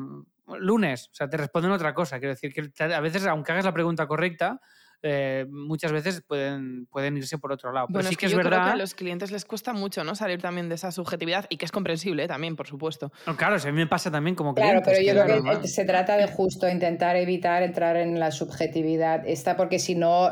lunes, 0.58 1.08
o 1.10 1.14
sea, 1.14 1.28
te 1.28 1.36
responden 1.36 1.72
otra 1.72 1.92
cosa. 1.92 2.18
Quiero 2.18 2.34
decir 2.34 2.52
que 2.54 2.82
a 2.82 3.00
veces, 3.00 3.26
aunque 3.26 3.52
hagas 3.52 3.64
la 3.64 3.74
pregunta 3.74 4.06
correcta, 4.06 4.60
eh, 5.02 5.46
muchas 5.50 5.92
veces 5.92 6.22
pueden, 6.26 6.86
pueden 6.86 7.16
irse 7.16 7.38
por 7.38 7.52
otro 7.52 7.72
lado. 7.72 7.86
Pero 7.88 7.94
Bueno, 7.98 8.08
sí 8.08 8.14
es 8.14 8.18
que 8.18 8.26
es 8.26 8.32
yo 8.32 8.38
creo 8.38 8.50
verdad. 8.50 8.66
que 8.66 8.72
a 8.72 8.76
los 8.76 8.94
clientes 8.94 9.30
les 9.32 9.44
cuesta 9.44 9.72
mucho 9.72 10.04
¿no? 10.04 10.14
salir 10.14 10.40
también 10.40 10.68
de 10.68 10.76
esa 10.76 10.92
subjetividad 10.92 11.46
y 11.48 11.56
que 11.56 11.64
es 11.64 11.72
comprensible 11.72 12.24
¿eh? 12.24 12.28
también, 12.28 12.54
por 12.56 12.66
supuesto. 12.68 13.10
No, 13.26 13.36
Claro, 13.36 13.58
si 13.58 13.68
a 13.68 13.72
mí 13.72 13.78
me 13.78 13.86
pasa 13.86 14.10
también 14.10 14.36
como 14.36 14.54
cliente. 14.54 14.82
Claro, 14.82 14.86
pero 14.86 15.04
yo 15.04 15.12
creo 15.12 15.26
que 15.26 15.42
normal. 15.42 15.68
se 15.68 15.84
trata 15.84 16.16
de 16.16 16.26
justo 16.28 16.68
intentar 16.68 17.16
evitar 17.16 17.62
entrar 17.62 17.96
en 17.96 18.18
la 18.20 18.30
subjetividad. 18.30 19.26
Está 19.26 19.56
porque 19.56 19.78
si 19.78 19.94
no, 19.94 20.30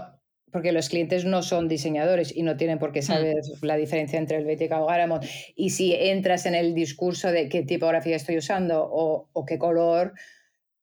porque 0.52 0.72
los 0.72 0.88
clientes 0.88 1.24
no 1.24 1.42
son 1.42 1.68
diseñadores 1.68 2.35
y 2.37 2.42
no 2.42 2.56
tienen 2.56 2.78
por 2.78 2.92
qué 2.92 3.02
saber 3.02 3.37
la 3.62 3.76
diferencia 3.76 4.18
entre 4.18 4.37
el 4.38 4.44
BTK 4.44 4.72
o 4.80 4.87
Garamond. 4.87 5.24
Y 5.56 5.70
si 5.70 5.94
entras 5.94 6.46
en 6.46 6.54
el 6.54 6.74
discurso 6.74 7.30
de 7.33 7.48
qué 7.48 7.62
tipografía 7.62 8.16
estoy 8.16 8.38
usando 8.38 8.83
o, 8.85 9.28
o 9.33 9.44
qué 9.44 9.59
color, 9.59 10.12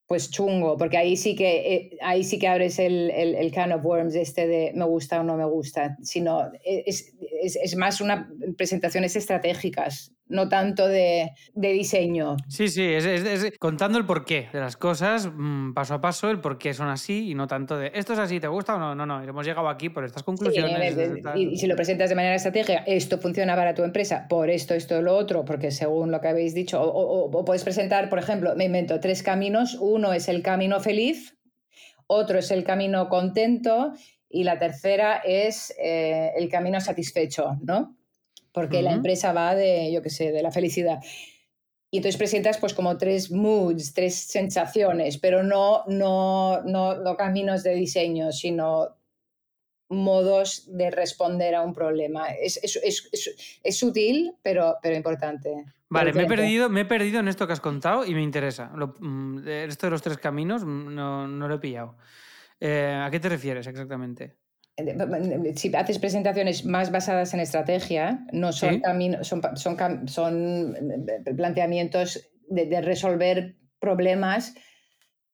pues 0.07 0.31
chungo, 0.31 0.77
porque 0.77 0.97
ahí 0.97 1.17
sí 1.17 1.35
que, 1.35 1.73
eh, 1.73 1.97
ahí 2.01 2.23
sí 2.23 2.39
que 2.39 2.47
abres 2.47 2.79
el, 2.79 3.11
el, 3.11 3.51
can 3.51 3.73
of 3.73 3.85
worms 3.85 4.15
este 4.15 4.47
de 4.47 4.71
me 4.73 4.85
gusta 4.85 5.19
o 5.19 5.23
no 5.23 5.35
me 5.35 5.45
gusta, 5.45 5.97
sino 6.01 6.49
es, 6.63 7.13
es, 7.43 7.57
es 7.57 7.75
más 7.75 7.99
una 7.99 8.31
presentaciones 8.57 9.17
estratégicas, 9.17 10.16
no 10.29 10.49
tanto 10.49 10.87
de, 10.87 11.31
de 11.53 11.71
diseño. 11.73 12.35
Sí, 12.47 12.67
sí, 12.67 12.83
es, 12.83 13.05
es- 13.05 13.23
es 13.43 13.57
contando 13.59 13.97
el 13.97 14.05
porqué 14.05 14.49
de 14.53 14.59
las 14.59 14.77
cosas, 14.77 15.29
mm, 15.33 15.73
paso 15.73 15.95
a 15.95 16.01
paso, 16.01 16.29
el 16.29 16.39
por 16.39 16.57
qué 16.57 16.73
son 16.73 16.87
así 16.89 17.31
y 17.31 17.35
no 17.35 17.47
tanto 17.47 17.77
de 17.77 17.91
esto 17.93 18.13
es 18.13 18.19
así, 18.19 18.39
¿te 18.39 18.47
gusta 18.47 18.75
o 18.75 18.79
no? 18.79 18.95
No, 18.95 19.05
no, 19.05 19.21
hemos 19.23 19.45
llegado 19.45 19.67
aquí 19.69 19.89
por 19.89 20.03
estas 20.05 20.21
Sí, 20.21 20.25
conclusiones. 20.25 20.95
y, 21.35 21.47
y 21.49 21.57
si 21.57 21.67
lo 21.67 21.75
presentas 21.75 22.09
de 22.09 22.15
manera 22.15 22.35
estratégica, 22.35 22.83
esto 22.85 23.17
funciona 23.17 23.55
para 23.55 23.73
tu 23.73 23.83
empresa 23.83 24.27
por 24.29 24.49
esto, 24.49 24.73
esto, 24.73 25.01
lo 25.01 25.15
otro, 25.15 25.43
porque 25.43 25.71
según 25.71 26.11
lo 26.11 26.21
que 26.21 26.27
habéis 26.29 26.53
dicho, 26.53 26.81
o, 26.81 26.87
o- 26.89 27.31
o 27.37 27.45
puedes 27.45 27.63
presentar, 27.63 28.09
por 28.09 28.19
ejemplo, 28.19 28.55
me 28.55 28.65
invento 28.65 28.99
tres 28.99 29.23
caminos, 29.23 29.75
uno 29.79 30.13
es 30.13 30.29
el 30.29 30.41
camino 30.41 30.79
feliz, 30.79 31.35
otro 32.07 32.39
es 32.39 32.51
el 32.51 32.63
camino 32.63 33.09
contento 33.09 33.91
y 34.29 34.45
la 34.45 34.57
tercera 34.59 35.17
es 35.25 35.73
eh, 35.81 36.31
el 36.37 36.47
camino 36.49 36.79
satisfecho, 36.79 37.57
¿no? 37.61 37.96
Porque 38.57 38.81
la 38.81 38.93
empresa 38.93 39.33
va 39.33 39.53
de, 39.53 39.91
yo 39.91 40.01
qué 40.01 40.09
sé, 40.09 40.31
de 40.31 40.41
la 40.41 40.49
felicidad. 40.51 40.97
Y 41.91 41.97
entonces 41.97 42.17
presentas 42.17 42.57
pues 42.57 42.73
como 42.73 42.97
tres 42.97 43.29
moods, 43.29 43.93
tres 43.93 44.15
sensaciones, 44.15 45.19
pero 45.19 45.43
no, 45.43 45.83
no, 45.85 46.63
no, 46.63 46.95
no 46.95 47.15
caminos 47.15 47.61
de 47.61 47.75
diseño, 47.75 48.31
sino 48.31 48.97
modos 49.89 50.75
de 50.75 50.89
responder 50.89 51.53
a 51.53 51.61
un 51.61 51.71
problema. 51.71 52.29
Es, 52.29 52.57
es, 52.63 52.77
es, 52.83 53.59
es, 53.63 53.77
sutil, 53.77 54.33
pero, 54.41 54.77
pero 54.81 54.95
importante. 54.95 55.65
Vale, 55.89 56.11
me 56.13 56.23
he, 56.23 56.25
perdido, 56.27 56.67
me 56.67 56.81
he 56.81 56.85
perdido 56.85 57.19
en 57.19 57.27
esto 57.27 57.45
que 57.45 57.53
has 57.53 57.61
contado 57.61 58.05
y 58.07 58.15
me 58.15 58.23
interesa. 58.23 58.71
Lo- 58.75 58.95
mm, 58.99 59.47
esto 59.47 59.85
de 59.85 59.91
los 59.91 60.01
tres 60.01 60.17
caminos 60.17 60.65
mm, 60.65 60.95
no, 60.95 61.27
no 61.27 61.47
lo 61.47 61.53
he 61.53 61.59
pillado. 61.59 61.95
Eh, 62.59 62.99
¿A 63.05 63.11
qué 63.11 63.19
te 63.19 63.29
refieres 63.29 63.67
exactamente? 63.67 64.35
Si 65.55 65.75
haces 65.75 65.97
presentaciones 65.99 66.63
más 66.65 66.91
basadas 66.91 67.33
en 67.33 67.39
estrategia, 67.39 68.19
no 68.31 68.51
son, 68.53 68.75
Sí. 68.75 68.81
camino- 68.81 69.23
son, 69.23 69.41
son, 69.55 70.07
son 70.07 70.75
eh, 70.75 71.33
planteamientos 71.35 72.29
de, 72.47 72.65
de 72.67 72.81
resolver 72.81 73.55
problemas 73.79 74.53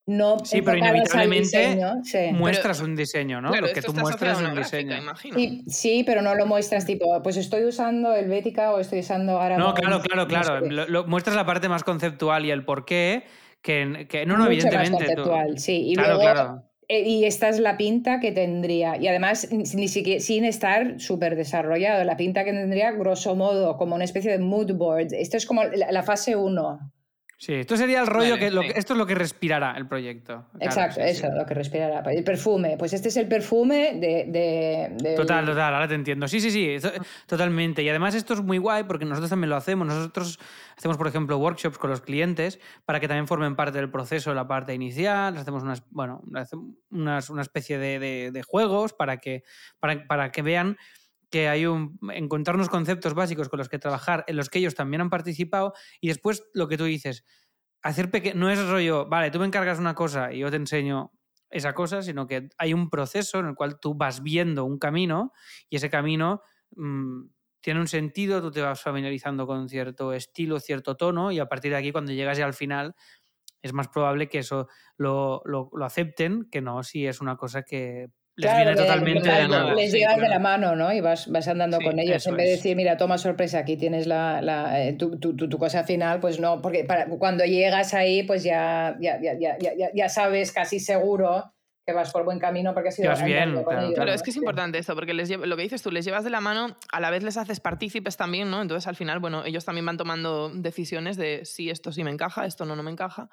no 0.05 0.37
Sí, 0.43 0.61
pero 0.61 0.77
inevitablemente 0.77 1.39
diseño, 1.59 1.93
sí. 2.03 2.17
muestras 2.33 2.81
un 2.81 2.93
diseño, 2.93 3.39
¿no? 3.39 3.51
Claro, 3.51 3.67
Lo 3.67 3.73
que 3.73 3.79
esto 3.79 3.93
tú 3.93 3.97
está 3.99 4.01
muestras 4.01 4.41
es 4.41 4.47
un 4.47 4.55
diseño. 4.55 4.97
imagino. 4.97 5.35
Sí, 5.37 5.63
sí, 5.67 6.03
pero 6.05 6.21
no 6.21 6.35
lo 6.35 6.45
muestras 6.45 6.85
tipo, 6.85 7.21
pues 7.23 7.37
estoy 7.37 7.63
usando 7.63 8.13
el 8.13 8.27
Bética 8.27 8.73
o 8.73 8.79
estoy 8.79 8.99
usando 8.99 9.39
ahora. 9.39 9.57
No, 9.57 9.73
claro, 9.73 10.01
claro, 10.01 10.27
claro. 10.27 10.59
Lo- 10.65 10.87
lo- 10.87 11.05
muestras 11.07 11.37
la 11.37 11.45
parte 11.45 11.69
más 11.69 11.85
conceptual 11.85 12.45
y 12.45 12.51
el 12.51 12.65
por 12.65 12.83
qué, 12.83 13.23
que, 13.61 14.05
que 14.09 14.25
no, 14.25 14.33
no, 14.37 14.45
Mucho 14.49 14.49
más 14.49 14.65
evidentemente. 14.65 15.15
tú- 15.15 15.21
conceptual, 15.23 15.59
sí. 15.59 15.91
Y 15.91 15.95
claro, 15.95 16.15
luego, 16.15 16.31
claro. 16.33 16.63
Eh, 16.87 17.01
Y 17.07 17.25
esta 17.25 17.49
es 17.49 17.59
la 17.59 17.77
pinta 17.77 18.19
que 18.19 18.31
tendría. 18.31 18.97
Y 18.97 19.07
además, 19.07 19.49
ni 19.51 19.87
siquiera, 19.87 20.19
sin 20.21 20.45
estar 20.45 20.99
súper 20.99 21.35
desarrollado, 21.35 22.03
la 22.03 22.17
pinta 22.17 22.43
que 22.43 22.51
tendría, 22.53 22.91
grosso 22.91 23.35
modo, 23.35 23.77
como 23.77 23.95
una 23.95 24.03
especie 24.03 24.31
de 24.31 24.39
mood 24.39 24.73
board. 24.75 25.13
Esto 25.13 25.37
es 25.37 25.45
como 25.45 25.63
la, 25.63 25.91
la 25.91 26.03
fase 26.03 26.35
1. 26.35 26.92
Sí, 27.45 27.55
esto 27.55 27.75
sería 27.75 27.99
el 27.99 28.07
rollo 28.07 28.35
Vale, 28.35 28.39
que, 28.39 28.51
lo 28.51 28.61
sí. 28.61 28.69
que- 28.69 28.79
Esto 28.79 28.93
es 28.93 28.97
lo 28.99 29.05
que 29.05 29.15
respirará 29.15 29.73
el 29.75 29.85
proyecto. 29.85 30.45
Claro, 30.53 30.57
Exacto, 30.61 31.01
sí, 31.01 31.09
eso, 31.09 31.27
sí. 31.27 31.37
lo 31.37 31.45
que 31.45 31.53
respirará. 31.53 31.99
El 32.09 32.23
perfume. 32.23 32.77
Pues 32.79 32.93
este 32.93 33.09
es 33.09 33.17
el 33.17 33.27
perfume 33.27 33.95
de. 33.99 35.15
Total, 35.17 35.45
total, 35.45 35.73
ahora 35.73 35.87
te 35.89 35.95
entiendo. 35.95 36.25
Sí, 36.29 36.39
sí, 36.39 36.51
sí, 36.51 36.77
to- 36.81 36.91
totalmente. 37.27 37.83
Y 37.83 37.89
además 37.89 38.15
esto 38.15 38.33
es 38.33 38.41
muy 38.41 38.59
guay 38.59 38.83
porque 38.85 39.03
nosotros 39.03 39.29
también 39.29 39.49
lo 39.49 39.57
hacemos. 39.57 39.85
Nosotros 39.85 40.39
hacemos, 40.77 40.95
por 40.97 41.07
ejemplo, 41.07 41.37
workshops 41.37 41.77
con 41.77 41.89
los 41.89 41.99
clientes 41.99 42.61
para 42.85 43.01
que 43.01 43.09
también 43.09 43.27
formen 43.27 43.57
parte 43.57 43.77
del 43.77 43.91
proceso, 43.91 44.33
la 44.33 44.47
parte 44.47 44.73
inicial. 44.73 45.35
Hacemos 45.35 45.63
unas, 45.63 45.83
bueno, 45.91 46.21
unas- 46.89 47.29
una 47.29 47.41
especie 47.41 47.77
de, 47.77 47.99
de- 47.99 48.31
de 48.31 48.43
juegos 48.43 48.93
para 48.93 49.17
que, 49.17 49.43
para, 49.81 50.05
para 50.07 50.31
que 50.31 50.41
vean 50.41 50.77
que 51.33 51.49
hay 51.49 51.65
un 51.65 51.99
encontrar 52.13 52.55
unos 52.55 52.69
conceptos 52.69 53.15
básicos 53.15 53.49
con 53.49 53.57
los 53.59 53.69
que 53.69 53.79
trabajar, 53.79 54.23
en 54.27 54.37
los 54.37 54.49
que 54.51 54.59
ellos 54.59 54.75
también 54.75 55.01
han 55.01 55.09
participado, 55.09 55.73
y 55.99 56.09
después 56.09 56.45
lo 56.53 56.67
que 56.69 56.77
tú 56.77 56.85
dices, 56.85 57.25
hacer 57.81 58.09
no 58.35 58.49
es 58.49 58.65
rollo, 58.67 59.07
vale, 59.09 59.31
tú 59.31 59.39
me 59.39 59.45
encargas 59.45 59.79
una 59.79 59.95
cosa 59.95 60.31
y 60.33 60.39
yo 60.39 60.49
te 60.51 60.57
enseño 60.57 61.11
esa 61.49 61.73
cosa, 61.73 62.01
sino 62.01 62.27
que 62.27 62.49
hay 62.57 62.73
un 62.73 62.89
proceso 62.89 63.39
en 63.39 63.47
el 63.47 63.55
cual 63.55 63.79
tú 63.79 63.95
vas 63.95 64.23
viendo 64.23 64.65
un 64.65 64.79
camino 64.79 65.33
y 65.69 65.77
ese 65.77 65.89
camino 65.89 66.41
mm, 66.75 67.25
tiene 67.61 67.79
un 67.81 67.87
sentido, 67.87 68.41
tú 68.41 68.51
te 68.51 68.61
vas 68.61 68.81
familiarizando 68.81 69.45
con 69.47 69.69
cierto 69.69 70.13
estilo, 70.13 70.59
cierto 70.59 70.97
tono 70.97 71.31
y 71.31 71.39
a 71.39 71.47
partir 71.47 71.71
de 71.71 71.77
aquí 71.77 71.91
cuando 71.91 72.11
llegas 72.13 72.37
ya 72.37 72.45
al 72.45 72.53
final 72.53 72.95
es 73.61 73.73
más 73.73 73.87
probable 73.87 74.29
que 74.29 74.39
eso 74.39 74.67
lo, 74.97 75.41
lo- 75.45 75.69
lo 75.73 75.85
acepten 75.85 76.47
que 76.51 76.61
no 76.61 76.83
si 76.83 77.07
es 77.07 77.21
una 77.21 77.37
cosa 77.37 77.63
que 77.63 78.07
les 78.35 78.49
Claro, 78.51 78.65
viene 78.71 78.75
totalmente 78.75 79.29
de 79.29 79.47
nada. 79.47 79.75
Les 79.75 79.91
Sí, 79.91 79.99
llevas 79.99 80.15
de 80.15 80.21
claro. 80.21 80.33
la 80.33 80.39
mano, 80.39 80.75
¿no? 80.75 80.91
Y 80.91 81.01
vas, 81.01 81.29
vas 81.31 81.47
andando 81.47 81.77
Sí, 81.77 81.83
con 81.85 81.99
ellos. 81.99 82.25
En 82.25 82.35
vez 82.35 82.45
de 82.45 82.51
decir, 82.53 82.75
mira, 82.75 82.97
toma 82.97 83.17
sorpresa, 83.17 83.59
aquí 83.59 83.77
tienes 83.77 84.07
la, 84.07 84.41
la, 84.41 84.83
eh, 84.83 84.93
tu, 84.93 85.19
tu- 85.19 85.35
tu- 85.35 85.47
tu 85.49 85.57
cosa 85.59 85.83
final, 85.83 86.19
pues 86.19 86.39
no, 86.39 86.61
porque 86.61 86.83
para, 86.83 87.07
cuando 87.07 87.45
llegas 87.45 87.93
ahí, 87.93 88.23
pues 88.23 88.43
ya, 88.43 88.95
ya, 88.99 89.19
ya, 89.21 89.35
ya, 89.39 89.57
ya, 89.93 90.09
sabes 90.09 90.51
casi 90.51 90.79
seguro 90.79 91.53
que 91.85 91.93
vas 91.93 92.11
por 92.13 92.23
buen 92.23 92.39
camino 92.39 92.73
porque 92.73 92.89
has 92.89 92.97
ido 92.99 93.13
bien, 93.25 93.53
con 93.55 93.63
claro, 93.65 93.81
ellos, 93.81 93.93
Claro, 93.95 94.09
¿no? 94.11 94.15
es 94.15 94.23
que 94.23 94.29
es 94.29 94.35
Sí. 94.35 94.39
importante 94.39 94.77
esto, 94.77 94.95
porque 94.95 95.13
les 95.13 95.27
lleva- 95.29 95.45
lo 95.45 95.55
que 95.57 95.63
dices 95.63 95.81
tú, 95.83 95.91
les 95.91 96.05
llevas 96.05 96.23
de 96.23 96.29
la 96.29 96.39
mano, 96.39 96.77
a 96.91 96.99
la 97.01 97.11
vez 97.11 97.23
les 97.23 97.35
haces 97.37 97.59
partícipes 97.59 98.15
también, 98.17 98.49
¿no? 98.49 98.61
Entonces 98.61 98.87
al 98.87 98.95
final, 98.95 99.19
bueno, 99.19 99.43
ellos 99.45 99.65
también 99.65 99.85
van 99.85 99.97
tomando 99.97 100.49
decisiones 100.49 101.17
de 101.17 101.41
si 101.43 101.69
esto 101.69 101.91
sí 101.91 102.03
me 102.05 102.09
encaja, 102.11 102.45
esto 102.45 102.65
no, 102.65 102.75
no 102.77 102.83
me 102.83 102.91
encaja. 102.91 103.29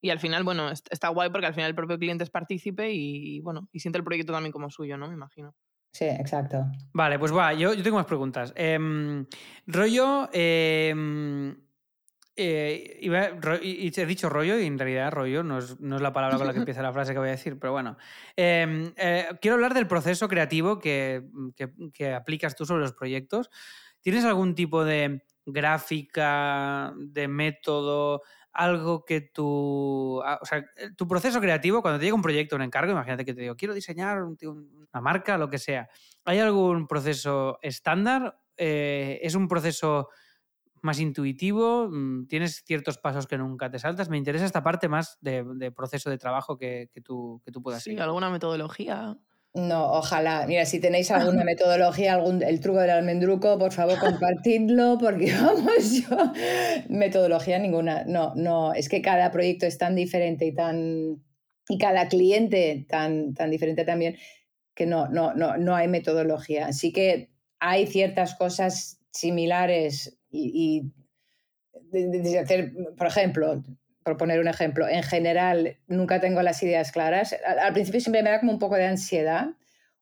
Y 0.00 0.10
al 0.10 0.18
final, 0.20 0.44
bueno, 0.44 0.70
est- 0.70 0.86
está 0.90 1.08
guay 1.08 1.30
porque 1.30 1.46
al 1.46 1.54
final 1.54 1.70
el 1.70 1.74
propio 1.74 1.98
cliente 1.98 2.24
es 2.24 2.30
partícipe 2.30 2.90
y, 2.92 3.40
bueno, 3.40 3.68
y 3.72 3.80
siente 3.80 3.98
el 3.98 4.04
proyecto 4.04 4.32
también 4.32 4.52
como 4.52 4.70
suyo, 4.70 4.96
¿no? 4.98 5.08
Me 5.08 5.14
imagino. 5.14 5.54
Sí, 5.92 6.04
exacto. 6.04 6.66
Vale, 6.92 7.18
pues 7.18 7.34
va, 7.34 7.54
yo, 7.54 7.72
yo 7.72 7.82
tengo 7.82 7.96
más 7.96 8.06
preguntas. 8.06 8.52
Em, 8.56 9.26
rollo, 9.66 10.28
em, 10.32 11.56
Eh, 12.38 12.98
iba- 13.00 13.28
ro- 13.40 13.56
y 13.62 13.90
he 13.96 14.06
dicho 14.06 14.28
rollo 14.28 14.58
y 14.58 14.66
en 14.66 14.78
realidad 14.78 15.10
rollo 15.10 15.42
no 15.42 15.56
es, 15.56 15.80
no 15.80 15.96
es 15.96 16.02
la 16.02 16.12
palabra 16.12 16.36
con 16.36 16.46
la 16.46 16.52
que 16.52 16.58
empieza 16.68 16.82
la 16.82 16.92
frase 16.92 17.12
que 17.14 17.18
voy 17.18 17.28
a 17.28 17.30
decir, 17.30 17.58
pero 17.58 17.72
bueno. 17.72 17.96
Eh, 18.36 18.92
eh, 18.96 19.26
quiero 19.40 19.54
hablar 19.54 19.72
del 19.72 19.86
proceso 19.86 20.28
creativo 20.28 20.78
que, 20.78 21.22
que- 21.56 21.72
que 21.94 22.12
aplicas 22.12 22.54
tú 22.54 22.66
sobre 22.66 22.82
los 22.82 22.92
proyectos. 22.92 23.48
¿Tienes 24.02 24.24
algún 24.26 24.54
tipo 24.54 24.84
de 24.84 25.22
gráfica, 25.46 26.92
de 26.98 27.26
método, 27.28 28.20
algo 28.56 29.04
que 29.04 29.20
tu... 29.20 30.20
ah, 30.24 30.38
O 30.42 30.46
sea, 30.46 30.64
tu 30.96 31.06
proceso 31.08 31.40
creativo, 31.40 31.82
cuando 31.82 31.98
te 31.98 32.04
llega 32.06 32.16
un 32.16 32.22
proyecto, 32.22 32.56
un 32.56 32.62
encargo, 32.62 32.92
imagínate 32.92 33.24
que 33.24 33.34
te 33.34 33.42
digo, 33.42 33.56
quiero 33.56 33.74
diseñar 33.74 34.22
un- 34.22 34.36
una 34.92 35.00
marca, 35.00 35.38
lo 35.38 35.48
que 35.50 35.58
sea. 35.58 35.88
¿Hay 36.24 36.38
algún 36.38 36.86
proceso 36.86 37.58
estándar? 37.62 38.38
Eh, 38.56 39.20
¿Es 39.22 39.34
un 39.34 39.48
proceso 39.48 40.08
más 40.82 41.00
intuitivo? 41.00 41.88
Mm, 41.90 42.26
¿Tienes 42.26 42.62
ciertos 42.64 42.98
pasos 42.98 43.26
que 43.26 43.38
nunca 43.38 43.70
te 43.70 43.78
saltas? 43.78 44.08
Me 44.08 44.18
interesa 44.18 44.44
esta 44.44 44.62
parte 44.62 44.88
más 44.88 45.18
de, 45.20 45.44
de 45.56 45.72
proceso 45.72 46.10
de 46.10 46.18
trabajo 46.18 46.56
que, 46.58 46.90
que 46.92 47.00
tú, 47.00 47.42
que 47.44 47.50
tú 47.52 47.62
puedas 47.62 47.82
Sí, 47.82 47.90
seguir. 47.90 48.02
alguna 48.02 48.30
metodología. 48.30 49.16
No, 49.56 49.92
ojalá. 49.92 50.46
Mira, 50.46 50.66
si 50.66 50.80
tenéis 50.80 51.10
alguna 51.10 51.42
metodología, 51.52 52.14
algún, 52.14 52.42
el 52.42 52.60
truco 52.60 52.80
del 52.80 52.90
almendruco, 52.90 53.58
por 53.58 53.72
favor, 53.72 53.98
compartidlo, 53.98 54.98
porque 55.00 55.32
vamos, 55.40 55.92
yo. 55.92 56.32
Metodología 56.88 57.58
ninguna. 57.58 58.04
No, 58.04 58.34
no. 58.34 58.74
Es 58.74 58.88
que 58.88 59.00
cada 59.02 59.30
proyecto 59.30 59.66
es 59.66 59.78
tan 59.78 59.94
diferente 59.94 60.44
y 60.46 60.52
tan. 60.54 61.22
Y 61.68 61.78
cada 61.78 62.08
cliente 62.08 62.86
tan, 62.88 63.34
tan 63.34 63.50
diferente 63.50 63.84
también, 63.84 64.16
que 64.74 64.86
no, 64.86 65.08
no, 65.08 65.34
no, 65.34 65.56
no 65.56 65.74
hay 65.74 65.88
metodología. 65.88 66.72
Sí 66.72 66.92
que 66.92 67.30
hay 67.58 67.86
ciertas 67.86 68.34
cosas 68.34 69.00
similares 69.10 70.18
y. 70.30 70.52
y 70.54 70.92
de- 71.92 72.08
de- 72.08 72.20
de 72.20 72.38
hacer, 72.38 72.72
por 72.96 73.06
ejemplo, 73.06 73.62
por 74.06 74.16
poner 74.16 74.38
un 74.38 74.46
ejemplo, 74.46 74.86
en 74.88 75.02
general 75.02 75.78
nunca 75.88 76.20
tengo 76.20 76.40
las 76.40 76.62
ideas 76.62 76.92
claras. 76.92 77.34
Al, 77.44 77.58
al 77.58 77.72
principio 77.72 78.00
siempre 78.00 78.22
me 78.22 78.30
da 78.30 78.38
como 78.38 78.52
un 78.52 78.60
poco 78.60 78.76
de 78.76 78.86
ansiedad 78.86 79.48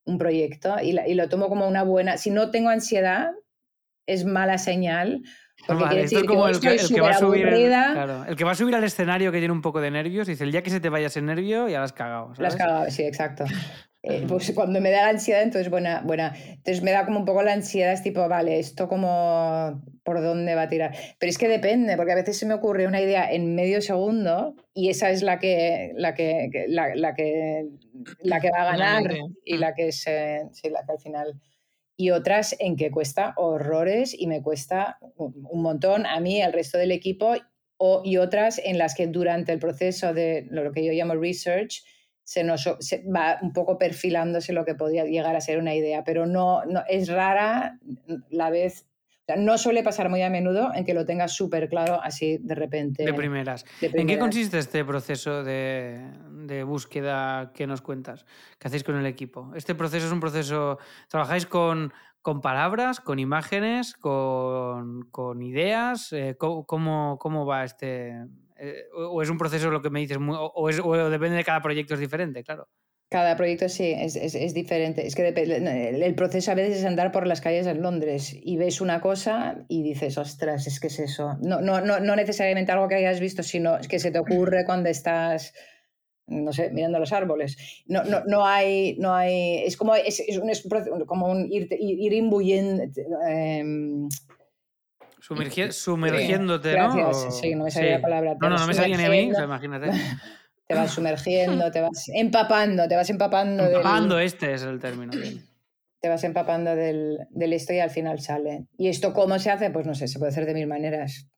un 0.04 0.18
proyecto 0.18 0.76
y, 0.82 0.92
la- 0.92 1.08
y 1.08 1.14
lo 1.14 1.30
tomo 1.30 1.48
como 1.48 1.66
una 1.66 1.84
buena... 1.84 2.18
Si 2.18 2.30
no 2.30 2.50
tengo 2.50 2.68
ansiedad, 2.68 3.30
es 4.06 4.26
mala 4.26 4.58
señal. 4.58 5.22
Porque 5.66 5.84
Vale, 5.84 5.94
quiere 5.94 6.04
esto 6.04 6.16
es 6.18 6.22
decir 6.22 6.28
como 6.28 6.44
que 6.44 6.50
el 6.50 6.54
estoy 6.56 6.76
que, 6.76 6.82
el 6.82 6.88
que 6.94 7.00
va 7.00 7.10
a 7.10 7.14
subir 7.14 7.40
el, 7.40 7.54
superaburrida, 7.54 7.92
claro, 7.94 8.24
el 8.28 8.36
que 8.36 8.44
va 8.44 8.50
a 8.50 8.54
subir 8.54 8.74
al 8.74 8.84
escenario 8.84 9.32
que 9.32 9.38
tiene 9.38 9.52
un 9.52 9.62
poco 9.62 9.80
de 9.80 9.90
nervios, 9.90 10.26
dice, 10.26 10.44
el 10.44 10.52
día 10.52 10.62
que 10.62 10.68
se 10.68 10.80
te 10.80 10.90
vaya 10.90 11.06
ese 11.06 11.22
nervio, 11.22 11.66
ya 11.70 11.78
lo 11.78 11.84
has 11.84 11.94
cagado. 11.94 12.34
Cagado, 12.36 12.90
sí, 12.90 13.04
exacto. 13.04 13.44
Eh, 14.06 14.26
pues 14.28 14.52
cuando 14.52 14.82
me 14.82 14.90
da 14.90 15.00
la 15.00 15.08
ansiedad, 15.08 15.42
entonces 15.42 15.70
buena, 15.70 16.02
buena. 16.02 16.36
Entonces 16.36 16.82
me 16.82 16.90
da 16.90 17.06
como 17.06 17.20
un 17.20 17.24
poco 17.24 17.42
la 17.42 17.54
ansiedad, 17.54 17.94
es 17.94 18.02
tipo, 18.02 18.28
vale, 18.28 18.58
esto 18.58 18.86
como 18.86 19.82
por 20.02 20.20
dónde 20.20 20.54
va 20.54 20.62
a 20.62 20.68
tirar. 20.68 20.94
Pero 21.18 21.30
es 21.30 21.38
que 21.38 21.48
depende, 21.48 21.96
porque 21.96 22.12
a 22.12 22.16
veces 22.16 22.36
se 22.36 22.44
me 22.44 22.52
ocurre 22.52 22.86
una 22.86 23.00
idea 23.00 23.32
en 23.32 23.54
medio 23.54 23.80
segundo 23.80 24.56
y 24.74 24.90
esa 24.90 25.08
es 25.08 25.22
la 25.22 25.38
que, 25.38 25.92
la 25.96 26.12
que, 26.12 26.66
la, 26.68 26.94
la 26.94 27.14
que, 27.14 27.66
la 28.20 28.40
que 28.40 28.50
va 28.50 28.62
a 28.70 28.76
ganar 28.76 29.04
y 29.42 29.56
la 29.56 29.74
que 29.74 29.90
se, 29.90 30.48
sí, 30.52 30.68
la 30.68 30.84
que 30.84 30.92
al 30.92 31.00
final. 31.00 31.40
Y 31.96 32.10
otras 32.10 32.54
en 32.58 32.76
que 32.76 32.90
cuesta 32.90 33.32
horrores 33.38 34.14
y 34.18 34.26
me 34.26 34.42
cuesta 34.42 34.98
un 35.16 35.46
un 35.48 35.62
montón 35.62 36.04
a 36.04 36.20
mí, 36.20 36.42
al 36.42 36.52
resto 36.52 36.76
del 36.76 36.92
equipo, 36.92 37.36
o, 37.78 38.02
y 38.04 38.18
otras 38.18 38.60
en 38.62 38.76
las 38.76 38.94
que 38.94 39.06
durante 39.06 39.50
el 39.52 39.60
proceso 39.60 40.12
de 40.12 40.46
lo 40.50 40.72
que 40.72 40.84
yo 40.84 40.92
llamo 40.92 41.14
research 41.14 41.82
se 42.24 42.42
nos 42.42 42.68
se 42.80 43.04
va 43.04 43.38
un 43.42 43.52
poco 43.52 43.78
perfilándose 43.78 44.52
lo 44.52 44.64
que 44.64 44.74
podría 44.74 45.04
llegar 45.04 45.36
a 45.36 45.40
ser 45.40 45.58
una 45.58 45.74
idea, 45.74 46.04
pero 46.04 46.26
no, 46.26 46.64
no 46.64 46.82
es 46.88 47.08
rara 47.08 47.78
la 48.30 48.48
vez, 48.48 48.86
no 49.36 49.58
suele 49.58 49.82
pasar 49.82 50.08
muy 50.08 50.22
a 50.22 50.30
menudo 50.30 50.72
en 50.74 50.84
que 50.86 50.94
lo 50.94 51.04
tengas 51.04 51.32
súper 51.32 51.68
claro 51.68 52.00
así 52.02 52.38
de 52.38 52.54
repente. 52.54 53.04
De 53.04 53.12
primeras. 53.12 53.64
de 53.80 53.86
¿En 53.86 53.92
qué 53.92 53.98
primeras. 53.98 54.20
consiste 54.20 54.58
este 54.58 54.84
proceso 54.84 55.44
de, 55.44 56.00
de 56.46 56.64
búsqueda 56.64 57.52
que 57.54 57.66
nos 57.66 57.82
cuentas? 57.82 58.24
¿Qué 58.58 58.68
hacéis 58.68 58.84
con 58.84 58.96
el 58.96 59.06
equipo? 59.06 59.52
Este 59.54 59.74
proceso 59.74 60.06
es 60.06 60.12
un 60.12 60.20
proceso. 60.20 60.78
¿Trabajáis 61.08 61.46
con, 61.46 61.92
con 62.22 62.40
palabras, 62.40 63.00
con 63.00 63.18
imágenes, 63.18 63.94
con, 63.94 65.02
con 65.10 65.42
ideas? 65.42 66.12
Eh, 66.12 66.36
¿cómo, 66.38 66.64
cómo, 66.64 67.18
cómo 67.18 67.44
va 67.44 67.64
este.? 67.64 68.26
Eh, 68.70 68.84
o 68.94 69.22
es 69.22 69.30
un 69.30 69.38
proceso 69.38 69.70
lo 69.70 69.82
que 69.82 69.90
me 69.90 70.00
dices, 70.00 70.18
muy- 70.18 70.36
o, 70.36 70.46
o 70.54 70.68
es, 70.68 70.80
o 70.82 71.10
depende 71.10 71.36
de 71.36 71.44
cada 71.44 71.60
proyecto, 71.62 71.94
es 71.94 72.00
diferente, 72.00 72.42
claro. 72.42 72.68
Cada 73.10 73.36
proyecto 73.36 73.68
sí, 73.68 73.92
es, 73.96 74.16
es- 74.16 74.34
es 74.34 74.54
diferente. 74.54 75.06
Es 75.06 75.14
que 75.14 75.28
el 75.28 76.14
proceso 76.16 76.50
a 76.50 76.54
veces 76.54 76.78
es 76.78 76.84
andar 76.84 77.12
por 77.12 77.26
las 77.26 77.40
calles 77.40 77.66
en 77.66 77.80
Londres 77.82 78.34
y 78.34 78.56
ves 78.56 78.80
una 78.80 79.00
cosa 79.00 79.64
y 79.68 79.82
dices, 79.82 80.18
ostras, 80.18 80.66
es 80.66 80.80
que 80.80 80.88
es 80.88 80.98
eso. 80.98 81.36
No, 81.42 81.60
no, 81.60 81.80
no, 81.80 82.00
no 82.00 82.16
necesariamente 82.16 82.72
algo 82.72 82.88
que 82.88 82.96
hayas 82.96 83.20
visto, 83.20 83.42
sino 83.42 83.78
que 83.88 83.98
se 84.00 84.10
te 84.10 84.18
ocurre 84.18 84.64
cuando 84.64 84.88
estás, 84.88 85.52
no 86.26 86.52
sé, 86.52 86.70
mirando 86.70 86.98
los 86.98 87.12
árboles. 87.12 87.56
No, 87.86 88.02
no, 88.04 88.24
no 88.26 88.46
hay, 88.46 88.96
no 88.98 89.14
hay, 89.14 89.58
es 89.64 89.76
como, 89.76 89.94
es, 89.94 90.18
es 90.26 90.38
un, 90.38 90.50
es 90.50 90.66
como 91.06 91.30
un 91.30 91.52
ir, 91.52 91.68
ir, 91.78 92.00
ir 92.00 92.12
imbuyendo. 92.14 92.82
em, 93.28 94.08
Sumergi- 95.26 95.72
sumergiéndote, 95.72 96.76
¿no? 96.76 96.94
gracias, 96.94 97.16
O- 97.16 97.30
sí, 97.30 97.54
no 97.54 97.64
me 97.64 97.70
salía 97.70 97.92
la 97.96 98.00
palabra, 98.02 98.36
No, 98.40 98.50
no, 98.50 98.58
no 98.58 98.66
me 98.66 98.74
salía 98.74 98.96
ni 98.96 99.04
a 99.04 99.08
mí, 99.10 99.30
o 99.32 99.34
sea, 99.34 99.44
imagínate. 99.44 99.86
te 100.66 100.74
vas 100.74 100.90
sumergiendo, 100.90 101.70
te 101.70 101.80
vas 101.80 102.08
empapando, 102.14 102.88
te 102.88 102.96
vas 102.96 103.08
empapando. 103.10 103.62
del- 103.64 103.76
Empapando, 103.76 104.18
este 104.18 104.52
es 104.54 104.62
el 104.62 104.80
término. 104.80 105.12
te 106.00 106.08
vas 106.08 106.22
empapando 106.24 106.76
del, 106.76 107.18
del 107.30 107.52
esto 107.54 107.72
y 107.72 107.78
al 107.80 107.90
final 107.90 108.20
sale. 108.20 108.66
¿Y 108.76 108.88
esto 108.88 109.12
cómo 109.14 109.38
se 109.38 109.50
hace? 109.50 109.70
Pues 109.70 109.86
no 109.86 109.94
sé, 109.94 110.08
se 110.08 110.18
puede 110.18 110.32
hacer 110.32 110.44
de 110.46 110.52
mil 110.54 110.66
maneras. 110.66 111.28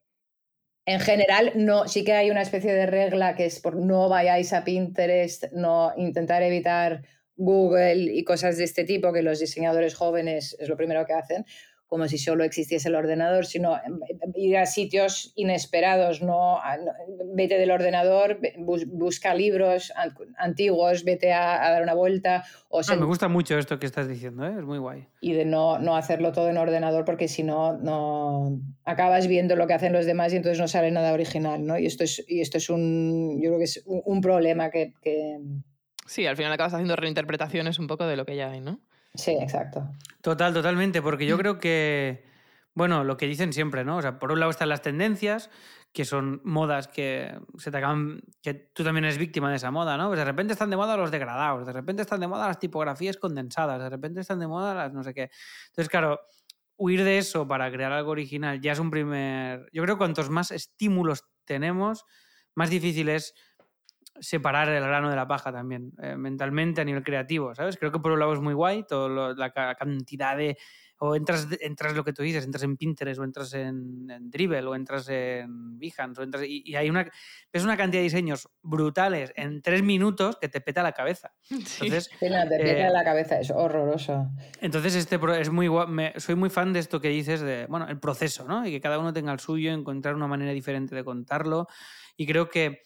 En 0.88 1.00
general, 1.00 1.52
no, 1.56 1.88
sí 1.88 2.04
que 2.04 2.12
hay 2.12 2.30
una 2.30 2.42
especie 2.42 2.72
de 2.72 2.86
regla 2.86 3.34
que 3.34 3.46
es 3.46 3.60
por 3.60 3.76
no 3.76 4.08
vayáis 4.08 4.52
a 4.52 4.62
Pinterest, 4.64 5.44
no 5.52 5.92
intentar 5.96 6.42
evitar 6.42 7.02
Google 7.36 7.94
y 8.14 8.22
cosas 8.24 8.56
de 8.56 8.64
este 8.64 8.84
tipo, 8.84 9.12
que 9.12 9.22
los 9.22 9.40
diseñadores 9.40 9.94
jóvenes 9.94 10.56
es 10.60 10.68
lo 10.68 10.76
primero 10.76 11.04
que 11.04 11.12
hacen, 11.12 11.44
como 11.86 12.08
si 12.08 12.18
solo 12.18 12.42
existiese 12.44 12.88
el 12.88 12.94
ordenador, 12.96 13.46
sino 13.46 13.74
em, 13.76 14.00
ir 14.34 14.56
a 14.58 14.66
sitios 14.66 15.32
inesperados, 15.36 16.20
no, 16.22 16.58
vete 17.34 17.58
del 17.58 17.70
ordenador, 17.70 18.38
busca 18.86 19.34
libros 19.34 19.92
an- 19.96 20.14
antiguos, 20.36 21.04
vete 21.04 21.32
a, 21.32 21.64
a 21.64 21.70
dar 21.70 21.82
una 21.82 21.94
vuelta 21.94 22.44
o 22.68 22.80
Ah, 22.88 22.96
me 22.96 23.04
gusta 23.06 23.28
mucho 23.28 23.56
esto 23.58 23.78
que 23.78 23.86
estás 23.86 24.08
diciendo, 24.08 24.46
¿eh? 24.46 24.54
es 24.58 24.64
muy 24.64 24.78
guay. 24.78 25.06
y 25.20 25.32
de 25.32 25.44
no, 25.44 25.78
no 25.78 25.96
hacerlo 25.96 26.32
todo 26.32 26.48
en 26.50 26.56
ordenador 26.58 27.04
porque 27.04 27.28
si 27.28 27.42
no, 27.42 27.72
no 27.78 28.60
acabas 28.84 29.26
viendo 29.28 29.56
lo 29.56 29.66
que 29.66 29.74
hacen 29.74 29.92
los 29.92 30.06
demás 30.06 30.32
y 30.32 30.36
entonces 30.36 30.58
no 30.60 30.68
sale 30.68 30.90
nada 30.90 31.12
original, 31.12 31.64
¿no? 31.64 31.78
Y 31.78 31.86
esto 31.86 32.04
es, 32.04 32.24
y 32.28 32.40
esto 32.40 32.58
es 32.58 32.68
un, 32.68 33.40
yo 33.40 33.50
creo 33.50 33.58
que 33.58 33.64
es 33.64 33.82
un, 33.86 34.02
un 34.04 34.20
problema 34.20 34.70
que, 34.70 34.92
que- 35.00 35.38
Sí, 36.06 36.26
al 36.26 36.36
final 36.36 36.52
acabas 36.52 36.74
haciendo 36.74 36.94
reinterpretaciones 36.96 37.78
un 37.78 37.86
poco 37.88 38.06
de 38.06 38.16
lo 38.16 38.24
que 38.26 38.36
ya 38.36 38.50
hay, 38.50 38.60
¿no? 38.60 38.80
Sí, 39.16 39.32
exacto. 39.32 39.88
Total, 40.20 40.52
totalmente, 40.52 41.02
porque 41.02 41.26
yo 41.26 41.36
creo 41.38 41.58
que, 41.58 42.24
bueno, 42.74 43.04
lo 43.04 43.16
que 43.16 43.26
dicen 43.26 43.52
siempre, 43.52 43.84
¿no? 43.84 43.96
O 43.96 44.02
sea, 44.02 44.18
por 44.18 44.32
un 44.32 44.40
lado 44.40 44.50
están 44.50 44.68
las 44.68 44.82
tendencias, 44.82 45.50
que 45.92 46.04
son 46.04 46.40
modas 46.44 46.88
que 46.88 47.38
se 47.56 47.70
te 47.70 47.78
acaban, 47.78 48.20
que 48.42 48.52
tú 48.52 48.84
también 48.84 49.04
eres 49.04 49.16
víctima 49.16 49.48
de 49.48 49.56
esa 49.56 49.70
moda, 49.70 49.96
¿no? 49.96 50.08
Pues 50.08 50.18
de 50.18 50.24
repente 50.26 50.52
están 50.52 50.68
de 50.68 50.76
moda 50.76 50.96
los 50.96 51.10
degradados, 51.10 51.66
de 51.66 51.72
repente 51.72 52.02
están 52.02 52.20
de 52.20 52.28
moda 52.28 52.48
las 52.48 52.58
tipografías 52.58 53.16
condensadas, 53.16 53.80
de 53.80 53.88
repente 53.88 54.20
están 54.20 54.38
de 54.38 54.46
moda 54.46 54.74
las 54.74 54.92
no 54.92 55.02
sé 55.02 55.14
qué. 55.14 55.30
Entonces, 55.68 55.88
claro, 55.88 56.20
huir 56.76 57.02
de 57.02 57.16
eso 57.16 57.48
para 57.48 57.70
crear 57.72 57.92
algo 57.92 58.10
original 58.10 58.60
ya 58.60 58.72
es 58.72 58.78
un 58.78 58.90
primer... 58.90 59.70
Yo 59.72 59.82
creo 59.82 59.94
que 59.94 60.00
cuantos 60.00 60.28
más 60.28 60.50
estímulos 60.50 61.24
tenemos, 61.46 62.04
más 62.54 62.68
difícil 62.68 63.08
es 63.08 63.32
separar 64.20 64.68
el 64.68 64.82
grano 64.82 65.10
de 65.10 65.16
la 65.16 65.26
paja 65.28 65.52
también, 65.52 65.92
eh, 66.02 66.16
mentalmente 66.16 66.80
a 66.80 66.84
nivel 66.84 67.02
creativo, 67.02 67.54
¿sabes? 67.54 67.76
Creo 67.76 67.92
que 67.92 67.98
por 68.00 68.12
un 68.12 68.18
lado 68.20 68.32
es 68.34 68.40
muy 68.40 68.54
guay, 68.54 68.84
toda 68.86 69.34
la 69.34 69.50
ca- 69.50 69.74
cantidad 69.74 70.36
de... 70.36 70.56
O 70.98 71.14
entras, 71.14 71.46
entras 71.60 71.94
lo 71.94 72.02
que 72.04 72.14
tú 72.14 72.22
dices, 72.22 72.42
entras 72.46 72.62
en 72.62 72.78
Pinterest 72.78 73.20
o 73.20 73.24
entras 73.24 73.52
en, 73.52 74.08
en 74.10 74.30
Dribble 74.30 74.64
o 74.66 74.74
entras 74.74 75.06
en 75.10 75.78
Behance 75.78 76.18
o 76.18 76.24
entras, 76.24 76.44
y, 76.44 76.62
y 76.64 76.74
hay 76.74 76.88
una, 76.88 77.06
ves 77.52 77.64
una 77.64 77.76
cantidad 77.76 78.00
de 78.00 78.04
diseños 78.04 78.48
brutales 78.62 79.30
en 79.36 79.60
tres 79.60 79.82
minutos 79.82 80.38
que 80.40 80.48
te 80.48 80.62
peta 80.62 80.82
la 80.82 80.92
cabeza. 80.92 81.34
Entonces, 81.50 82.08
Sí, 82.18 82.30
no, 82.30 82.48
te 82.48 82.86
Eh, 82.86 82.90
la 82.90 83.04
cabeza, 83.04 83.38
es 83.38 83.50
horroroso. 83.50 84.30
entonces, 84.62 84.94
este 84.94 85.20
es 85.38 85.50
muy 85.50 85.68
me- 85.86 86.14
soy 86.18 86.34
muy 86.34 86.48
fan 86.48 86.72
de 86.72 86.78
esto 86.80 86.98
que 86.98 87.08
dices 87.10 87.42
de, 87.42 87.66
bueno, 87.66 87.86
el 87.88 88.00
proceso, 88.00 88.48
¿no? 88.48 88.66
Y 88.66 88.70
que 88.70 88.80
cada 88.80 88.98
uno 88.98 89.12
tenga 89.12 89.32
el 89.34 89.38
suyo, 89.40 89.72
encontrar 89.72 90.14
una 90.14 90.26
manera 90.28 90.52
diferente 90.52 90.94
de 90.94 91.04
contarlo. 91.04 91.66
Y 92.16 92.26
creo 92.26 92.48
que 92.48 92.80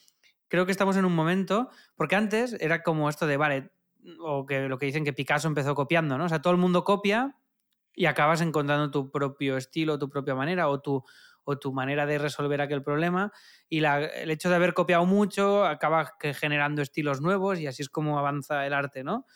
creo 0.50 0.66
que 0.66 0.72
estamos 0.72 0.98
en 0.98 1.06
un 1.06 1.14
momento, 1.14 1.70
porque 1.96 2.16
antes 2.16 2.54
era 2.60 2.82
como 2.84 3.08
esto 3.08 3.26
de, 3.26 3.38
vale, 3.38 3.72
o 4.20 4.46
que 4.46 4.68
lo 4.68 4.78
que 4.78 4.86
dicen 4.86 5.04
que 5.06 5.14
Picasso 5.14 5.48
empezó 5.48 5.74
copiando, 5.76 6.18
¿no? 6.18 6.26
O 6.26 6.30
sea, 6.30 6.42
todo 6.42 6.52
el 6.54 6.60
mundo 6.60 6.84
copia 6.84 7.38
y 7.94 8.06
acabas 8.06 8.40
encontrando 8.42 8.90
tu 8.90 9.10
propio 9.10 9.56
estilo, 9.56 9.98
tu 9.98 10.08
propia 10.10 10.34
manera 10.34 10.68
o 10.68 10.80
tu, 10.80 11.04
o 11.44 11.58
tu 11.58 11.72
manera 11.72 12.06
de 12.06 12.18
resolver 12.18 12.60
aquel 12.60 12.82
problema. 12.82 13.32
Y 13.68 13.80
la- 13.80 14.04
el 14.04 14.30
hecho 14.30 14.50
de 14.50 14.56
haber 14.56 14.74
copiado 14.74 15.06
mucho 15.06 15.64
acaba 15.66 16.14
generando 16.38 16.82
estilos 16.82 17.20
nuevos 17.20 17.60
y 17.60 17.66
así 17.66 17.82
es 17.82 17.88
como 17.90 18.18
avanza 18.18 18.66
el 18.66 18.74
arte, 18.74 19.04
¿no? 19.04 19.26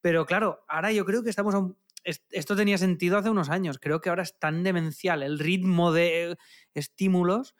Pero 0.00 0.26
claro, 0.26 0.64
ahora 0.68 0.92
yo 0.92 1.04
creo 1.04 1.22
que 1.22 1.30
estamos 1.30 1.54
a 1.54 1.58
un- 1.58 1.78
es- 2.04 2.24
Esto 2.30 2.56
tenía 2.56 2.78
sentido 2.78 3.18
hace 3.18 3.30
unos 3.30 3.48
años. 3.50 3.78
Creo 3.80 4.00
que 4.00 4.08
ahora 4.10 4.22
es 4.24 4.38
tan 4.38 4.62
demencial 4.64 5.22
el 5.22 5.38
ritmo 5.38 5.92
de 5.92 6.36
estímulos 6.74 7.54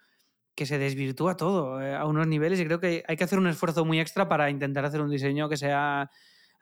que 0.55 0.65
se 0.65 0.77
desvirtúa 0.77 1.35
todo 1.35 1.81
eh, 1.81 1.95
a 1.95 2.05
unos 2.05 2.27
niveles 2.27 2.59
y 2.59 2.65
creo 2.65 2.79
que 2.79 3.03
hay 3.07 3.17
que 3.17 3.23
hacer 3.23 3.39
un 3.39 3.47
esfuerzo 3.47 3.85
muy 3.85 3.99
extra 3.99 4.27
para 4.27 4.49
intentar 4.49 4.85
hacer 4.85 5.01
un 5.01 5.09
diseño 5.09 5.49
que 5.49 5.57
sea 5.57 6.09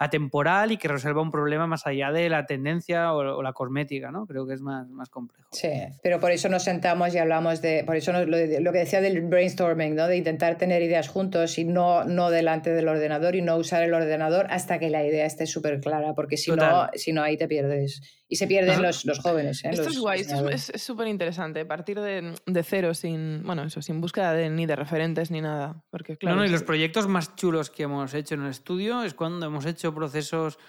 atemporal 0.02 0.72
y 0.72 0.78
que 0.78 0.88
resuelva 0.88 1.22
un 1.22 1.30
problema 1.30 1.68
más 1.68 1.86
allá 1.86 2.12
de 2.12 2.28
la 2.28 2.48
tendencia 2.48 3.14
o, 3.14 3.44
la 3.44 3.54
cosmética, 3.54 4.10
¿no? 4.12 4.26
Creo 4.26 4.48
que 4.48 4.56
es 4.56 4.62
más, 4.62 4.90
más 4.90 5.10
complejo. 5.10 5.48
Sí, 5.52 5.70
pero 6.02 6.20
por 6.20 6.32
eso 6.32 6.50
nos 6.50 6.64
sentamos 6.64 7.14
y 7.14 7.20
hablamos 7.20 7.62
de, 7.62 7.84
por 7.86 7.96
eso 7.96 8.12
lo, 8.12 8.26
lo, 8.26 8.72
que 8.72 8.80
decía 8.80 9.00
del 9.00 9.22
brainstorming, 9.22 9.94
¿no? 9.94 10.08
De 10.08 10.18
intentar 10.18 10.58
tener 10.58 10.82
ideas 10.82 11.08
juntos 11.08 11.60
y 11.60 11.66
no, 11.66 12.04
no 12.04 12.32
delante 12.32 12.72
del 12.72 12.88
ordenador 12.88 13.36
y 13.36 13.44
no 13.44 13.56
usar 13.58 13.84
el 13.84 13.94
ordenador 13.94 14.48
hasta 14.50 14.80
que 14.80 14.90
la 14.90 15.06
idea 15.06 15.28
esté 15.28 15.46
súper 15.46 15.80
clara, 15.80 16.16
porque 16.16 16.36
si 16.36 16.50
no, 16.50 16.90
si 16.96 17.14
no 17.14 17.22
ahí 17.22 17.38
te 17.38 17.48
pierdes. 17.48 18.02
Y 18.32 18.38
se 18.38 18.48
pierden 18.48 18.82
los, 18.82 19.04
los, 19.04 19.20
jóvenes. 19.20 19.66
¿eh? 19.66 19.72
Esto 19.74 19.90
es 19.90 20.00
guay, 20.00 20.22
esto 20.22 20.48
es 20.48 20.72
súper 20.78 21.10
interesante, 21.10 21.66
partir 21.66 22.00
de, 22.00 22.34
de, 22.46 22.64
cero, 22.64 22.94
sin, 22.94 23.44
bueno, 23.44 23.64
eso, 23.64 23.82
sin 23.82 24.00
búsqueda 24.00 24.32
de, 24.32 24.50
ni 24.50 24.66
de 24.66 24.78
referentes 24.78 25.32
ni 25.32 25.42
nada. 25.42 25.84
Porque, 25.90 26.16
claro, 26.16 26.38
no, 26.38 26.42
no, 26.44 26.48
y 26.48 26.50
los 26.50 26.64
proyectos 26.64 27.10
más 27.10 27.36
chulos 27.36 27.70
que 27.70 27.84
hemos 27.84 28.14
hecho 28.14 28.36
en 28.36 28.44
el 28.44 28.52
estudio 28.52 29.04
es 29.04 29.16
cuando 29.16 29.48
hemos 29.48 29.66
hecho 29.66 29.94
procesos 29.94 30.60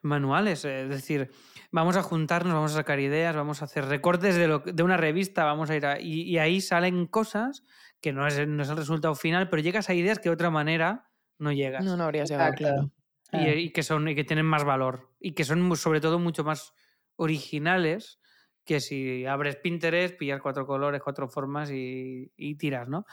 manuales, 0.00 0.64
es 0.64 0.88
decir, 0.88 1.30
vamos 1.70 1.96
a 1.96 2.02
juntarnos, 2.02 2.54
vamos 2.54 2.72
a 2.72 2.78
sacar 2.78 2.98
ideas, 2.98 3.36
vamos 3.36 3.62
a 3.62 3.66
hacer 3.66 3.84
recortes 3.84 4.34
de, 4.34 4.48
lo, 4.48 4.58
de 4.58 4.82
una 4.82 4.96
revista, 4.96 5.44
vamos 5.44 5.70
a 5.70 5.76
ir 5.76 5.86
a, 5.86 6.00
y, 6.00 6.38
ahí 6.38 6.60
salen 6.60 7.06
cosas 7.06 7.62
que 8.00 8.12
no 8.12 8.26
es, 8.26 8.48
no 8.48 8.64
es 8.64 8.68
el 8.68 8.76
resultado 8.76 9.14
final, 9.14 9.48
pero 9.48 9.62
llegas 9.62 9.88
a 9.88 9.94
ideas 9.94 10.18
que 10.18 10.28
de 10.28 10.34
otra 10.34 10.50
manera 10.50 11.08
no 11.38 11.52
llegas. 11.52 11.84
No, 11.84 11.96
no 11.96 12.02
habrías 12.02 12.28
llegado, 12.28 12.52
claro. 12.54 12.90
Y, 13.32 13.48
y, 13.48 13.70
que 13.70 13.84
son, 13.84 14.08
y 14.08 14.16
que 14.16 14.24
tienen 14.24 14.44
más 14.44 14.64
valor 14.64 15.12
y 15.20 15.34
que 15.34 15.44
son 15.44 15.76
sobre 15.76 16.00
todo 16.00 16.18
mucho 16.18 16.42
más 16.42 16.74
originales 17.16 18.18
que 18.64 18.80
si 18.80 19.26
abres 19.26 19.56
Pinterest, 19.56 20.16
pillas 20.16 20.40
cuatro 20.40 20.66
colores, 20.66 21.02
cuatro 21.02 21.28
formas 21.28 21.70
y, 21.72 22.30
tiras, 22.58 22.88
¿no? 22.88 23.04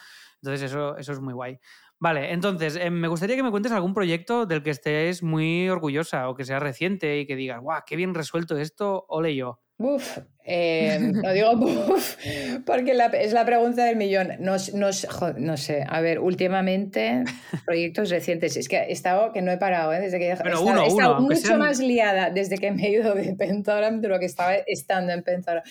Entonces 0.42 0.72
eso, 0.72 0.96
eso 0.98 1.12
es 1.12 1.20
muy 1.20 1.34
guay. 1.34 1.60
Vale, 2.00 2.32
entonces 2.32 2.76
em, 2.76 2.94
me 2.94 3.08
gustaría 3.08 3.36
que 3.36 3.44
me 3.44 3.52
cuentes 3.52 3.72
algún 3.72 3.94
proyecto 3.94 4.46
del 4.46 4.64
que 4.64 4.70
estés 4.70 5.24
muy 5.24 5.68
orgullosa 5.70 6.30
o 6.30 6.36
que 6.36 6.46
sea 6.46 6.60
reciente 6.60 7.20
y 7.20 7.26
que 7.26 7.36
digas, 7.36 7.60
guau, 7.62 7.82
qué 7.86 7.96
bien 7.96 8.14
resuelto 8.14 8.58
esto, 8.58 9.06
ole 9.10 9.36
yo. 9.36 9.60
Uf, 9.82 10.18
eh, 10.44 11.00
no 11.00 11.32
digo 11.32 11.52
uf, 11.54 12.18
porque 12.66 12.92
es 13.14 13.34
la 13.34 13.46
pregunta 13.46 13.86
del 13.86 13.96
millón. 13.96 14.34
No, 14.40 14.58
no, 14.74 14.90
no, 15.38 15.58
sé, 15.58 15.86
a 15.88 16.02
ver, 16.02 16.20
últimamente, 16.20 17.24
proyectos 17.66 18.10
recientes. 18.10 18.58
Es 18.58 18.68
que 18.68 18.76
he 18.76 18.92
estado, 18.92 19.32
que 19.32 19.42
no 19.42 19.52
he 19.52 19.58
parado, 19.58 19.94
¿eh? 19.94 20.02
desde 20.02 20.20
que 20.20 20.28
he 20.28 20.32
estado, 20.34 20.62
uno, 20.62 20.84
he 20.84 20.88
estado 20.88 21.22
mucho 21.22 21.58
más 21.58 21.80
liada 21.80 22.30
desde 22.30 22.58
que 22.58 22.72
me 22.72 22.88
he 22.88 22.92
ido 22.92 23.16
de 23.16 23.34
Pentagram 23.36 24.02
de 24.02 24.10
lo 24.10 24.20
que 24.20 24.26
estaba 24.26 24.56
estando 24.56 25.14
en 25.14 25.24
Pentagram. 25.24 25.64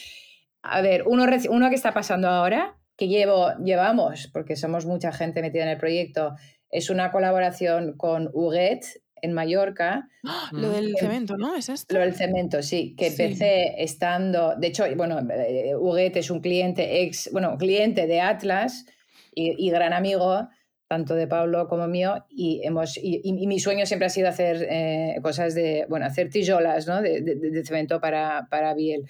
A 0.63 0.81
ver, 0.81 1.03
uno, 1.07 1.27
uno 1.51 1.69
que 1.69 1.75
está 1.75 1.93
pasando 1.93 2.29
ahora, 2.29 2.79
que 2.97 3.09
llevo, 3.09 3.53
llevamos, 3.63 4.31
porque 4.33 4.57
somos 4.57 4.87
mucha 4.87 5.13
gente 5.13 5.43
metida 5.43 5.65
en 5.65 5.69
el 5.69 5.79
proyecto, 5.79 6.35
es 6.71 6.89
una 6.89 7.11
colaboración 7.13 7.95
con 7.99 8.31
Huguet, 8.33 8.87
en 9.23 9.33
Mallorca. 9.33 10.09
¡Ah! 10.25 10.49
Lo 10.53 10.71
del 10.71 10.95
cemento, 10.99 11.37
¿no? 11.37 11.55
¿Es 11.55 11.69
esto? 11.69 11.95
Lo 11.95 12.01
del 12.01 12.15
cemento, 12.15 12.63
sí, 12.63 12.95
que 12.97 13.09
empecé 13.09 13.83
estando, 13.83 14.55
de 14.57 14.67
hecho, 14.69 14.85
bueno, 14.97 15.21
eh, 15.31 15.75
Huguet 15.77 16.17
es 16.17 16.31
un 16.31 16.41
cliente 16.41 17.03
ex, 17.03 17.31
bueno, 17.33 17.57
cliente 17.59 18.07
de 18.07 18.21
Atlas 18.21 18.87
y, 19.35 19.71
gran 19.71 19.93
amigo 19.93 20.49
tanto 20.89 21.15
de 21.15 21.27
Pablo 21.27 21.69
como 21.69 21.87
mío, 21.87 22.25
y, 22.31 22.63
hemos, 22.65 22.97
y, 22.97 23.47
mi 23.47 23.61
sueño 23.61 23.85
siempre 23.85 24.07
ha 24.07 24.11
sido 24.11 24.29
hacer 24.29 24.67
eh, 24.69 25.19
cosas 25.23 25.55
de, 25.55 25.87
bueno, 25.89 26.07
hacer 26.07 26.31
tijolas 26.31 26.89
¿no? 26.89 27.03
de, 27.03 27.21
de, 27.21 27.65
cemento 27.65 28.01
para, 28.01 28.49
para 28.51 28.73
Biel. 28.73 29.05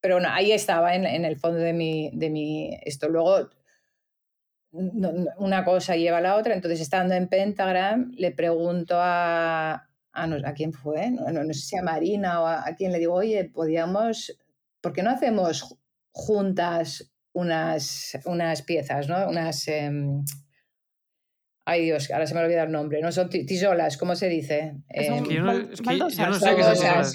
Pero 0.00 0.14
bueno, 0.16 0.28
ahí 0.30 0.52
estaba 0.52 0.94
en, 0.94 1.04
en, 1.04 1.24
el 1.24 1.36
fondo 1.36 1.58
de 1.58 1.72
mi, 1.72 2.10
de 2.14 2.30
mi 2.30 2.78
esto. 2.84 3.08
Luego 3.08 3.50
una 4.72 5.64
cosa 5.64 5.96
lleva 5.96 6.18
a 6.18 6.22
la 6.22 6.36
otra. 6.36 6.54
Entonces, 6.54 6.80
estando 6.80 7.14
en 7.14 7.28
Pentagram, 7.28 8.12
le 8.16 8.32
pregunto 8.32 8.96
a, 8.98 9.88
a, 10.12 10.54
quién 10.54 10.72
fue, 10.72 11.10
no, 11.10 11.44
sé 11.52 11.60
si 11.60 11.76
a 11.76 11.82
Marina 11.82 12.40
o 12.40 12.46
a, 12.46 12.64
quién 12.76 12.92
le 12.92 12.98
digo, 12.98 13.14
oye, 13.14 13.44
podíamos, 13.44 14.36
¿por 14.80 14.92
qué 14.92 15.02
no 15.02 15.10
hacemos 15.10 15.76
juntas 16.10 17.12
unas, 17.32 18.18
unas 18.24 18.62
piezas, 18.62 19.08
¿no? 19.08 19.28
Unas... 19.28 19.68
Em, 19.68 20.24
ay 21.64 21.84
Dios, 21.84 22.10
ahora 22.10 22.26
se 22.26 22.34
me 22.34 22.40
olvida 22.40 22.64
el 22.64 22.72
nombre. 22.72 23.00
No 23.00 23.12
son 23.12 23.28
tijolas, 23.28 23.96
¿cómo 23.96 24.16
se 24.16 24.28
dice? 24.28 24.74
baldosas. 25.84 27.12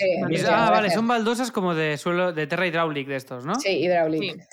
Ah, 0.47 0.69
vale, 0.71 0.89
son 0.91 1.07
baldosas 1.07 1.51
como 1.51 1.75
de 1.75 1.97
suelo, 1.97 2.33
de 2.33 2.47
terra 2.47 2.67
hidráulic 2.67 3.07
de 3.07 3.15
estos, 3.15 3.45
¿no? 3.45 3.55
Sí, 3.55 3.69
hidráulic 3.69 4.47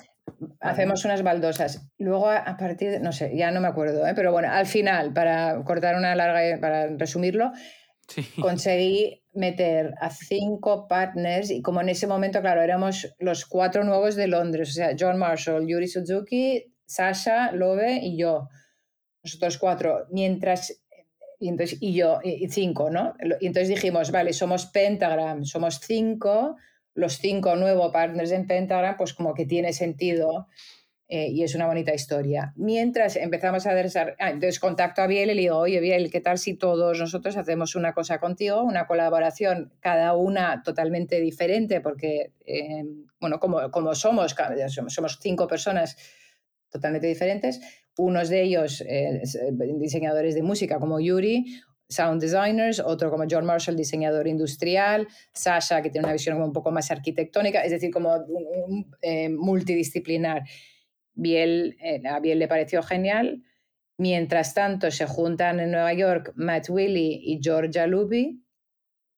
hacemos 0.59 1.05
unas 1.05 1.23
baldosas. 1.23 1.87
Luego, 1.97 2.29
a 2.29 2.57
partir 2.57 2.91
de, 2.91 2.99
no 2.99 3.11
sé, 3.11 3.35
ya 3.35 3.51
no 3.51 3.61
me 3.61 3.67
acuerdo, 3.67 4.05
¿eh? 4.07 4.13
pero 4.15 4.31
bueno, 4.31 4.49
al 4.51 4.65
final, 4.65 5.13
para 5.13 5.63
cortar 5.63 5.95
una 5.95 6.15
larga, 6.15 6.59
para 6.59 6.87
resumirlo, 6.87 7.51
conseguí 8.41 9.23
meter 9.33 9.93
a 9.99 10.09
cinco 10.09 10.87
partners 10.87 11.51
y 11.51 11.61
como 11.61 11.81
en 11.81 11.89
ese 11.89 12.07
momento, 12.07 12.41
claro, 12.41 12.61
éramos 12.61 13.15
los 13.19 13.45
cuatro 13.45 13.83
nuevos 13.83 14.15
de 14.15 14.27
Londres, 14.27 14.69
o 14.69 14.73
sea, 14.73 14.95
John 14.97 15.17
Marshall, 15.17 15.67
Yuri 15.67 15.87
Suzuki, 15.87 16.73
Sasha, 16.85 17.51
Lobe 17.51 17.99
y 18.01 18.17
yo, 18.17 18.47
nosotros 19.23 19.57
cuatro, 19.57 20.07
mientras... 20.11 20.81
Y, 21.37 21.49
entonces, 21.49 21.77
y 21.81 21.93
yo, 21.93 22.19
y 22.23 22.47
cinco, 22.47 22.89
¿no? 22.89 23.13
Y 23.41 23.47
entonces 23.47 23.67
dijimos, 23.67 24.09
vale, 24.09 24.31
somos 24.31 24.67
Pentagram, 24.67 25.43
somos 25.43 25.81
cinco, 25.81 26.55
los 26.95 27.19
cinco 27.19 27.55
nuevos 27.55 27.91
partners 27.91 28.31
en 28.31 28.47
Pentagram, 28.47 28.95
pues 28.97 29.13
como 29.13 29.33
que 29.33 29.45
tiene 29.45 29.73
sentido 29.73 30.47
eh, 31.07 31.27
y 31.29 31.43
es 31.43 31.53
una 31.53 31.67
bonita 31.67 31.93
historia. 31.93 32.53
Mientras 32.55 33.15
empezamos 33.15 33.67
a 33.67 33.75
desarrollar, 33.75 34.15
ah, 34.17 34.31
entonces 34.31 34.59
contacto 34.59 35.03
a 35.03 35.07
Biel 35.07 35.29
y 35.29 35.35
le 35.35 35.41
digo, 35.41 35.57
oye 35.57 35.79
Biel, 35.79 36.09
¿qué 36.09 36.19
tal 36.19 36.39
si 36.39 36.55
todos 36.55 36.99
nosotros 36.99 37.37
hacemos 37.37 37.75
una 37.75 37.93
cosa 37.93 38.19
contigo, 38.19 38.63
una 38.63 38.87
colaboración, 38.87 39.71
cada 39.81 40.15
una 40.15 40.63
totalmente 40.63 41.19
diferente, 41.19 41.79
porque, 41.79 42.31
eh, 42.45 42.85
bueno, 43.19 43.39
como, 43.39 43.69
como 43.69 43.93
somos, 43.93 44.35
somos 44.87 45.19
cinco 45.21 45.47
personas 45.47 45.95
totalmente 46.69 47.05
diferentes, 47.05 47.61
unos 47.97 48.29
de 48.29 48.41
ellos 48.41 48.81
eh, 48.87 49.21
diseñadores 49.77 50.33
de 50.33 50.41
música 50.41 50.79
como 50.79 50.99
Yuri, 50.99 51.61
sound 51.89 52.21
designers, 52.21 52.79
otro 52.79 53.09
como 53.11 53.25
John 53.29 53.45
Marshall, 53.45 53.77
diseñador 53.77 54.27
industrial, 54.27 55.07
Sasha, 55.33 55.81
que 55.81 55.89
tiene 55.89 56.05
una 56.05 56.13
visión 56.13 56.41
un 56.41 56.53
poco 56.53 56.71
más 56.71 56.89
arquitectónica, 56.91 57.61
es 57.63 57.71
decir, 57.71 57.91
como 57.91 58.15
un, 58.27 58.91
eh, 59.01 59.29
multidisciplinar. 59.29 60.43
Biel, 61.13 61.77
eh, 61.81 62.01
a 62.07 62.19
Biel 62.19 62.39
le 62.39 62.47
pareció 62.47 62.83
genial. 62.83 63.43
Mientras 63.97 64.53
tanto, 64.53 64.91
se 64.91 65.05
juntan 65.05 65.59
en 65.59 65.71
Nueva 65.71 65.93
York 65.93 66.33
Matt 66.35 66.69
Willy 66.69 67.21
y 67.23 67.39
Georgia 67.41 67.87
Luby, 67.87 68.43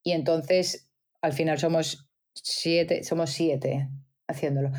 y 0.03 0.11
entonces 0.11 0.91
al 1.21 1.33
final 1.33 1.57
somos 1.57 2.07
siete, 2.33 3.03
somos 3.03 3.31
siete 3.31 3.89
haciéndolo. 4.27 4.71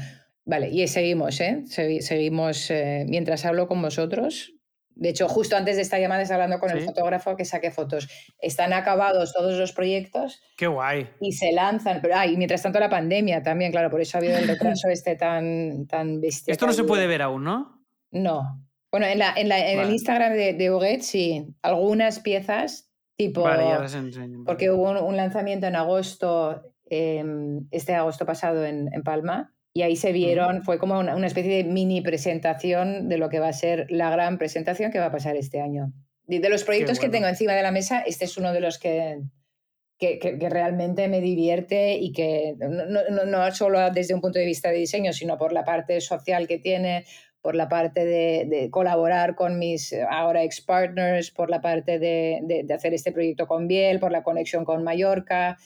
Vale, 0.44 0.70
y 0.70 0.86
seguimos, 0.88 1.40
¿eh? 1.40 1.64
Seguimos, 1.66 2.70
eh, 2.70 3.04
mientras 3.08 3.44
hablo 3.44 3.66
con 3.68 3.82
vosotros, 3.82 4.54
de 4.98 5.10
hecho, 5.10 5.28
justo 5.28 5.56
antes 5.56 5.76
de 5.76 5.82
esta 5.82 6.00
llamada 6.00 6.22
estaba 6.22 6.42
hablando 6.42 6.60
con 6.60 6.76
el 6.76 6.84
fotógrafo 6.84 7.36
que 7.36 7.44
saque 7.44 7.70
fotos. 7.70 8.08
Están 8.40 8.72
acabados 8.72 9.32
todos 9.32 9.56
los 9.56 9.72
proyectos. 9.72 10.42
Qué 10.56 10.66
guay. 10.66 11.08
Y 11.20 11.30
se 11.32 11.52
lanzan. 11.52 12.00
Pero, 12.02 12.16
ah, 12.16 12.26
y 12.26 12.36
mientras 12.36 12.62
tanto 12.62 12.80
la 12.80 12.90
pandemia 12.90 13.40
también, 13.40 13.70
claro, 13.70 13.90
por 13.90 14.00
eso 14.00 14.18
ha 14.18 14.20
habido 14.20 14.36
el 14.36 14.48
retraso 14.48 14.88
este 14.90 15.14
tan, 15.14 15.86
tan 15.86 16.20
bestial. 16.20 16.52
Esto 16.52 16.66
no 16.66 16.72
se 16.72 16.82
puede 16.82 17.06
ver 17.06 17.22
aún, 17.22 17.44
¿no? 17.44 17.80
No. 18.10 18.66
Bueno, 18.90 19.06
en, 19.06 19.20
la, 19.20 19.34
en, 19.36 19.48
la, 19.48 19.70
en 19.70 19.78
el 19.78 19.90
Instagram 19.92 20.32
de, 20.32 20.54
de 20.54 20.98
sí. 21.00 21.46
Algunas 21.62 22.18
piezas, 22.18 22.90
tipo... 23.16 23.42
Vale, 23.42 23.68
ya 23.68 23.78
las 23.78 23.94
enseño. 23.94 24.42
Porque 24.44 24.72
hubo 24.72 25.06
un, 25.06 25.16
lanzamiento 25.16 25.68
en 25.68 25.76
agosto, 25.76 26.74
em, 26.86 27.68
este 27.70 27.94
agosto 27.94 28.26
pasado 28.26 28.64
en, 28.64 28.92
en 28.92 29.04
Palma, 29.04 29.54
y 29.78 29.82
ahí 29.82 29.94
se 29.94 30.10
vieron, 30.10 30.64
fue 30.64 30.76
como 30.76 30.98
una, 30.98 31.24
especie 31.24 31.58
de 31.58 31.62
mini 31.62 32.00
presentación 32.00 33.08
de 33.08 33.16
lo 33.16 33.28
que 33.28 33.38
va 33.38 33.46
a 33.46 33.52
ser 33.52 33.86
la 33.90 34.10
gran 34.10 34.36
presentación 34.36 34.90
que 34.90 34.98
va 34.98 35.04
a 35.04 35.12
pasar 35.12 35.36
este 35.36 35.60
año. 35.60 35.92
De, 36.24 36.48
los 36.48 36.64
proyectos 36.64 36.98
que 36.98 37.08
tengo 37.08 37.28
encima 37.28 37.52
de 37.52 37.62
la 37.62 37.70
mesa, 37.70 38.00
este 38.00 38.24
es 38.24 38.36
uno 38.36 38.52
de 38.52 38.58
los 38.58 38.80
que, 38.80 39.20
que, 39.96 40.18
que, 40.18 40.48
realmente 40.48 41.06
me 41.06 41.20
divierte 41.20 41.94
y 41.94 42.10
que 42.10 42.56
no, 42.58 42.68
no, 43.08 43.24
no, 43.24 43.54
solo 43.54 43.78
desde 43.92 44.14
un 44.14 44.20
punto 44.20 44.40
de 44.40 44.46
vista 44.46 44.70
de 44.70 44.78
diseño, 44.78 45.12
sino 45.12 45.38
por 45.38 45.52
la 45.52 45.64
parte 45.64 46.00
social 46.00 46.48
que 46.48 46.58
tiene, 46.58 47.04
por 47.40 47.54
la 47.54 47.68
parte 47.68 48.04
de, 48.04 48.46
de 48.50 48.70
colaborar 48.70 49.36
con 49.36 49.60
mis 49.60 49.94
ahora 50.10 50.42
ex-partners, 50.42 51.30
por 51.30 51.50
la 51.50 51.60
parte 51.60 52.00
de, 52.00 52.40
de, 52.42 52.74
hacer 52.74 52.94
este 52.94 53.12
proyecto 53.12 53.46
con 53.46 53.68
Biel, 53.68 54.00
por 54.00 54.10
la 54.10 54.24
conexión 54.24 54.64
con 54.64 54.82
Mallorca, 54.82 55.56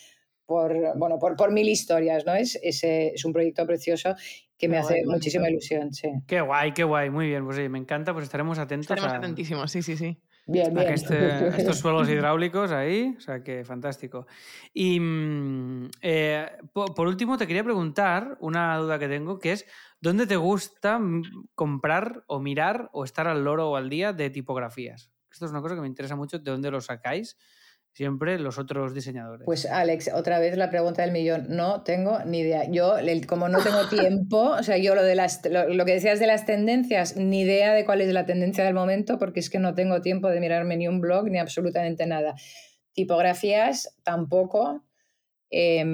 por, 0.53 0.99
bueno, 0.99 1.19
por, 1.19 1.35
por 1.35 1.51
mil 1.51 1.69
historias, 1.69 2.27
¿no? 2.27 2.35
Es, 2.35 2.59
es, 2.63 2.85
es 2.85 3.25
un 3.25 3.33
proyecto 3.33 3.67
precioso 3.67 4.15
que 4.59 4.69
me 4.69 4.79
hace 4.79 5.03
muchísima 5.07 5.49
ilusión, 5.49 5.93
sí. 5.93 6.09
Qué 6.27 6.41
guay, 6.41 6.73
qué 6.73 6.85
guay, 6.85 7.11
muy 7.11 7.27
bien, 7.27 7.45
pues 7.45 7.57
sí, 7.57 7.69
me 7.69 7.79
encanta, 7.79 8.13
pues 8.13 8.25
estaremos 8.25 8.59
atentos. 8.59 8.85
Estaremos 8.85 9.13
atentísimos, 9.13 9.73
sí, 9.73 9.83
sí, 9.83 9.97
sí. 9.97 10.17
Bien, 10.47 10.75
bien. 10.75 10.93
Este, 10.93 11.49
estos 11.59 11.79
suelos 11.79 12.09
hidráulicos 12.09 12.71
ahí, 12.71 13.15
o 13.17 13.21
sea 13.21 13.43
que 13.43 13.65
fantástico. 13.65 14.27
Y 14.73 15.01
mm, 15.01 15.91
eh, 16.03 16.47
por, 16.73 16.95
por, 16.95 17.09
último 17.09 17.39
te 17.39 17.47
quería 17.47 17.65
preguntar 17.65 18.37
una 18.41 18.77
duda 18.77 18.99
que 18.99 19.09
tengo, 19.09 19.39
que 19.39 19.53
es, 19.53 19.67
¿dónde 20.01 20.27
te 20.27 20.37
gusta 20.37 20.99
mm, 20.99 21.49
comprar 21.55 22.23
o 22.27 22.39
mirar 22.39 22.91
o 22.93 23.05
estar 23.05 23.27
al 23.27 23.43
loro 23.43 23.71
o 23.71 23.77
al 23.77 23.89
día 23.89 24.13
de 24.13 24.31
tipografías? 24.31 25.11
Esto 25.33 25.47
es 25.47 25.51
una 25.51 25.63
cosa 25.63 25.75
que 25.75 25.81
me 25.81 25.87
interesa 25.87 26.15
mucho, 26.15 26.39
¿de 26.39 26.51
dónde 26.51 26.71
lo 26.71 26.81
sacáis? 26.81 27.37
Siempre 27.93 28.39
los 28.39 28.59
otros 28.59 28.95
diseñadores. 28.95 29.45
Pues 29.45 29.67
Alex, 29.67 30.11
otra 30.15 30.39
vez 30.39 30.57
la 30.57 30.71
pregunta 30.71 31.03
del 31.03 31.13
millón. 31.13 31.47
No 31.49 31.83
tengo 31.83 32.19
ni 32.25 32.41
idea. 32.41 32.71
Yo, 32.71 32.95
como 33.27 33.49
no 33.49 33.63
tengo 33.63 33.89
tiempo, 33.89 34.51
o 34.59 34.63
sea, 34.63 34.79
yo 34.79 34.95
lo, 34.95 35.03
de 35.03 35.15
las, 35.15 35.43
lo, 35.45 35.85
que 35.85 35.93
decías 35.93 36.19
de 36.19 36.27
las 36.27 36.47
tendencias, 36.47 37.17
ni 37.17 37.43
idea 37.43 37.73
de 37.75 37.85
cuál 37.85 38.01
es 38.01 38.13
la 38.13 38.27
tendencia 38.27 38.65
del 38.65 38.75
momento, 38.75 39.19
porque 39.19 39.41
es 39.41 39.51
que 39.51 39.59
no 39.59 39.75
tengo 39.75 40.01
tiempo 40.01 40.29
de 40.29 40.41
mirarme 40.41 40.77
ni 40.77 40.89
un 40.89 41.01
blog 41.01 41.29
ni 41.29 41.39
absolutamente 41.39 42.07
nada. 42.07 42.35
Tipografías 42.95 43.97
tampoco. 44.03 44.83
Eh, 45.55 45.85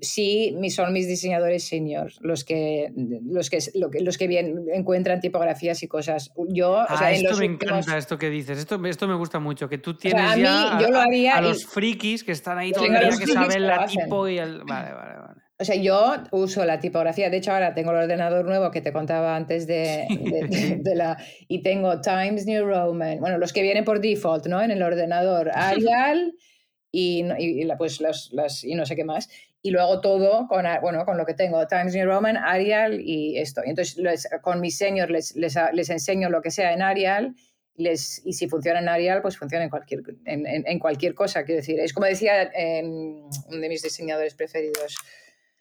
sí, 0.00 0.56
son 0.70 0.92
mis 0.92 1.08
diseñadores 1.08 1.64
senior, 1.64 2.12
los 2.20 2.44
que, 2.44 2.92
los 3.26 3.50
que, 3.50 3.58
los 4.00 4.16
que 4.16 4.28
bien 4.28 4.66
encuentran 4.72 5.20
tipografías 5.20 5.82
y 5.82 5.88
cosas. 5.88 6.32
Yo, 6.46 6.78
ah, 6.88 7.10
esto 7.10 7.36
me 7.36 7.46
encanta, 7.46 7.98
esto 7.98 8.16
que 8.16 8.30
dices. 8.30 8.58
Esto, 8.58 8.80
esto 8.86 9.08
me 9.08 9.16
gusta 9.16 9.40
mucho, 9.40 9.68
que 9.68 9.78
tú 9.78 9.94
tienes 9.94 10.22
a 10.22 10.36
ya 10.36 10.78
yo 10.80 10.88
lo 10.88 11.00
haría 11.00 11.36
a, 11.36 11.40
los 11.40 11.66
frikis 11.66 12.22
que 12.22 12.30
están 12.30 12.58
ahí 12.58 12.70
todo 12.70 12.84
el 12.84 12.92
día, 12.92 13.10
que 13.18 13.26
saben 13.26 13.66
la 13.66 13.86
tipo 13.86 14.28
y 14.28 14.38
el... 14.38 14.62
Vale, 14.62 14.92
vale, 14.94 15.18
vale. 15.18 15.40
O 15.60 15.64
sea, 15.64 15.74
yo 15.74 16.14
uso 16.30 16.64
la 16.64 16.78
tipografía. 16.78 17.28
De 17.28 17.38
hecho, 17.38 17.50
ahora 17.50 17.74
tengo 17.74 17.90
el 17.90 17.96
ordenador 17.96 18.44
nuevo 18.44 18.70
que 18.70 18.80
te 18.80 18.92
contaba 18.92 19.34
antes 19.34 19.66
de, 19.66 20.06
de, 20.80 20.94
la... 20.94 21.18
Y 21.48 21.62
tengo 21.62 22.00
Times 22.00 22.46
New 22.46 22.64
Roman. 22.64 23.18
Bueno, 23.18 23.38
los 23.38 23.52
que 23.52 23.62
vienen 23.62 23.84
por 23.84 24.00
default, 24.00 24.46
¿no? 24.46 24.62
En 24.62 24.70
el 24.70 24.80
ordenador. 24.80 25.50
Arial 25.54 26.34
y, 26.90 27.24
y, 27.38 27.68
pues 27.76 28.00
las, 28.00 28.30
las, 28.32 28.64
y 28.64 28.74
no 28.74 28.86
sé 28.86 28.96
qué 28.96 29.04
más. 29.04 29.28
Y 29.60 29.70
luego 29.70 30.00
todo 30.00 30.46
con, 30.46 30.64
bueno, 30.80 31.04
con 31.04 31.18
lo 31.18 31.26
que 31.26 31.34
tengo, 31.34 31.66
Times 31.66 31.94
New 31.94 32.06
Roman, 32.06 32.36
Arial 32.36 33.00
y 33.00 33.38
esto. 33.38 33.62
Entonces 33.64 34.28
con 34.42 34.60
mis 34.60 34.78
seniors 34.78 35.10
les, 35.10 35.36
les, 35.36 35.56
les, 35.72 35.90
enseño 35.90 36.30
lo 36.30 36.40
que 36.40 36.50
sea 36.50 36.72
en 36.72 36.82
Arial 36.82 37.34
les, 37.74 38.24
y 38.24 38.32
si 38.32 38.48
funciona 38.48 38.80
en 38.80 38.88
Arial, 38.88 39.22
pues 39.22 39.36
funciona 39.36 39.64
en 39.64 39.70
cualquier, 39.70 40.02
en, 40.24 40.46
en, 40.46 40.78
cualquier 40.78 41.14
cosa. 41.14 41.44
Quiero 41.44 41.60
decir, 41.60 41.78
es 41.80 41.92
como 41.92 42.06
decía 42.06 42.50
eh, 42.54 42.82
uno 42.84 43.60
de 43.60 43.68
mis 43.68 43.82
diseñadores 43.82 44.34
preferidos, 44.34 44.96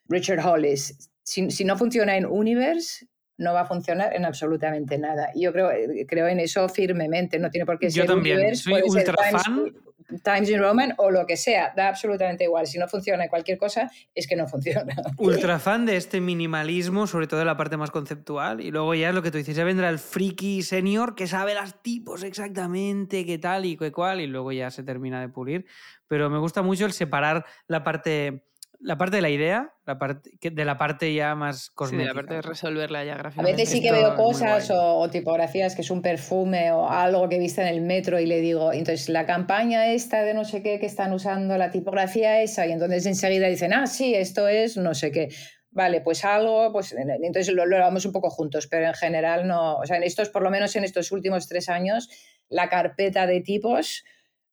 Richard 0.08 0.46
Hollis, 0.46 1.12
si, 1.24 1.52
si, 1.52 1.66
no 1.66 1.78
funciona 1.78 2.18
en 2.18 2.26
Universe, 2.26 3.06
no 3.38 3.54
va 3.54 3.62
a 3.62 3.66
funcionar 3.66 4.16
en 4.16 4.26
absolutamente 4.26 4.98
nada. 4.98 5.30
Yo 5.36 5.52
creo, 5.52 5.70
creo 6.08 6.28
en 6.28 6.40
eso 6.40 6.68
firmemente, 6.70 7.38
no 7.38 7.52
tiene 7.52 7.66
por 7.66 7.78
qué 7.78 7.92
ser 7.92 8.04
Yo 8.04 8.14
también, 8.14 8.38
Universe, 8.38 8.64
soy 8.64 8.82
ultra 8.84 9.14
fan 9.32 9.42
Times 9.44 9.87
in 10.10 10.60
Roman 10.60 10.94
o 10.98 11.12
lo 11.12 11.26
que 11.26 11.38
sea, 11.38 11.74
da 11.76 11.90
absolutamente 11.90 12.46
igual. 12.46 12.68
Si 12.68 12.78
no 12.78 12.88
funciona 12.88 13.28
cualquier 13.28 13.58
cosa, 13.58 13.90
es 14.16 14.28
que 14.28 14.36
no 14.36 14.48
funciona. 14.48 14.96
Ultra 15.18 15.60
fan 15.60 15.86
de 15.86 15.98
este 15.98 16.22
minimalismo, 16.22 17.08
sobre 17.08 17.28
todo 17.28 17.44
la 17.44 17.58
parte 17.58 17.78
más 17.78 17.92
conceptual. 17.92 18.62
Y 18.62 18.72
luego 18.72 18.94
ya 18.96 19.10
es 19.10 19.16
lo 19.16 19.22
que 19.22 19.32
tú 19.32 19.38
dices, 19.38 19.56
ya 19.56 19.64
vendrá 19.64 19.90
el 19.90 20.00
friki 20.00 20.62
senior 20.64 21.16
que 21.16 21.28
sabe 21.28 21.54
las 21.54 21.82
tipos 21.82 22.24
exactamente, 22.24 23.26
qué 23.26 23.38
tal 23.38 23.66
y 23.66 23.78
qué 23.78 23.92
cual, 23.92 24.22
y 24.22 24.28
luego 24.28 24.52
ya 24.52 24.72
se 24.72 24.84
termina 24.84 25.20
de 25.22 25.30
pulir. 25.30 25.66
Pero 26.08 26.30
me 26.30 26.40
gusta 26.40 26.62
mucho 26.62 26.86
el 26.86 26.94
separar 26.94 27.46
la 27.68 27.84
parte 27.84 28.44
la 28.80 28.98
parte 28.98 29.16
de 29.18 29.22
la 29.22 29.30
idea, 29.30 29.74
la 29.86 29.98
parte, 29.98 30.32
de 30.40 30.66
la 30.66 30.78
parte 30.78 31.14
ya 31.14 31.36
más 31.36 31.70
cosmética. 31.72 32.12
Sí, 32.12 32.16
la 32.16 32.22
parte 32.22 32.34
de 32.36 32.42
resolverla 32.42 33.04
ya 33.04 33.16
gráficamente. 33.18 33.54
A 33.54 33.56
veces 33.56 33.70
sí 33.74 33.82
que 33.82 33.92
veo 33.92 34.16
cosas 34.16 34.70
o, 34.72 35.10
tipografías 35.10 35.76
que 35.76 35.82
es 35.82 35.90
un 35.90 36.02
perfume 36.02 36.72
o 36.72 36.88
algo 36.88 37.28
que 37.28 37.38
he 37.38 37.40
visto 37.40 37.62
en 37.62 37.68
el 37.68 37.82
metro 37.82 38.20
y 38.20 38.26
le 38.26 38.40
digo, 38.40 38.72
entonces 38.72 39.10
la 39.10 39.26
campaña 39.26 39.88
esta 39.92 40.24
de 40.24 40.34
no 40.34 40.46
sé 40.46 40.62
qué 40.62 40.80
que 40.80 40.86
están 40.86 41.14
usando, 41.14 41.58
la 41.58 41.72
tipografía 41.72 42.42
esa, 42.42 42.68
y 42.68 42.72
entonces 42.72 43.06
enseguida 43.06 43.48
dicen, 43.48 43.74
ah, 43.74 43.88
sí, 43.88 44.14
esto 44.14 44.48
es 44.48 44.78
no 44.78 44.94
sé 44.94 45.12
qué. 45.12 45.30
Vale, 45.72 46.02
pues 46.02 46.26
algo, 46.26 46.72
pues 46.72 46.94
entonces 46.94 47.54
lo, 47.54 47.66
lo 47.66 47.78
vamos 47.78 48.06
un 48.06 48.12
poco 48.12 48.30
juntos, 48.30 48.68
pero 48.68 48.88
en 48.88 48.94
general 48.94 49.48
no, 49.48 49.78
o 49.78 49.86
sea, 49.86 49.98
en 49.98 50.04
estos, 50.04 50.30
por 50.30 50.42
lo 50.42 50.50
menos 50.50 50.76
en 50.76 50.84
estos 50.84 51.12
últimos 51.12 51.48
tres 51.48 51.70
años, 51.70 52.10
la 52.50 52.70
carpeta 52.70 53.28
de 53.28 53.42
tipos 53.42 54.04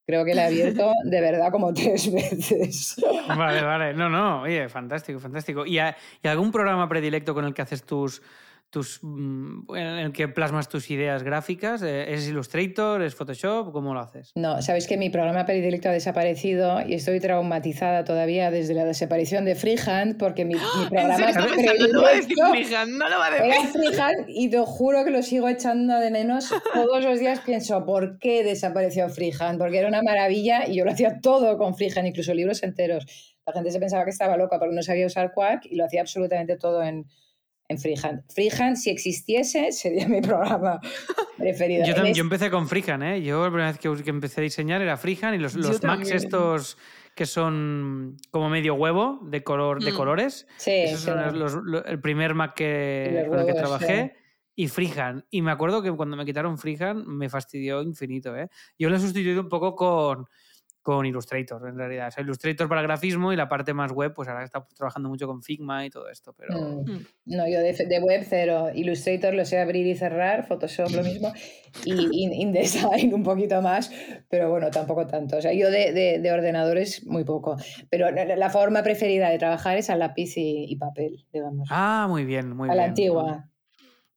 Creo 0.06 0.24
que 0.24 0.34
la 0.34 0.44
he 0.44 0.46
abierto 0.46 0.92
de 1.04 1.20
verdad 1.20 1.50
como 1.50 1.72
tres 1.72 2.12
veces. 2.12 2.96
Vale, 3.28 3.62
vale. 3.62 3.94
No, 3.94 4.08
no, 4.08 4.42
oye, 4.42 4.68
fantástico, 4.68 5.18
fantástico. 5.18 5.64
¿Y, 5.64 5.78
¿Y, 5.78 6.28
algún 6.28 6.52
programa 6.52 6.88
predilecto 6.88 7.34
con 7.34 7.44
el 7.44 7.54
que 7.54 7.62
haces 7.62 7.84
tus, 7.84 8.22
tus, 8.74 8.98
mm, 9.02 9.72
en 9.76 9.86
el 9.86 10.12
que 10.12 10.26
plasmas 10.26 10.68
tus 10.68 10.90
ideas 10.90 11.22
gráficas? 11.22 11.80
Eh, 11.82 12.12
¿Es 12.12 12.26
Illustrator? 12.28 13.02
¿Es 13.02 13.14
Photoshop? 13.14 13.70
¿Cómo 13.70 13.94
lo 13.94 14.00
haces? 14.00 14.32
No, 14.34 14.60
sabes 14.62 14.88
que 14.88 14.96
mi 14.96 15.10
programa 15.10 15.46
predilecto 15.46 15.90
ha 15.90 15.92
desaparecido 15.92 16.80
y 16.84 16.94
estoy 16.94 17.20
traumatizada 17.20 18.04
todavía 18.04 18.50
desde 18.50 18.74
la 18.74 18.84
desaparición 18.84 19.44
de 19.44 19.54
Freehand 19.54 20.18
porque 20.18 20.44
mi, 20.44 20.54
mi 20.54 20.60
¡Ah! 20.60 20.86
programa 20.90 21.16
predilecto 21.16 21.86
no 21.86 21.92
lo 21.92 22.02
va 22.02 22.08
a 22.08 22.14
decir 22.14 22.36
Freehand, 22.50 22.92
no 22.98 23.08
lo 23.08 23.18
va 23.18 23.26
a 23.26 23.30
decir. 23.30 23.46
Era 23.46 23.66
Freehand 23.68 24.24
y 24.26 24.50
te 24.50 24.58
juro 24.58 25.04
que 25.04 25.10
lo 25.12 25.22
sigo 25.22 25.48
echando 25.48 26.00
de 26.00 26.10
menos. 26.10 26.52
Todos 26.74 27.04
los 27.04 27.20
días 27.20 27.40
pienso, 27.46 27.86
¿por 27.86 28.18
qué 28.18 28.42
desapareció 28.42 29.08
Freehand? 29.08 29.56
Porque 29.56 29.78
era 29.78 29.86
una 29.86 30.02
maravilla 30.02 30.66
y 30.66 30.74
yo 30.74 30.84
lo 30.84 30.90
hacía 30.90 31.20
todo 31.20 31.56
con 31.58 31.76
Freehand, 31.76 32.08
incluso 32.08 32.34
libros 32.34 32.64
enteros. 32.64 33.06
La 33.46 33.52
gente 33.52 33.70
se 33.70 33.78
pensaba 33.78 34.02
que 34.04 34.10
estaba 34.10 34.36
loca 34.36 34.58
porque 34.58 34.74
no 34.74 34.82
sabía 34.82 35.06
usar 35.06 35.32
Quark 35.32 35.66
y 35.66 35.76
lo 35.76 35.84
hacía 35.84 36.00
absolutamente 36.00 36.56
todo 36.56 36.82
en 36.82 37.06
en 37.68 37.78
Freehand. 37.78 38.22
Freehand, 38.32 38.76
si 38.76 38.90
existiese, 38.90 39.72
sería 39.72 40.08
mi 40.08 40.20
programa 40.22 40.80
preferido. 41.36 41.86
Yo, 41.86 41.94
también, 41.94 42.14
yo 42.14 42.22
empecé 42.22 42.50
con 42.50 42.68
Freehand, 42.68 43.02
¿eh? 43.02 43.22
Yo 43.22 43.42
la 43.42 43.50
primera 43.50 43.72
vez 43.72 43.78
que, 43.78 44.10
empecé 44.10 44.40
a 44.40 44.44
diseñar 44.44 44.82
era 44.82 44.96
Freehand 44.96 45.34
y 45.36 45.38
los, 45.38 45.54
los 45.54 45.82
Macs 45.82 46.10
estos 46.10 46.76
que 47.14 47.26
son 47.26 48.16
como 48.30 48.50
medio 48.50 48.74
huevo 48.74 49.20
de, 49.22 49.44
color, 49.44 49.82
de 49.82 49.92
mm. 49.92 49.96
colores. 49.96 50.46
Sí, 50.56 50.72
Esos 50.72 51.00
son 51.00 51.84
el 51.86 52.00
primer 52.00 52.34
Mac 52.34 52.54
que, 52.54 53.26
con 53.28 53.38
el 53.38 53.46
que 53.46 53.54
trabajé. 53.54 54.16
Y 54.56 54.68
Freehand. 54.68 55.24
Y 55.30 55.42
me 55.42 55.50
acuerdo 55.50 55.82
que 55.82 55.90
cuando 55.90 56.16
me 56.16 56.24
quitaron 56.24 56.58
Freehand 56.58 57.06
me 57.06 57.28
fastidió 57.28 57.82
infinito. 57.82 58.36
¿eh? 58.36 58.48
Yo 58.78 58.88
lo 58.88 58.96
he 58.96 59.00
sustituido 59.00 59.40
un 59.40 59.48
poco 59.48 59.74
con, 59.74 60.26
con 60.84 61.06
Illustrator, 61.06 61.66
en 61.66 61.78
realidad. 61.78 62.08
O 62.08 62.10
sea, 62.10 62.22
Illustrator 62.22 62.68
para 62.68 62.82
grafismo 62.82 63.32
y 63.32 63.36
la 63.36 63.48
parte 63.48 63.72
más 63.72 63.90
web, 63.90 64.12
pues 64.12 64.28
ahora 64.28 64.44
estamos 64.44 64.68
trabajando 64.74 65.08
mucho 65.08 65.26
con 65.26 65.42
Figma 65.42 65.86
y 65.86 65.88
todo 65.88 66.10
esto, 66.10 66.34
pero... 66.36 66.60
Mm. 66.60 66.90
Mm. 66.90 67.06
No, 67.24 67.48
yo 67.48 67.60
de, 67.60 68.00
web 68.02 68.22
cero. 68.28 68.68
Illustrator 68.74 69.32
lo 69.32 69.46
sé 69.46 69.58
abrir 69.58 69.86
y 69.86 69.96
cerrar, 69.96 70.46
Photoshop 70.46 70.90
lo 70.90 71.02
mismo, 71.02 71.32
y 71.86 71.94
InDesign 72.42 73.14
un 73.14 73.22
poquito 73.22 73.62
más, 73.62 73.90
pero 74.28 74.50
bueno, 74.50 74.70
tampoco 74.70 75.06
tanto. 75.06 75.38
O 75.38 75.40
sea, 75.40 75.54
yo 75.54 75.70
de, 75.70 76.18
de, 76.20 76.32
ordenadores 76.32 77.06
muy 77.06 77.24
poco. 77.24 77.56
Pero 77.88 78.10
la 78.10 78.50
forma 78.50 78.82
preferida 78.82 79.30
de 79.30 79.38
trabajar 79.38 79.78
es 79.78 79.88
a 79.88 79.96
lápiz 79.96 80.34
y, 80.36 80.76
papel, 80.76 81.24
digamos. 81.32 81.66
Ah, 81.70 82.06
muy 82.10 82.26
bien, 82.26 82.54
muy 82.54 82.68
bien. 82.68 82.72
A 82.72 82.74
la 82.74 82.84
antigua. 82.84 83.48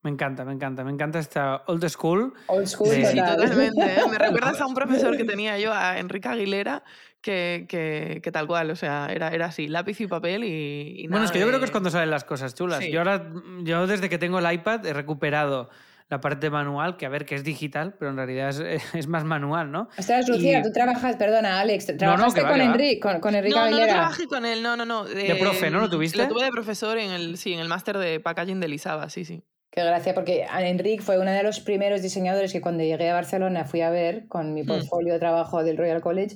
Me 0.04 0.12
encanta, 0.12 0.46
me 0.46 0.54
encanta, 0.54 0.84
me 0.84 0.92
encanta 0.92 1.20
esta 1.20 1.64
old 1.66 1.88
school. 1.90 2.34
Old 2.48 2.68
school, 2.68 2.90
sí, 2.90 3.16
totalmente. 3.16 3.82
¿eh? 3.82 4.02
Me 4.10 4.18
recuerdas 4.18 4.62
a 4.62 4.68
un 4.68 4.74
profesor 4.74 5.18
que 5.18 5.26
tenía 5.26 5.58
yo, 5.58 5.74
a 5.74 5.98
Enrique 5.98 6.28
Aguilera, 6.30 6.84
que, 7.20 7.66
que, 7.68 8.22
que, 8.24 8.32
tal 8.32 8.48
cual, 8.48 8.70
o 8.72 8.76
sea, 8.76 9.08
era, 9.12 9.30
era 9.30 9.48
así, 9.48 9.68
lápiz 9.68 10.00
y 10.00 10.08
papel 10.08 10.44
y, 10.44 11.08
Bueno, 11.10 11.26
es 11.26 11.32
que 11.32 11.40
yo 11.40 11.48
creo 11.48 11.60
que 11.60 11.66
es 11.66 11.72
cuando 11.72 11.90
salen 11.90 12.12
las 12.12 12.24
cosas 12.24 12.54
chulas. 12.54 12.86
Yo 12.88 13.00
ahora, 13.00 13.32
yo 13.64 13.88
desde 13.88 14.08
que 14.08 14.18
tengo 14.18 14.40
el 14.40 14.52
iPad 14.52 14.86
he 14.86 14.94
recuperado 14.94 15.70
la 16.10 16.22
parte 16.22 16.50
manual, 16.50 16.96
que 16.96 17.06
a 17.06 17.10
ver, 17.10 17.26
que 17.26 17.36
es 17.36 17.44
digital, 17.44 17.96
pero 18.00 18.12
en 18.12 18.18
realidad 18.18 18.50
es, 18.50 18.84
es 18.94 19.08
más 19.08 19.26
manual, 19.26 19.72
¿no? 19.72 19.90
Ostras, 19.98 20.30
Lucía, 20.30 20.62
tú 20.62 20.72
trabajas, 20.72 21.16
perdona, 21.18 21.60
Alex, 21.60 21.98
¿trabajaste 21.98 22.42
con, 22.44 22.62
Enrique, 22.62 23.00
con, 23.00 23.20
con, 23.20 23.36
Enrique 23.36 23.56
no, 23.56 23.70
no, 23.70 23.80
no 23.80 23.86
trabajé 23.86 24.28
con 24.28 24.46
él, 24.46 24.64
no, 24.64 24.78
no, 24.78 24.86
no. 24.86 25.04
De, 25.04 25.36
profe, 25.36 25.70
¿no? 25.70 25.80
¿Lo 25.80 25.90
tuviste? 25.90 26.20
Lo 26.20 26.28
tuve 26.28 26.46
de 26.46 26.52
profesor 26.52 26.98
en 26.98 27.12
el, 27.12 27.38
sí, 27.38 27.54
en 27.54 27.60
el 27.60 27.68
máster 27.68 27.98
de 27.98 28.20
packaging 28.20 28.60
de 28.60 28.68
Lisaba, 28.68 29.10
sí, 29.10 29.26
sí. 29.26 29.44
Qué 29.70 29.84
gracia, 29.84 30.14
porque 30.14 30.46
Enrique 30.60 31.04
fue 31.04 31.20
uno 31.20 31.32
de 31.32 31.44
los 31.44 31.60
primeros 31.60 32.02
diseñadores 32.02 32.52
que 32.52 32.62
cuando 32.62 32.84
llegué 32.84 33.10
a 33.10 33.14
Barcelona 33.14 33.66
fui 33.66 33.82
a 33.82 33.90
ver 33.90 34.28
con 34.28 34.54
mi 34.54 34.64
hmm. 34.64 34.68
portfolio 34.68 35.14
de 35.14 35.20
trabajo 35.20 35.64
del 35.64 35.78
Royal 35.78 36.02
College. 36.02 36.36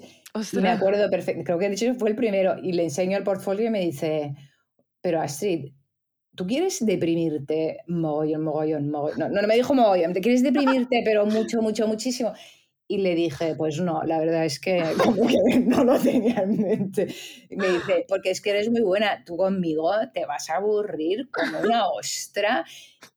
Y 0.53 0.57
me 0.57 0.69
acuerdo 0.69 1.09
perfecto, 1.09 1.43
creo 1.43 1.57
que 1.57 1.67
de 1.67 1.73
hecho 1.73 1.95
fue 1.95 2.09
el 2.09 2.15
primero, 2.15 2.55
y 2.61 2.73
le 2.73 2.83
enseño 2.83 3.17
el 3.17 3.23
portfolio 3.23 3.67
y 3.67 3.69
me 3.69 3.81
dice, 3.81 4.33
pero 5.01 5.21
Astrid, 5.21 5.73
¿tú 6.35 6.45
quieres 6.45 6.85
deprimirte 6.85 7.79
mogollón, 7.87 8.43
mogollón, 8.43 8.89
mogollón? 8.89 9.19
No, 9.19 9.29
no 9.29 9.47
me 9.47 9.55
dijo 9.55 9.73
mogollón, 9.73 10.13
te 10.13 10.21
quieres 10.21 10.43
deprimirte, 10.43 11.01
pero 11.03 11.25
mucho, 11.25 11.61
mucho, 11.61 11.87
muchísimo. 11.87 12.33
Y 12.91 12.97
le 12.97 13.15
dije, 13.15 13.55
pues 13.55 13.79
no, 13.79 14.03
la 14.03 14.19
verdad 14.19 14.43
es 14.43 14.59
que 14.59 14.83
como 15.01 15.25
que 15.25 15.37
no 15.65 15.85
lo 15.85 15.97
tenía 15.97 16.41
en 16.41 16.61
mente. 16.61 17.07
Me 17.49 17.69
dice, 17.69 18.05
porque 18.05 18.31
es 18.31 18.41
que 18.41 18.49
eres 18.49 18.69
muy 18.69 18.81
buena, 18.81 19.23
tú 19.23 19.37
conmigo 19.37 19.89
te 20.13 20.25
vas 20.25 20.49
a 20.49 20.57
aburrir 20.57 21.29
como 21.31 21.61
una 21.61 21.87
ostra. 21.87 22.65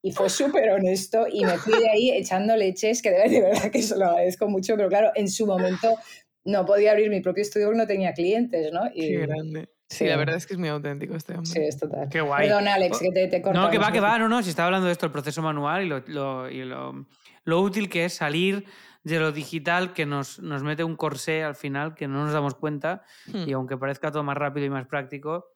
Y 0.01 0.13
fue 0.13 0.31
súper 0.31 0.71
honesto 0.71 1.27
y 1.29 1.45
me 1.45 1.59
fui 1.59 1.77
de 1.77 1.91
ahí 1.91 2.13
echando 2.13 2.55
leches, 2.55 3.03
que 3.03 3.11
de 3.11 3.41
verdad 3.41 3.73
que 3.73 3.83
se 3.83 3.97
lo 3.97 4.05
agradezco 4.05 4.47
mucho, 4.47 4.77
pero 4.77 4.89
claro, 4.89 5.11
en 5.17 5.29
su 5.29 5.45
momento 5.45 5.97
no 6.45 6.65
podía 6.65 6.93
abrir 6.93 7.11
mi 7.11 7.21
propio 7.21 7.43
estudio 7.43 7.67
porque 7.67 7.79
no 7.79 7.87
tenía 7.89 8.13
clientes, 8.13 8.73
¿no? 8.73 8.83
Qué 8.95 9.27
grande. 9.27 9.74
Sí, 9.89 10.07
la 10.07 10.17
verdad 10.17 10.37
es 10.37 10.47
que 10.47 10.55
es 10.55 10.59
muy 10.59 10.69
auténtico 10.69 11.15
este 11.15 11.35
hombre. 11.35 11.51
Sí, 11.51 11.61
es 11.61 11.79
total. 11.79 12.09
Qué 12.09 12.21
guay. 12.21 12.49
Perdón, 12.49 12.69
Alex, 12.69 12.99
que 12.99 13.11
te, 13.13 13.29
te 13.29 13.41
No, 13.53 13.71
que 13.71 13.79
va, 13.79 13.93
que 13.93 14.01
va, 14.01 14.19
no, 14.19 14.29
no, 14.29 14.43
si 14.43 14.51
estaba 14.51 14.67
hablando 14.67 14.87
de 14.87 14.93
esto, 14.93 15.07
el 15.07 15.13
proceso 15.13 15.43
manual 15.43 15.85
y 15.85 15.89
lo, 15.89 16.03
lo- 16.07 16.51
y 16.51 16.65
lo- 16.65 17.07
lo 17.45 17.61
útil 17.61 17.89
que 17.91 18.07
es 18.07 18.15
salir 18.15 18.65
de 19.03 19.19
lo 19.21 19.31
digital 19.33 19.93
que 19.93 20.07
nos, 20.07 20.39
nos 20.41 20.63
mete 20.63 20.83
un 20.83 20.97
corsé 20.97 21.45
al 21.45 21.55
final 21.55 21.95
que 21.95 22.09
no 22.09 22.25
nos 22.25 22.33
damos 22.33 22.55
cuenta 22.55 23.03
Hmm. 23.27 23.45
y 23.47 23.53
aunque 23.53 23.77
parezca 23.77 24.11
todo 24.11 24.23
más 24.23 24.37
rápido 24.37 24.65
y 24.67 24.71
más 24.71 24.87
práctico, 24.87 25.54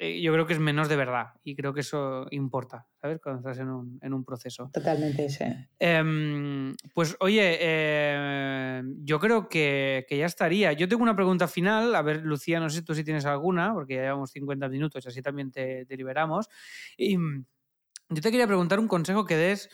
eh, 0.00 0.20
yo 0.20 0.32
creo 0.32 0.46
que 0.46 0.52
es 0.52 0.60
menos 0.60 0.88
de 0.88 0.94
verdad 0.94 1.34
y 1.42 1.56
creo 1.56 1.74
que 1.74 1.80
eso 1.80 2.26
importa, 2.30 2.86
¿sabes? 3.00 3.20
Cuando 3.20 3.40
estás 3.40 3.58
en 3.58 3.68
un, 3.68 3.98
en 4.00 4.14
un 4.14 4.24
proceso. 4.24 4.70
Totalmente, 4.72 5.28
sí. 5.28 5.44
Em, 5.78 6.74
pues 6.94 7.16
oye, 7.18 7.58
eh, 7.60 8.82
yo 9.00 9.18
creo 9.18 9.48
que, 9.48 10.06
que 10.08 10.16
ya 10.16 10.26
estaría. 10.26 10.72
Yo 10.72 10.88
tengo 10.88 11.02
una 11.02 11.16
pregunta 11.16 11.48
final. 11.48 11.94
A 11.96 12.02
ver, 12.02 12.22
Lucía, 12.22 12.60
no 12.60 12.70
sé 12.70 12.82
tú 12.82 12.94
si 12.94 13.02
tienes 13.02 13.26
alguna, 13.26 13.74
porque 13.74 13.96
ya 13.96 14.02
llevamos 14.02 14.30
50 14.30 14.68
minutos, 14.68 15.04
así 15.06 15.20
también 15.20 15.50
te, 15.50 15.84
te 15.84 15.96
liberamos. 15.96 16.48
Y 16.96 17.16
yo 17.16 18.22
te 18.22 18.30
quería 18.30 18.46
preguntar 18.46 18.78
un 18.78 18.88
consejo 18.88 19.24
que 19.24 19.36
des, 19.36 19.68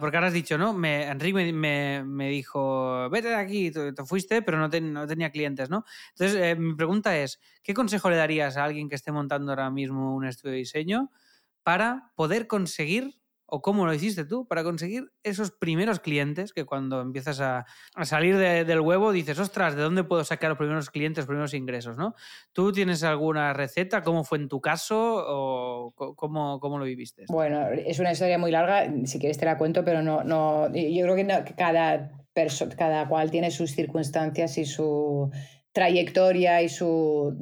porque 0.00 0.16
ahora 0.16 0.28
has 0.28 0.32
dicho, 0.32 0.56
¿no? 0.58 0.72
Me, 0.72 1.08
Enrique 1.08 1.52
me, 1.52 2.04
me- 2.04 2.28
dijo, 2.30 3.08
vete 3.10 3.28
de 3.28 3.34
aquí, 3.34 3.70
te, 3.70 3.92
te 3.92 4.04
fuiste, 4.04 4.42
pero 4.42 4.58
no 4.58 4.70
tenía 5.06 5.30
clientes, 5.30 5.70
¿no? 5.70 5.84
Entonces, 6.10 6.40
eh, 6.40 6.54
mi 6.56 6.74
pregunta 6.74 7.16
es, 7.18 7.40
¿qué 7.62 7.74
consejo 7.74 8.08
le 8.10 8.16
darías 8.16 8.56
a 8.56 8.64
alguien 8.64 8.88
que 8.88 8.94
esté 8.94 9.10
montando 9.12 9.50
ahora 9.52 9.70
mismo 9.70 10.14
un 10.14 10.24
estudio 10.26 10.52
de 10.52 10.58
diseño 10.58 11.10
para 11.64 12.12
poder 12.16 12.46
conseguir, 12.48 13.21
o 13.54 13.60
cómo 13.60 13.84
lo 13.84 13.92
hiciste 13.92 14.24
tú, 14.24 14.46
para 14.48 14.64
conseguir 14.64 15.12
esos 15.22 15.50
primeros 15.50 16.00
clientes 16.00 16.54
que 16.54 16.64
cuando 16.64 17.02
empiezas 17.02 17.38
a, 17.42 17.66
salir 18.04 18.38
de- 18.38 18.64
del 18.64 18.80
huevo 18.80 19.12
dices, 19.12 19.38
ostras, 19.38 19.76
¿de 19.76 19.82
dónde 19.82 20.04
puedo 20.04 20.24
sacar 20.24 20.48
los 20.48 20.56
primeros 20.56 20.88
clientes, 20.88 21.18
los 21.24 21.26
primeros 21.26 21.52
ingresos? 21.52 21.98
¿no? 21.98 22.14
¿Tú 22.54 22.72
tienes 22.72 23.04
alguna 23.04 23.52
receta? 23.52 24.02
¿Cómo 24.02 24.24
fue 24.24 24.38
en 24.38 24.48
tu 24.48 24.62
caso? 24.62 25.22
¿O 25.26 25.92
cómo, 26.16 26.60
cómo 26.60 26.78
lo 26.78 26.86
viviste? 26.86 27.26
Bueno, 27.28 27.68
es 27.68 27.98
una 27.98 28.12
historia 28.12 28.38
muy 28.38 28.50
larga, 28.50 28.90
si 29.04 29.18
quieres 29.18 29.36
te 29.36 29.44
la 29.44 29.58
cuento, 29.58 29.84
pero 29.84 30.00
no, 30.00 30.24
no 30.24 30.68
yo 30.74 31.02
creo 31.02 31.14
que, 31.14 31.24
no- 31.24 31.44
que 31.44 31.52
cada, 31.54 32.10
cual 33.10 33.30
tiene 33.30 33.50
sus 33.50 33.72
circunstancias 33.72 34.56
y 34.56 34.64
su 34.64 35.30
trayectoria 35.72 36.62
y 36.62 36.70
su, 36.70 37.36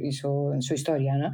y 0.00 0.12
su 0.12 0.74
historia, 0.74 1.16
¿no? 1.16 1.32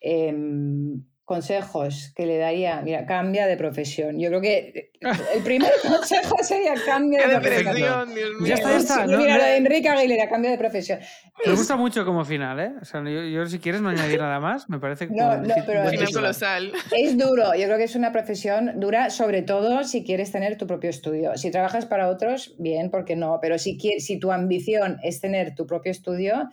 Em, 0.00 1.02
consejos 1.24 2.12
que 2.16 2.26
le 2.26 2.36
daría, 2.38 2.82
mira, 2.82 3.06
cambia 3.06 3.46
de 3.46 3.56
profesión. 3.56 4.18
Yo 4.18 4.28
creo 4.28 4.40
que 4.40 4.90
el 5.34 5.42
primer 5.42 5.70
consejo 5.82 6.36
sería 6.42 6.74
cambia 6.84 7.20
¡Qué 7.20 7.28
de 7.28 7.40
profesión. 7.40 8.14
Dios 8.14 8.30
mío! 8.40 8.46
Ya 8.48 8.54
está, 8.54 8.70
ya 8.70 8.76
está. 8.76 8.94
Sí, 9.06 9.10
no- 9.12 9.18
mira, 9.18 9.32
no- 9.34 9.38
lo 9.38 9.44
de 9.44 9.56
Enrique 9.56 9.88
Aguilera, 9.88 10.28
cambia 10.28 10.50
de 10.50 10.58
profesión. 10.58 10.98
Me 11.46 11.52
gusta 11.52 11.76
mucho 11.76 12.04
como 12.04 12.24
final, 12.24 12.60
¿eh? 12.60 12.72
O 12.80 12.84
sea, 12.84 13.02
yo, 13.04 13.22
yo 13.22 13.46
si 13.46 13.58
quieres 13.58 13.80
no 13.80 13.88
añadir 13.88 14.18
nada 14.20 14.40
más, 14.40 14.68
me 14.68 14.78
parece 14.78 15.08
que 15.08 15.14
No, 15.14 15.30
como 15.30 15.34
no, 15.46 15.54
un 15.54 15.62
pero- 15.66 15.90
titular. 15.90 16.12
colosal. 16.12 16.72
Es 16.96 17.16
duro, 17.16 17.54
yo 17.54 17.64
creo 17.66 17.78
que 17.78 17.84
es 17.84 17.96
una 17.96 18.12
profesión 18.12 18.78
dura, 18.80 19.10
sobre 19.10 19.42
todo 19.42 19.84
si 19.84 20.04
quieres 20.04 20.32
tener 20.32 20.56
tu 20.58 20.66
propio 20.66 20.90
estudio. 20.90 21.36
Si 21.36 21.50
trabajas 21.50 21.86
para 21.86 22.08
otros, 22.08 22.54
bien, 22.58 22.90
porque 22.90 23.16
no, 23.16 23.38
pero 23.40 23.58
si, 23.58 23.78
quie- 23.78 24.00
si 24.00 24.18
tu 24.18 24.32
ambición 24.32 24.98
es 25.02 25.20
tener 25.20 25.54
tu 25.54 25.66
propio 25.66 25.90
estudio, 25.92 26.48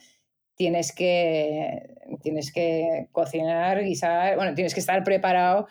tienes 0.59 0.91
que, 0.91 1.95
tienes 2.21 2.51
que 2.51 3.07
cocinar, 3.13 3.81
guisar, 3.81 4.35
bueno, 4.35 4.53
tienes 4.55 4.73
que 4.73 4.81
estar 4.81 5.01
preparado 5.05 5.69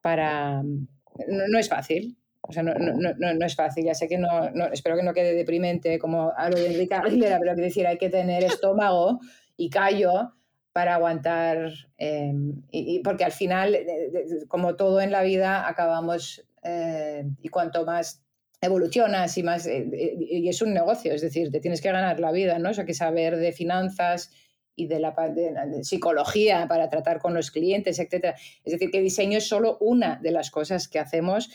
para... 0.00 0.62
No, 0.62 1.58
es 1.58 1.68
fácil. 1.68 2.16
O 2.40 2.52
sea, 2.52 2.62
no, 2.62 2.72
no, 2.72 3.14
no, 3.18 3.44
es 3.44 3.56
fácil. 3.56 3.84
Ya 3.84 3.94
sé 3.94 4.06
que 4.06 4.18
no, 4.18 4.48
espero 4.72 4.94
que 4.94 5.02
no 5.02 5.12
quede 5.12 5.34
deprimente 5.34 5.98
como 5.98 6.32
a 6.36 6.48
lo 6.48 6.56
de 6.56 6.68
Enrique 6.68 6.94
Aguilera, 6.94 7.40
pero 7.40 7.56
que 7.56 7.62
decir, 7.62 7.84
hay 7.84 7.98
que 7.98 8.10
tener 8.10 8.44
estómago 8.44 9.18
y 9.56 9.70
callo 9.70 10.34
para 10.72 10.94
aguantar, 10.94 11.72
eh, 11.98 12.32
y, 12.70 13.00
porque 13.00 13.24
al 13.24 13.32
final, 13.32 13.74
eh, 13.74 14.46
como 14.46 14.76
todo 14.76 15.00
en 15.00 15.10
la 15.10 15.22
vida, 15.22 15.68
acabamos, 15.68 16.46
eh, 16.62 17.24
y 17.42 17.48
cuanto 17.48 17.84
más 17.84 18.22
evolucionas 18.62 19.36
y 19.36 19.42
más, 19.42 19.66
eh, 19.66 19.88
eh, 19.92 20.16
y 20.18 20.48
es 20.48 20.62
un 20.62 20.72
negocio, 20.72 21.12
es 21.12 21.20
decir, 21.20 21.50
te 21.50 21.60
tienes 21.60 21.80
que 21.82 21.90
ganar 21.90 22.18
la 22.20 22.30
vida, 22.32 22.58
¿no? 22.58 22.70
Eso 22.70 22.82
hay 22.82 22.86
que 22.86 22.94
saber 22.94 23.36
de 23.36 23.52
finanzas 23.52 24.30
y 24.76 24.86
de 24.86 25.00
la 25.00 25.14
pa- 25.14 25.28
de, 25.28 25.52
de 25.52 25.84
psicología 25.84 26.66
para 26.68 26.88
tratar 26.88 27.18
con 27.18 27.34
los 27.34 27.50
clientes, 27.50 27.98
etcétera. 27.98 28.36
Es 28.64 28.72
decir, 28.72 28.90
que 28.90 29.00
diseño 29.02 29.38
es 29.38 29.48
solo 29.48 29.76
una 29.80 30.18
de 30.22 30.30
las 30.30 30.50
cosas 30.50 30.88
que 30.88 30.98
hacemos. 31.00 31.50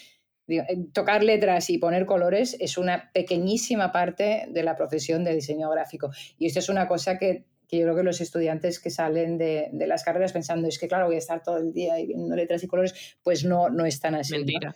Digo, 0.45 0.63
eh, 0.67 0.77
Tocar 0.93 1.23
letras 1.23 1.69
y 1.69 1.77
poner 1.77 2.05
colores 2.05 2.55
es 2.59 2.77
una 2.77 3.09
pequeñísima 3.13 3.91
parte 3.91 4.45
de 4.49 4.63
la 4.63 4.75
profesión 4.75 5.23
de 5.23 5.33
diseño 5.33 5.69
gráfico. 5.69 6.11
Y 6.37 6.45
esto 6.45 6.59
es 6.59 6.69
una 6.69 6.87
cosa 6.87 7.17
que, 7.17 7.45
que 7.67 7.77
yo 7.77 7.83
creo 7.85 7.95
que 7.95 8.03
los 8.03 8.21
estudiantes 8.21 8.79
que 8.79 8.89
salen 8.89 9.37
de, 9.37 9.69
de 9.71 9.87
las 9.87 10.03
carreras 10.03 10.33
pensando, 10.33 10.67
es 10.67 10.77
que 10.77 10.87
claro, 10.87 11.05
voy 11.07 11.15
a 11.15 11.19
estar 11.19 11.41
todo 11.41 11.57
el 11.57 11.71
día 11.73 11.95
viendo 11.95 12.35
letras 12.35 12.63
y 12.63 12.67
colores, 12.67 13.17
pues 13.23 13.43
no, 13.45 13.69
no 13.69 13.85
es 13.85 13.99
tan 13.99 14.13
así. 14.15 14.33
¿no? 14.33 14.39
Mentira. 14.39 14.75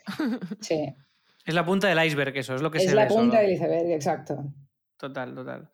Sí. 0.62 0.96
Es 1.46 1.54
la 1.56 1.66
punta 1.66 1.88
del 1.88 2.04
iceberg 2.06 2.36
eso, 2.38 2.56
es 2.56 2.62
lo 2.62 2.70
que 2.72 2.78
Es 2.80 2.86
se 2.86 2.96
la 2.96 3.04
ve 3.04 3.08
punta 3.10 3.38
solo. 3.38 3.42
del 3.48 3.52
iceberg, 3.54 3.92
exacto. 3.92 4.44
Total, 4.98 5.34
total. 5.34 5.70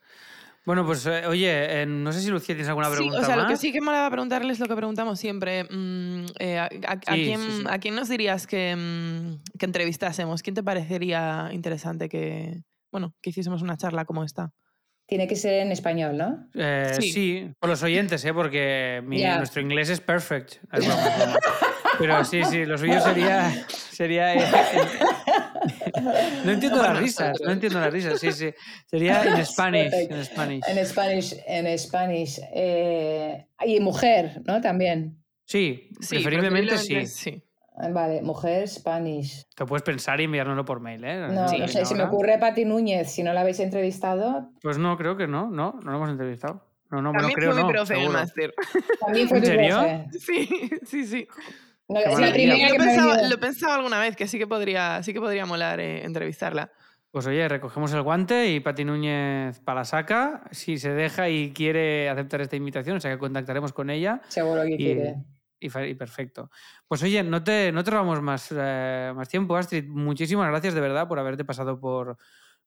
Bueno, 0.65 0.85
pues 0.85 1.05
eh, 1.05 1.25
oye, 1.27 1.81
eh, 1.81 1.85
no 1.85 2.11
sé 2.11 2.19
si 2.21 2.29
Lucía 2.29 2.53
tienes 2.55 2.67
alguna 2.67 2.87
Sí, 2.89 2.95
pregunta 2.95 3.19
o 3.19 3.23
sea, 3.23 3.35
más. 3.37 3.43
lo 3.45 3.49
que 3.49 3.55
sí 3.57 3.71
que 3.71 3.79
molaba 3.79 4.09
preguntarles 4.11 4.59
lo 4.59 4.65
que 4.67 4.75
preguntamos 4.75 5.17
siempre. 5.19 5.63
mm, 5.63 6.25
eh, 6.39 6.57
a, 6.59 6.63
a- 6.65 6.67
a 6.67 7.15
Sí, 7.15 7.23
quién, 7.23 7.39
sí, 7.39 7.51
sí. 7.59 7.63
¿A 7.69 7.79
quién 7.79 7.95
nos 7.95 8.09
dirías 8.09 8.47
que, 8.47 8.75
mm, 8.75 9.57
que 9.57 9.65
entrevistásemos? 9.65 10.41
¿Quién 10.43 10.55
te 10.55 10.63
parecería 10.63 11.49
interesante 11.53 12.09
que, 12.09 12.63
bueno, 12.91 13.15
que 13.21 13.29
hiciésemos 13.29 13.61
una 13.61 13.77
charla 13.77 14.03
como 14.03 14.25
esta? 14.25 14.51
Tiene 15.05 15.25
que 15.25 15.37
ser 15.37 15.53
en 15.61 15.71
español, 15.71 16.17
¿no? 16.17 16.49
Eh, 16.53 16.91
sí. 16.99 17.11
Sí. 17.13 17.51
por 17.59 17.69
los 17.69 17.81
oyentes, 17.83 18.25
¿eh? 18.25 18.33
porque 18.33 19.01
mi- 19.05 19.23
nuestro 19.23 19.61
inglés 19.61 19.89
es 19.89 20.01
perfect. 20.01 20.55
Es 20.73 20.85
es. 20.85 20.95
Pero 21.97 22.25
sí, 22.25 22.43
sí, 22.43 22.65
lo 22.65 22.77
suyo 22.77 22.99
sería. 22.99 23.49
sería 23.69 24.33
no 26.45 26.51
entiendo 26.51 26.81
las 26.81 26.97
risas, 26.99 27.39
no 27.41 27.51
entiendo 27.51 27.79
las 27.79 27.91
risas. 27.91 28.19
Sí, 28.19 28.31
sí. 28.31 28.53
Sería 28.85 29.23
en 29.37 29.45
Spanish. 29.45 29.93
En 29.93 30.25
Spanish. 30.25 30.63
En 30.67 30.85
Spanish, 30.85 31.35
en 31.47 31.77
Spanish. 31.79 32.39
eh, 32.53 33.47
y 33.65 33.79
mujer, 33.79 34.41
¿no? 34.45 34.61
También. 34.61 35.17
Sí, 35.45 35.89
Sí, 36.01 36.15
preferiblemente 36.15 36.77
sí. 36.77 37.05
sí. 37.07 37.41
Ah, 37.79 37.89
Vale, 37.89 38.21
mujer, 38.23 38.67
Spanish. 38.67 39.43
Te 39.55 39.63
puedes 39.65 39.83
pensar 39.83 40.19
y 40.19 40.23
enviárnoslo 40.23 40.65
por 40.65 40.79
mail, 40.79 41.03
¿eh? 41.03 41.27
No, 41.29 41.47
Sí, 41.47 41.59
no 41.59 41.67
sé, 41.67 41.85
si 41.85 41.93
me 41.93 42.03
ocurre 42.03 42.37
Pati 42.39 42.65
Núñez, 42.65 43.11
si 43.11 43.21
no 43.21 43.33
la 43.33 43.41
habéis 43.41 43.59
entrevistado, 43.59 44.49
Pues 44.63 44.77
no, 44.79 44.97
creo 44.97 45.15
que 45.15 45.27
no, 45.27 45.49
no, 45.51 45.79
no 45.83 45.91
lo 45.91 45.97
hemos 45.97 46.09
entrevistado. 46.09 46.65
No, 46.89 47.01
no, 47.01 47.11
También 47.11 47.33
creo 47.33 47.51
fue 47.51 47.61
mi 47.61 47.67
no. 47.67 47.73
profe 47.73 47.93
en 47.95 48.01
el 48.01 48.09
máster. 48.09 48.53
también 48.99 49.27
fue 49.27 49.37
¿En 49.37 49.43
tu 49.43 49.49
serio? 49.49 49.75
profe. 49.77 50.05
Sí, 50.19 50.69
sí, 50.85 51.05
sí. 51.05 51.27
No, 51.89 51.95
Qué 51.95 52.05
es 52.05 52.13
la 52.13 52.19
maravilla. 52.19 52.53
primera 52.53 52.67
Lo 52.69 52.73
que 52.73 52.79
pensaba, 52.83 53.11
venido. 53.15 53.29
lo 53.29 53.39
pensaba 53.39 53.75
alguna 53.75 53.99
vez, 53.99 54.15
que 54.15 54.27
sí 54.27 54.37
que 54.37 54.47
podría, 54.47 55.01
sí 55.03 55.13
que 55.13 55.19
podría 55.21 55.45
molar 55.45 55.79
eh, 55.79 56.03
entrevistarla. 56.05 56.71
Pues 57.11 57.25
oye, 57.25 57.47
recogemos 57.47 57.91
el 57.93 58.01
guante 58.01 58.51
y 58.51 58.59
Pati 58.59 58.83
Núñez 58.83 59.59
para 59.61 59.79
la 59.79 59.85
saca. 59.85 60.43
Si 60.51 60.77
se 60.77 60.91
deja 60.93 61.29
y 61.29 61.53
quiere 61.53 62.09
aceptar 62.09 62.41
esta 62.41 62.55
invitación, 62.57 62.97
o 62.97 62.99
sea 62.99 63.11
que 63.11 63.17
contactaremos 63.17 63.71
con 63.73 63.89
ella. 63.89 64.21
Seguro 64.27 64.63
que 64.63 64.73
Y, 64.73 64.77
quiere. 64.77 65.15
y 65.59 65.95
perfecto. 65.95 66.51
Pues 66.87 67.01
oye, 67.03 67.23
no 67.23 67.41
te, 67.43 67.71
no 67.71 67.83
te 67.83 67.91
robamos 67.91 68.21
más, 68.21 68.49
eh, 68.55 69.13
más 69.15 69.29
tiempo, 69.29 69.55
Astrid. 69.55 69.85
Muchísimas 69.87 70.49
gracias 70.49 70.73
de 70.73 70.81
verdad 70.81 71.07
por 71.07 71.17
haberte 71.17 71.45
pasado 71.45 71.79
por 71.79 72.17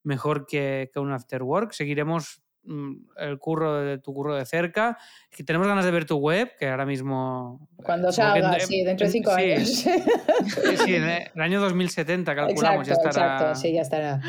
mejor 0.03 0.47
que, 0.47 0.91
que 0.93 0.99
un 0.99 1.13
after 1.13 1.43
work. 1.43 1.73
Seguiremos 1.73 2.43
el 2.65 3.39
curro 3.39 3.75
de 3.81 3.99
tu 3.99 4.13
curro 4.15 4.35
de 4.35 4.45
cerca. 4.47 4.99
Y 5.37 5.45
tenemos 5.45 5.67
ganas 5.67 5.85
de 5.85 5.91
ver 5.91 6.05
tu 6.05 6.17
web, 6.17 6.51
que 6.59 6.69
ahora 6.69 6.87
mismo. 6.87 7.69
Cuando 7.83 8.13
supongo 8.13 8.35
que 8.35 8.41
salga, 8.43 8.57
en- 8.59 8.67
sí, 8.67 8.85
dentro 8.85 9.07
de 9.07 9.13
cinco 9.13 9.35
sí, 9.37 9.43
años. 9.53 9.69
Sí, 9.69 9.91
sí, 10.85 10.95
en 10.95 11.05
el 11.05 11.41
año 11.41 11.61
2070 11.61 12.35
calculamos, 12.35 12.87
exacto, 12.89 13.05
ya 13.05 13.11
estará, 13.11 13.35
exacto, 13.35 13.61
sí, 13.61 13.73
ya 13.73 13.81
estará. 13.83 14.21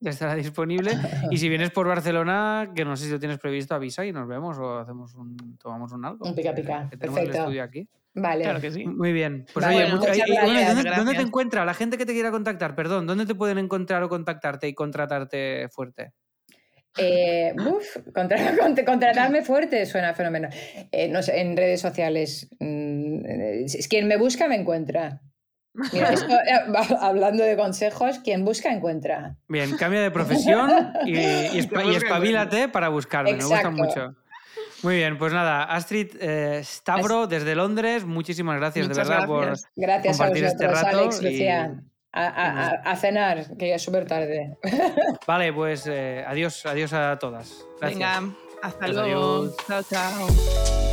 ya 0.00 0.10
estará 0.10 0.34
disponible. 0.34 0.90
Y 1.30 1.38
si 1.38 1.48
vienes 1.48 1.70
por 1.70 1.86
Barcelona, 1.88 2.70
que 2.74 2.84
no 2.84 2.96
sé 2.96 3.06
si 3.06 3.10
lo 3.12 3.18
tienes 3.18 3.38
previsto, 3.38 3.74
avisa 3.74 4.04
y 4.04 4.12
nos 4.12 4.26
vemos 4.28 4.58
o 4.58 4.78
hacemos 4.78 5.14
un, 5.14 5.56
tomamos 5.58 5.92
un 5.92 6.04
algo. 6.04 6.26
Un 6.26 6.34
pica 6.34 6.54
pica, 6.54 6.88
Que 6.90 6.96
tenemos 6.96 7.18
el 7.20 7.24
perfecto. 7.26 7.44
estudio 7.48 7.62
aquí. 7.62 7.88
Vale. 8.18 8.44
Claro 8.44 8.60
que 8.62 8.70
sí. 8.70 8.86
Muy 8.86 9.12
bien. 9.12 9.44
Pues 9.52 9.64
Vale, 9.66 9.84
oye, 9.84 9.94
muchas 9.94 10.16
mucha- 10.16 10.26
y- 10.26 10.30
y 10.32 10.34
bueno, 10.36 10.50
¿y 10.52 10.54
gracias, 10.64 10.76
¿dónde, 10.84 10.96
dónde 10.96 11.14
te 11.14 11.20
encuentra? 11.20 11.64
La 11.66 11.74
gente 11.74 11.98
que 11.98 12.06
te 12.06 12.14
quiera 12.14 12.30
contactar, 12.30 12.74
perdón, 12.74 13.06
¿dónde 13.06 13.26
te 13.26 13.34
pueden 13.34 13.58
encontrar 13.58 14.02
o 14.02 14.08
contactarte 14.08 14.66
y 14.68 14.74
contratarte 14.74 15.68
fuerte? 15.70 16.12
Eh, 16.98 17.54
uf, 17.58 17.96
contra- 18.14 18.36
cont- 18.56 18.84
contratarme 18.84 19.42
fuerte 19.42 19.84
suena 19.86 20.14
fenomenal. 20.14 20.50
Eh, 20.92 21.08
no 21.08 21.22
sé, 21.22 21.40
en 21.40 21.56
redes 21.56 21.80
sociales. 21.80 22.48
mm, 22.60 23.24
eh, 23.26 23.64
es 23.64 23.88
quien 23.88 24.08
me 24.08 24.16
busca 24.16 24.48
me 24.48 24.56
encuentra. 24.56 25.20
Mira, 25.92 26.10
esto, 26.10 26.32
eh, 26.34 26.96
hablando 27.00 27.44
de 27.44 27.54
consejos, 27.56 28.18
quien 28.20 28.44
busca 28.44 28.72
encuentra. 28.72 29.36
Bien, 29.48 29.76
cambia 29.76 30.00
de 30.00 30.10
profesión 30.10 30.70
y, 31.04 31.18
y, 31.18 31.58
espabilate 31.96 32.68
para 32.68 32.88
buscarme. 32.88 33.34
Me 33.34 33.44
gusta 33.44 33.70
mucho. 33.70 34.14
Muy 34.82 34.96
bien, 34.96 35.16
pues 35.18 35.32
nada, 35.32 35.64
Astrid 35.64 36.08
eh, 36.20 36.60
Stavro 36.62 37.26
desde 37.26 37.54
Londres, 37.54 38.04
muchísimas 38.04 38.56
gracias 38.58 38.86
Muchas 38.88 39.06
de 39.08 39.14
verdad 39.14 39.28
gracias. 39.28 39.64
Gracias 39.74 40.14
a 40.14 40.18
Compartir 40.24 40.44
este 40.44 40.66
vosotros, 40.66 40.84
rato 40.92 40.98
Alex, 41.02 41.20
y- 41.22 41.24
Lucía. 41.24 41.82
A, 42.16 42.26
a- 42.28 42.66
a- 42.68 42.90
a 42.92 42.96
cenar, 42.96 43.56
que 43.58 43.68
ya 43.68 43.74
es 43.76 43.82
súper 43.82 44.06
tarde. 44.06 44.56
Vale, 45.26 45.52
pues 45.52 45.86
eh, 45.86 46.24
adiós, 46.26 46.64
adiós 46.64 46.92
a 46.94 47.18
todas. 47.18 47.66
Gracias. 47.78 47.98
Venga, 48.00 48.34
hasta 48.62 48.84
Adiós, 48.86 48.96
luego. 48.96 49.36
adiós. 49.42 49.56
Chao, 49.68 49.82
chao. 49.82 50.85